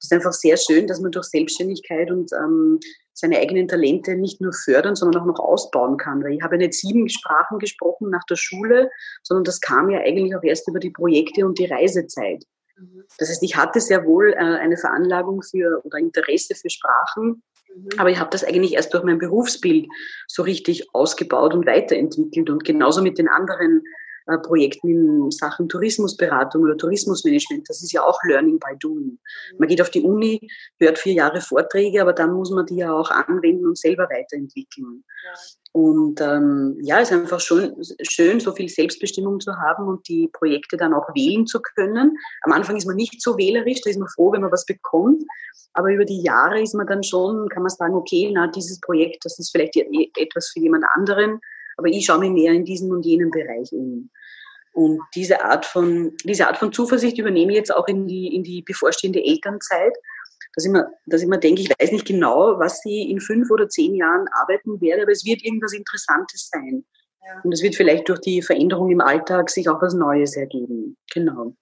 Das 0.00 0.10
ist 0.10 0.12
einfach 0.12 0.34
sehr 0.34 0.58
schön, 0.58 0.86
dass 0.86 1.00
man 1.00 1.12
durch 1.12 1.26
Selbstständigkeit 1.26 2.10
und 2.10 2.30
ähm, 2.34 2.78
seine 3.14 3.38
eigenen 3.38 3.68
Talente 3.68 4.16
nicht 4.16 4.40
nur 4.42 4.52
fördern, 4.52 4.94
sondern 4.94 5.22
auch 5.22 5.26
noch 5.26 5.38
ausbauen 5.40 5.96
kann. 5.96 6.22
Weil 6.22 6.34
ich 6.34 6.42
habe 6.42 6.56
ja 6.56 6.66
nicht 6.66 6.74
sieben 6.74 7.08
Sprachen 7.08 7.58
gesprochen 7.58 8.10
nach 8.10 8.24
der 8.28 8.36
Schule, 8.36 8.90
sondern 9.22 9.44
das 9.44 9.60
kam 9.62 9.88
ja 9.88 10.00
eigentlich 10.00 10.36
auch 10.36 10.42
erst 10.42 10.68
über 10.68 10.78
die 10.78 10.90
Projekte 10.90 11.46
und 11.46 11.58
die 11.58 11.66
Reisezeit. 11.66 12.44
Das 13.18 13.28
heißt, 13.28 13.42
ich 13.42 13.56
hatte 13.56 13.80
sehr 13.80 14.04
wohl 14.04 14.32
äh, 14.32 14.36
eine 14.36 14.76
Veranlagung 14.76 15.42
für 15.42 15.80
oder 15.84 15.98
Interesse 15.98 16.54
für 16.54 16.70
Sprachen, 16.70 17.42
mhm. 17.74 17.88
aber 17.98 18.10
ich 18.10 18.18
habe 18.18 18.30
das 18.30 18.44
eigentlich 18.44 18.74
erst 18.74 18.94
durch 18.94 19.04
mein 19.04 19.18
Berufsbild 19.18 19.86
so 20.26 20.42
richtig 20.42 20.94
ausgebaut 20.94 21.54
und 21.54 21.66
weiterentwickelt 21.66 22.50
und 22.50 22.64
genauso 22.64 23.02
mit 23.02 23.18
den 23.18 23.28
anderen 23.28 23.82
Projekten 24.36 24.88
in 24.88 25.30
Sachen 25.30 25.68
Tourismusberatung 25.68 26.62
oder 26.62 26.76
Tourismusmanagement. 26.76 27.68
Das 27.68 27.82
ist 27.82 27.92
ja 27.92 28.02
auch 28.02 28.18
Learning 28.24 28.58
by 28.58 28.76
Doing. 28.78 29.18
Man 29.58 29.68
geht 29.68 29.80
auf 29.80 29.90
die 29.90 30.02
Uni, 30.02 30.46
hört 30.78 30.98
vier 30.98 31.14
Jahre 31.14 31.40
Vorträge, 31.40 32.02
aber 32.02 32.12
dann 32.12 32.34
muss 32.34 32.50
man 32.50 32.66
die 32.66 32.76
ja 32.76 32.92
auch 32.92 33.10
anwenden 33.10 33.66
und 33.66 33.78
selber 33.78 34.04
weiterentwickeln. 34.04 35.04
Ja. 35.24 35.40
Und 35.72 36.20
ähm, 36.20 36.76
ja, 36.80 37.00
es 37.00 37.10
ist 37.10 37.16
einfach 37.16 37.40
schon 37.40 37.74
schön, 38.02 38.40
so 38.40 38.52
viel 38.52 38.68
Selbstbestimmung 38.68 39.38
zu 39.40 39.54
haben 39.56 39.86
und 39.86 40.08
die 40.08 40.28
Projekte 40.32 40.76
dann 40.76 40.94
auch 40.94 41.08
wählen 41.14 41.46
zu 41.46 41.60
können. 41.60 42.16
Am 42.42 42.52
Anfang 42.52 42.76
ist 42.76 42.86
man 42.86 42.96
nicht 42.96 43.22
so 43.22 43.36
wählerisch, 43.36 43.82
da 43.82 43.90
ist 43.90 43.98
man 43.98 44.08
froh, 44.08 44.32
wenn 44.32 44.40
man 44.40 44.52
was 44.52 44.64
bekommt. 44.64 45.22
Aber 45.74 45.92
über 45.92 46.04
die 46.04 46.22
Jahre 46.22 46.60
ist 46.60 46.74
man 46.74 46.86
dann 46.86 47.02
schon, 47.02 47.48
kann 47.50 47.62
man 47.62 47.70
sagen, 47.70 47.94
okay, 47.94 48.30
na, 48.32 48.48
dieses 48.48 48.80
Projekt, 48.80 49.24
das 49.24 49.38
ist 49.38 49.50
vielleicht 49.50 49.76
etwas 49.76 50.50
für 50.52 50.60
jemand 50.60 50.84
anderen, 50.94 51.40
aber 51.78 51.88
ich 51.88 52.04
schaue 52.04 52.18
mich 52.18 52.30
mehr 52.30 52.52
in 52.52 52.64
diesem 52.64 52.90
und 52.90 53.06
jenem 53.06 53.30
Bereich 53.30 53.72
um. 53.72 54.10
Und 54.72 55.00
diese 55.14 55.42
Art 55.42 55.64
von, 55.64 56.14
diese 56.24 56.46
Art 56.46 56.58
von 56.58 56.72
Zuversicht 56.72 57.18
übernehme 57.18 57.52
ich 57.52 57.58
jetzt 57.58 57.74
auch 57.74 57.88
in 57.88 58.06
die, 58.06 58.34
in 58.34 58.42
die 58.42 58.62
bevorstehende 58.62 59.24
Elternzeit 59.24 59.94
dass 60.58 60.64
ich, 60.64 60.72
mir, 60.72 60.90
dass 61.06 61.22
ich 61.22 61.28
mir 61.28 61.38
denke, 61.38 61.62
ich 61.62 61.70
weiß 61.70 61.92
nicht 61.92 62.04
genau, 62.06 62.58
was 62.58 62.80
sie 62.80 63.10
in 63.10 63.20
fünf 63.20 63.48
oder 63.48 63.68
zehn 63.68 63.94
Jahren 63.94 64.26
arbeiten 64.32 64.80
werde, 64.80 65.02
aber 65.02 65.12
es 65.12 65.24
wird 65.24 65.44
irgendwas 65.44 65.72
Interessantes 65.72 66.50
sein. 66.50 66.84
Ja. 67.24 67.40
Und 67.44 67.52
es 67.52 67.62
wird 67.62 67.76
vielleicht 67.76 68.08
durch 68.08 68.20
die 68.20 68.42
Veränderung 68.42 68.90
im 68.90 69.00
Alltag 69.00 69.50
sich 69.50 69.68
auch 69.68 69.80
was 69.80 69.94
Neues 69.94 70.36
ergeben. 70.36 70.96
Genau. 71.12 71.54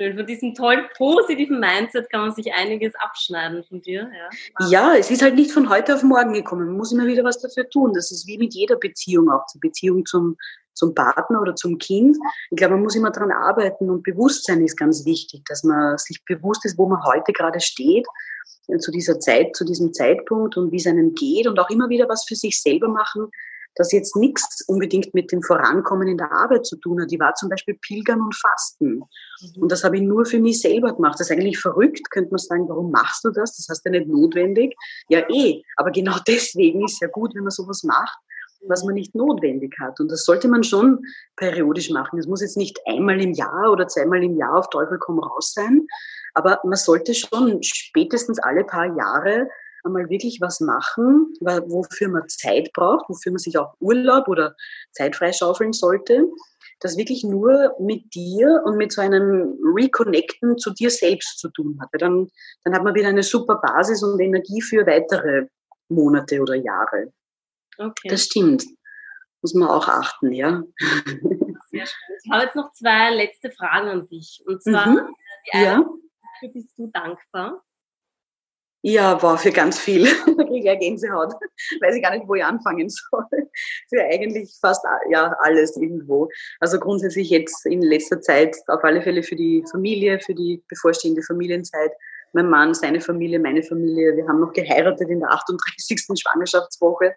Schön. 0.00 0.16
Von 0.16 0.26
diesem 0.26 0.54
tollen 0.54 0.86
positiven 0.96 1.60
Mindset 1.60 2.08
kann 2.08 2.22
man 2.22 2.34
sich 2.34 2.50
einiges 2.54 2.94
abschneiden 2.94 3.62
von 3.64 3.82
dir. 3.82 4.10
Ja. 4.58 4.66
ja, 4.68 4.96
es 4.96 5.10
ist 5.10 5.20
halt 5.20 5.34
nicht 5.34 5.52
von 5.52 5.68
heute 5.68 5.94
auf 5.94 6.02
morgen 6.02 6.32
gekommen. 6.32 6.68
Man 6.68 6.78
muss 6.78 6.90
immer 6.90 7.06
wieder 7.06 7.22
was 7.22 7.38
dafür 7.38 7.68
tun. 7.68 7.92
Das 7.92 8.10
ist 8.10 8.26
wie 8.26 8.38
mit 8.38 8.54
jeder 8.54 8.76
Beziehung 8.76 9.30
auch, 9.30 9.44
zur 9.44 9.60
Beziehung 9.60 10.06
zum, 10.06 10.38
zum 10.72 10.94
Partner 10.94 11.42
oder 11.42 11.54
zum 11.54 11.76
Kind. 11.76 12.16
Ich 12.50 12.56
glaube, 12.56 12.76
man 12.76 12.84
muss 12.84 12.96
immer 12.96 13.10
daran 13.10 13.30
arbeiten 13.30 13.90
und 13.90 14.02
Bewusstsein 14.02 14.64
ist 14.64 14.78
ganz 14.78 15.04
wichtig, 15.04 15.42
dass 15.46 15.64
man 15.64 15.98
sich 15.98 16.24
bewusst 16.24 16.64
ist, 16.64 16.78
wo 16.78 16.88
man 16.88 17.04
heute 17.04 17.34
gerade 17.34 17.60
steht, 17.60 18.06
äh, 18.68 18.78
zu 18.78 18.90
dieser 18.92 19.20
Zeit, 19.20 19.54
zu 19.54 19.66
diesem 19.66 19.92
Zeitpunkt 19.92 20.56
und 20.56 20.72
wie 20.72 20.76
es 20.76 20.86
einem 20.86 21.12
geht 21.12 21.46
und 21.46 21.58
auch 21.58 21.68
immer 21.68 21.90
wieder 21.90 22.08
was 22.08 22.24
für 22.26 22.36
sich 22.36 22.62
selber 22.62 22.88
machen, 22.88 23.28
das 23.76 23.92
jetzt 23.92 24.16
nichts 24.16 24.64
unbedingt 24.66 25.14
mit 25.14 25.32
dem 25.32 25.42
Vorankommen 25.42 26.08
in 26.08 26.18
der 26.18 26.32
Arbeit 26.32 26.66
zu 26.66 26.76
tun 26.76 27.00
hat. 27.00 27.10
Die 27.10 27.20
war 27.20 27.34
zum 27.34 27.48
Beispiel 27.48 27.78
Pilgern 27.80 28.20
und 28.20 28.34
Fasten. 28.34 28.96
Mhm. 28.96 29.62
Und 29.62 29.72
das 29.72 29.84
habe 29.84 29.96
ich 29.96 30.02
nur 30.02 30.24
für 30.24 30.40
mich 30.40 30.60
selber 30.60 30.94
gemacht. 30.94 31.18
Das 31.18 31.30
ist 31.30 31.36
eigentlich 31.36 31.58
verrückt, 31.58 32.10
könnte 32.10 32.30
man 32.30 32.38
sagen, 32.38 32.68
warum 32.68 32.90
machst 32.90 33.24
du 33.24 33.30
das? 33.30 33.56
Das 33.56 33.66
hast 33.68 33.82
du 33.82 33.90
ja 33.90 33.98
nicht 33.98 34.10
notwendig. 34.10 34.74
Ja, 35.08 35.20
eh. 35.30 35.62
Aber 35.76 35.90
genau 35.90 36.16
deswegen 36.26 36.84
ist 36.84 36.94
es 36.94 37.00
ja 37.00 37.08
gut, 37.08 37.34
wenn 37.34 37.44
man 37.44 37.50
sowas 37.50 37.82
macht, 37.84 38.18
was 38.68 38.84
man 38.84 38.94
nicht 38.94 39.14
notwendig 39.14 39.74
hat. 39.80 40.00
Und 40.00 40.10
das 40.10 40.24
sollte 40.24 40.48
man 40.48 40.64
schon 40.64 41.00
periodisch 41.36 41.90
machen. 41.90 42.18
Es 42.18 42.26
muss 42.26 42.42
jetzt 42.42 42.56
nicht 42.56 42.78
einmal 42.86 43.22
im 43.22 43.32
Jahr 43.32 43.70
oder 43.70 43.88
zweimal 43.88 44.22
im 44.22 44.36
Jahr 44.36 44.58
auf 44.58 44.68
Teufel 44.70 44.98
komm 44.98 45.18
raus 45.18 45.52
sein. 45.54 45.86
Aber 46.34 46.60
man 46.64 46.76
sollte 46.76 47.14
schon 47.14 47.62
spätestens 47.62 48.38
alle 48.38 48.64
paar 48.64 48.96
Jahre 48.96 49.48
einmal 49.84 50.08
wirklich 50.08 50.40
was 50.40 50.60
machen, 50.60 51.32
wofür 51.40 52.08
man 52.08 52.28
Zeit 52.28 52.72
braucht, 52.72 53.08
wofür 53.08 53.32
man 53.32 53.38
sich 53.38 53.58
auch 53.58 53.74
Urlaub 53.80 54.28
oder 54.28 54.54
Zeit 54.92 55.16
freischaufeln 55.16 55.72
sollte, 55.72 56.26
das 56.80 56.96
wirklich 56.96 57.24
nur 57.24 57.74
mit 57.78 58.14
dir 58.14 58.62
und 58.64 58.76
mit 58.76 58.92
so 58.92 59.00
einem 59.00 59.58
Reconnecten 59.76 60.58
zu 60.58 60.70
dir 60.72 60.90
selbst 60.90 61.38
zu 61.38 61.50
tun 61.50 61.78
hat. 61.80 61.90
Weil 61.92 61.98
dann, 61.98 62.30
dann 62.64 62.74
hat 62.74 62.82
man 62.82 62.94
wieder 62.94 63.08
eine 63.08 63.22
super 63.22 63.56
Basis 63.56 64.02
und 64.02 64.18
Energie 64.20 64.62
für 64.62 64.86
weitere 64.86 65.46
Monate 65.88 66.40
oder 66.40 66.54
Jahre. 66.54 67.12
Okay. 67.78 68.08
Das 68.08 68.24
stimmt. 68.24 68.64
Muss 69.42 69.54
man 69.54 69.68
auch 69.68 69.88
achten, 69.88 70.32
ja. 70.32 70.62
Sehr 71.70 71.86
schön. 71.86 72.16
Ich 72.24 72.30
habe 72.30 72.44
jetzt 72.44 72.56
noch 72.56 72.72
zwei 72.72 73.14
letzte 73.14 73.50
Fragen 73.50 73.88
an 73.88 74.08
dich. 74.08 74.42
Und 74.46 74.62
zwar, 74.62 74.86
mhm. 74.88 75.14
die 75.46 75.52
eine, 75.52 75.64
ja. 75.64 76.48
bist 76.52 76.78
du 76.78 76.88
dankbar? 76.88 77.62
Ja, 78.82 79.22
war 79.22 79.36
für 79.36 79.50
ganz 79.50 79.78
viel. 79.78 80.04
da 80.26 80.44
kriege 80.44 80.58
ich 80.58 80.64
ja 80.64 80.74
Gänsehaut. 80.74 81.34
Weiß 81.80 81.94
ich 81.94 82.02
gar 82.02 82.16
nicht, 82.16 82.26
wo 82.26 82.34
ich 82.34 82.44
anfangen 82.44 82.88
soll. 82.88 83.24
Für 83.90 84.02
eigentlich 84.04 84.50
fast 84.58 84.82
ja, 85.10 85.36
alles 85.40 85.76
irgendwo. 85.76 86.28
Also 86.60 86.78
grundsätzlich 86.78 87.28
jetzt 87.28 87.66
in 87.66 87.82
letzter 87.82 88.22
Zeit 88.22 88.56
auf 88.68 88.82
alle 88.82 89.02
Fälle 89.02 89.22
für 89.22 89.36
die 89.36 89.62
Familie, 89.70 90.18
für 90.20 90.34
die 90.34 90.62
bevorstehende 90.68 91.22
Familienzeit. 91.22 91.92
Mein 92.32 92.48
Mann, 92.48 92.72
seine 92.72 93.00
Familie, 93.00 93.38
meine 93.38 93.62
Familie. 93.62 94.16
Wir 94.16 94.26
haben 94.26 94.40
noch 94.40 94.52
geheiratet 94.52 95.10
in 95.10 95.20
der 95.20 95.30
38. 95.30 95.98
Schwangerschaftswoche. 96.18 97.14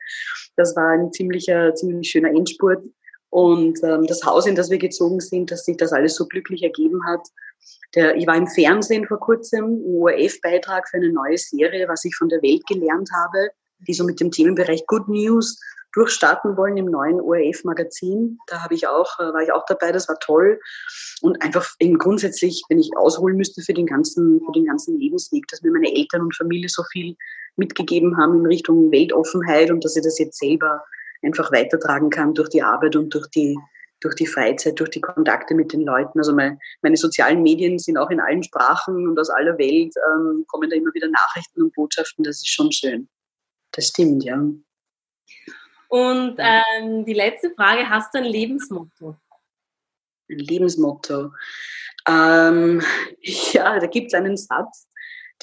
Das 0.57 0.75
war 0.75 0.89
ein 0.89 1.13
ziemlicher, 1.13 1.73
ziemlich 1.75 2.09
schöner 2.09 2.29
Endspurt. 2.29 2.83
Und 3.33 3.83
ähm, 3.83 4.05
das 4.05 4.23
Haus, 4.23 4.45
in 4.45 4.53
das 4.53 4.69
wir 4.69 4.77
gezogen 4.77 5.19
sind, 5.19 5.49
dass 5.49 5.65
sich 5.65 5.75
das 5.77 5.91
alles 5.91 6.13
so 6.13 6.27
glücklich 6.27 6.61
ergeben 6.61 7.03
hat, 7.03 7.21
der, 7.95 8.15
ich 8.15 8.27
war 8.27 8.35
im 8.35 8.45
Fernsehen 8.45 9.07
vor 9.07 9.19
kurzem, 9.19 9.65
ein 9.65 10.01
ORF-Beitrag 10.01 10.87
für 10.87 10.97
eine 10.97 11.11
neue 11.11 11.39
Serie, 11.39 11.87
was 11.87 12.05
ich 12.05 12.15
von 12.15 12.29
der 12.29 12.43
Welt 12.43 12.61
gelernt 12.67 13.09
habe, 13.11 13.49
die 13.87 13.93
so 13.95 14.03
mit 14.03 14.19
dem 14.19 14.29
Themenbereich 14.29 14.85
Good 14.85 15.07
News 15.07 15.59
durchstarten 15.93 16.55
wollen 16.57 16.77
im 16.77 16.85
neuen 16.85 17.19
ORF-Magazin. 17.19 18.37
Da 18.45 18.61
habe 18.61 18.75
ich 18.75 18.87
auch, 18.87 19.19
äh, 19.19 19.33
war 19.33 19.41
ich 19.41 19.51
auch 19.51 19.65
dabei, 19.65 19.91
das 19.91 20.07
war 20.07 20.19
toll. 20.19 20.59
Und 21.21 21.41
einfach 21.41 21.67
eben 21.79 21.97
grundsätzlich, 21.97 22.61
wenn 22.69 22.77
ich 22.77 22.91
ausholen 22.95 23.35
müsste 23.35 23.63
für 23.63 23.73
den 23.73 23.87
ganzen, 23.87 24.41
für 24.45 24.51
den 24.51 24.65
ganzen 24.65 24.99
Lebensweg, 24.99 25.47
dass 25.47 25.63
mir 25.63 25.71
meine 25.71 25.91
Eltern 25.91 26.21
und 26.21 26.35
Familie 26.35 26.69
so 26.69 26.83
viel 26.91 27.15
mitgegeben 27.55 28.15
haben 28.15 28.41
in 28.41 28.45
Richtung 28.45 28.91
Weltoffenheit 28.91 29.71
und 29.71 29.83
dass 29.83 29.95
ich 29.95 30.03
das 30.03 30.19
jetzt 30.19 30.37
selber 30.37 30.83
einfach 31.23 31.51
weitertragen 31.51 32.09
kann 32.09 32.33
durch 32.33 32.49
die 32.49 32.61
Arbeit 32.61 32.95
und 32.95 33.13
durch 33.13 33.27
die 33.27 33.57
durch 34.03 34.15
die 34.15 34.27
Freizeit, 34.27 34.79
durch 34.79 34.89
die 34.89 35.01
Kontakte 35.01 35.55
mit 35.55 35.71
den 35.71 35.81
Leuten. 35.81 36.19
Also 36.19 36.33
meine, 36.33 36.59
meine 36.81 36.97
sozialen 36.97 37.41
Medien 37.41 37.79
sind 37.79 37.97
auch 37.97 38.09
in 38.09 38.19
allen 38.19 38.43
Sprachen 38.43 39.07
und 39.07 39.17
aus 39.17 39.29
aller 39.29 39.57
Welt 39.57 39.93
ähm, 39.95 40.43
kommen 40.47 40.69
da 40.69 40.75
immer 40.75 40.93
wieder 40.93 41.07
Nachrichten 41.07 41.63
und 41.63 41.73
Botschaften. 41.73 42.23
Das 42.23 42.37
ist 42.37 42.49
schon 42.49 42.71
schön. 42.71 43.07
Das 43.71 43.87
stimmt, 43.87 44.23
ja. 44.23 44.35
Und 45.87 46.35
ähm, 46.37 47.05
die 47.05 47.13
letzte 47.13 47.51
Frage, 47.51 47.89
hast 47.89 48.13
du 48.13 48.19
ein 48.19 48.25
Lebensmotto? 48.25 49.15
Ein 50.29 50.39
Lebensmotto. 50.39 51.31
Ähm, 52.07 52.81
ja, 53.53 53.79
da 53.79 53.87
gibt 53.87 54.07
es 54.07 54.13
einen 54.13 54.35
Satz, 54.35 54.87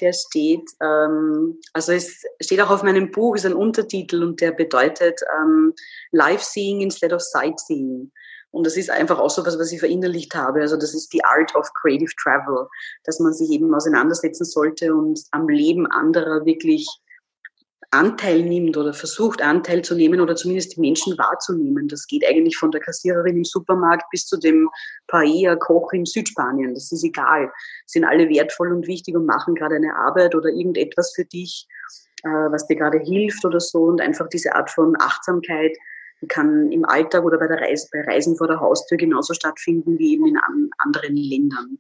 der 0.01 0.13
steht, 0.13 0.69
ähm, 0.83 1.59
also 1.73 1.93
es 1.93 2.23
steht 2.41 2.61
auch 2.61 2.71
auf 2.71 2.83
meinem 2.83 3.11
Buch, 3.11 3.37
ist 3.37 3.47
ein 3.47 3.55
Untertitel 3.55 4.23
und 4.23 4.41
der 4.41 4.53
bedeutet 4.53 5.21
ähm, 5.41 5.75
Life 6.13 6.45
Seeing 6.45 6.81
instead 6.81 7.13
of 7.13 7.21
Sightseeing. 7.21 8.11
Und 8.53 8.67
das 8.67 8.77
ist 8.77 8.91
einfach 8.91 9.19
auch 9.19 9.31
so 9.31 9.47
was, 9.47 9.59
was 9.59 9.71
ich 9.71 9.79
verinnerlicht 9.79 10.35
habe. 10.35 10.61
Also 10.61 10.77
das 10.77 10.95
ist 10.95 11.13
die 11.13 11.25
Art 11.25 11.55
of 11.55 11.71
Creative 11.81 12.11
Travel, 12.21 12.67
dass 13.05 13.21
man 13.21 13.33
sich 13.33 13.51
eben 13.51 13.73
auseinandersetzen 13.75 14.45
sollte 14.45 14.93
und 14.95 15.21
am 15.31 15.49
Leben 15.49 15.87
anderer 15.87 16.45
wirklich 16.45 16.89
Anteil 17.93 18.43
nimmt 18.43 18.77
oder 18.77 18.93
versucht 18.93 19.43
Anteil 19.43 19.83
zu 19.83 19.97
nehmen 19.97 20.21
oder 20.21 20.37
zumindest 20.37 20.77
die 20.77 20.81
Menschen 20.81 21.19
wahrzunehmen. 21.19 21.89
Das 21.89 22.07
geht 22.07 22.25
eigentlich 22.27 22.57
von 22.57 22.71
der 22.71 22.81
Kassiererin 22.81 23.39
im 23.39 23.45
Supermarkt 23.45 24.09
bis 24.11 24.27
zu 24.27 24.39
dem 24.39 24.71
Paella-Koch 25.09 25.93
in 25.93 26.07
Südspanien. 26.07 26.75
Das 26.75 26.93
ist 26.93 27.03
egal. 27.03 27.51
Sind 27.87 28.05
alle 28.05 28.29
wertvoll 28.29 28.73
und 28.73 28.87
wichtig 28.87 29.17
und 29.17 29.27
machen 29.27 29.57
gerade 29.57 29.77
eine 29.77 29.95
Arbeit 29.97 30.35
oder 30.35 30.51
irgendetwas 30.51 31.13
für 31.15 31.25
dich, 31.25 31.67
äh, 32.23 32.29
was 32.29 32.67
dir 32.69 32.77
gerade 32.77 32.99
hilft 32.99 33.45
oder 33.45 33.59
so. 33.59 33.83
Und 33.83 34.01
einfach 34.01 34.29
diese 34.29 34.55
Art 34.55 34.71
von 34.71 34.95
Achtsamkeit, 35.01 35.77
kann 36.29 36.71
im 36.71 36.85
Alltag 36.85 37.25
oder 37.25 37.39
bei, 37.39 37.47
der 37.47 37.61
Reise, 37.61 37.89
bei 37.93 38.03
Reisen 38.03 38.37
vor 38.37 38.47
der 38.47 38.61
Haustür 38.61 38.99
genauso 38.99 39.35
stattfinden 39.35 39.99
wie 39.99 40.15
eben 40.15 40.27
in 40.27 40.37
an, 40.37 40.71
anderen 40.79 41.17
Ländern. 41.17 41.79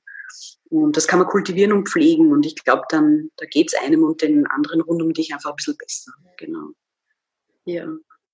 Und 0.71 0.97
das 0.97 1.07
kann 1.07 1.19
man 1.19 1.29
kultivieren 1.29 1.73
und 1.73 1.88
pflegen. 1.88 2.33
Und 2.33 2.47
ich 2.47 2.57
glaube, 2.64 2.83
dann 2.88 3.31
da 3.37 3.47
geht 3.47 3.73
es 3.73 3.81
einem 3.81 4.05
und 4.05 4.23
den 4.23 4.47
anderen 4.47 4.81
rund 4.81 5.03
um 5.03 5.12
dich 5.12 5.33
einfach 5.33 5.51
ein 5.51 5.57
bisschen 5.57 5.77
besser. 5.77 6.12
Genau. 6.37 6.71
Ja. 7.64 7.87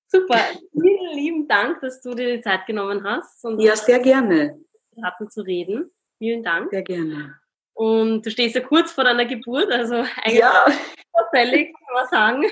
Super. 0.09 0.39
Vielen 0.73 1.15
lieben 1.17 1.49
Dank, 1.49 1.81
dass 1.81 2.01
du 2.01 2.15
dir 2.15 2.37
die 2.37 2.43
Zeit 2.43 2.67
genommen 2.67 3.03
hast. 3.05 3.45
ja, 3.59 3.75
sehr 3.77 3.99
gerne. 3.99 4.59
Hatten 5.03 5.29
zu 5.29 5.43
reden. 5.43 5.91
Vielen 6.19 6.43
Dank. 6.43 6.71
Sehr 6.71 6.83
gerne. 6.83 7.35
Und 7.75 8.25
du 8.25 8.31
stehst 8.31 8.55
ja 8.55 8.63
kurz 8.63 8.93
vor 8.93 9.05
deiner 9.05 9.27
Geburt, 9.27 9.71
also 9.71 9.97
eigentlich 10.23 10.39
ja. 10.39 10.65
völlig, 11.35 11.75
kann 11.75 11.95
man 11.95 12.09
sagen. 12.09 12.45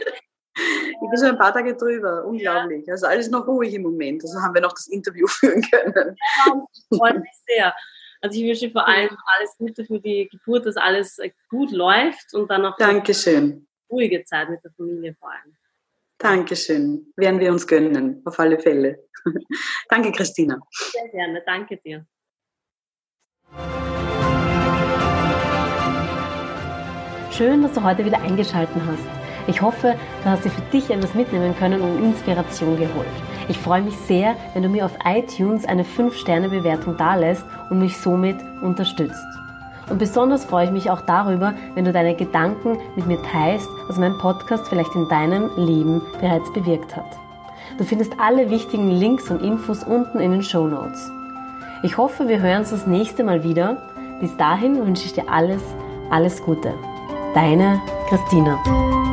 Ich 0.57 1.11
bin 1.11 1.19
schon 1.19 1.31
ein 1.31 1.39
paar 1.39 1.53
Tage 1.53 1.75
drüber, 1.75 2.25
unglaublich. 2.25 2.89
Also 2.91 3.07
alles 3.07 3.29
noch 3.29 3.47
ruhig 3.47 3.75
im 3.75 3.83
Moment. 3.83 4.23
Also 4.23 4.41
haben 4.41 4.55
wir 4.55 4.61
noch 4.61 4.73
das 4.73 4.87
Interview 4.87 5.27
führen 5.29 5.63
können. 5.63 6.17
Ja, 6.47 6.67
freut 6.97 7.19
mich 7.19 7.31
sehr. 7.47 7.75
Also 8.25 8.41
ich 8.41 8.47
wünsche 8.47 8.71
vor 8.71 8.89
allem 8.89 9.11
alles 9.37 9.55
Gute 9.59 9.85
für 9.85 10.01
die 10.01 10.27
Geburt, 10.31 10.65
dass 10.65 10.79
alles 10.79 11.21
gut 11.51 11.73
läuft 11.73 12.33
und 12.33 12.51
dann 12.51 12.63
noch 12.63 12.75
Dankeschön. 12.79 13.67
ruhige 13.91 14.25
Zeit 14.25 14.49
mit 14.49 14.65
der 14.65 14.71
Familie 14.71 15.15
vor 15.21 15.31
allem. 15.31 15.55
Dankeschön. 16.17 17.13
Werden 17.17 17.39
wir 17.39 17.53
uns 17.53 17.67
gönnen, 17.67 18.23
auf 18.25 18.41
alle 18.41 18.59
Fälle. 18.59 18.99
Danke, 19.91 20.11
Christina. 20.11 20.59
Sehr 20.71 21.09
gerne, 21.11 21.43
danke 21.45 21.77
dir. 21.77 22.07
Schön, 27.31 27.63
dass 27.63 27.75
du 27.75 27.83
heute 27.83 28.07
wieder 28.07 28.23
eingeschaltet 28.23 28.81
hast. 28.87 29.05
Ich 29.49 29.61
hoffe, 29.61 29.99
du 30.23 30.31
hast 30.31 30.47
dir 30.47 30.51
für 30.51 30.63
dich 30.71 30.89
etwas 30.89 31.15
mitnehmen 31.15 31.55
können 31.59 31.83
und 31.83 32.03
Inspiration 32.03 32.79
geholt. 32.79 33.34
Ich 33.49 33.59
freue 33.59 33.83
mich 33.83 33.97
sehr, 33.97 34.37
wenn 34.55 34.63
du 34.63 34.69
mir 34.69 34.87
auf 34.87 34.97
iTunes 35.05 35.67
eine 35.67 35.85
5-Sterne-Bewertung 35.85 36.97
dalässt 36.97 37.45
und 37.71 37.79
mich 37.79 37.99
somit 37.99 38.37
unterstützt. 38.63 39.25
Und 39.91 39.99
besonders 39.99 40.47
freue 40.47 40.67
ich 40.67 40.71
mich 40.71 40.91
auch 40.91 41.03
darüber, 41.03 41.53
wenn 41.75 41.85
du 41.85 41.93
deine 41.93 42.15
Gedanken 42.15 42.79
mit 42.97 43.07
mir 43.07 43.23
teilst, 43.23 43.69
was 43.87 43.99
mein 43.99 44.17
Podcast 44.17 44.69
vielleicht 44.69 44.95
in 44.95 45.09
deinem 45.09 45.51
Leben 45.57 46.01
bereits 46.21 46.51
bewirkt 46.55 46.97
hat. 46.97 47.05
Du 47.77 47.85
findest 47.85 48.15
alle 48.19 48.51
wichtigen 48.51 48.91
Links 48.91 49.31
und 49.31 49.43
Infos 49.43 49.85
unten 49.85 50.21
in 50.21 50.33
den 50.33 50.43
Show 50.43 50.67
Notes. 50.67 51.11
Ich 51.83 51.99
hoffe, 51.99 52.29
wir 52.29 52.41
hören 52.41 52.61
uns 52.61 52.71
das 52.71 52.87
nächste 52.87 53.25
Mal 53.25 53.43
wieder. 53.43 53.77
Bis 54.21 54.35
dahin 54.39 54.87
wünsche 54.87 55.05
ich 55.05 55.13
dir 55.13 55.29
alles, 55.29 55.63
alles 56.11 56.43
Gute. 56.43 56.73
Deine 57.35 57.83
Christina. 58.09 59.04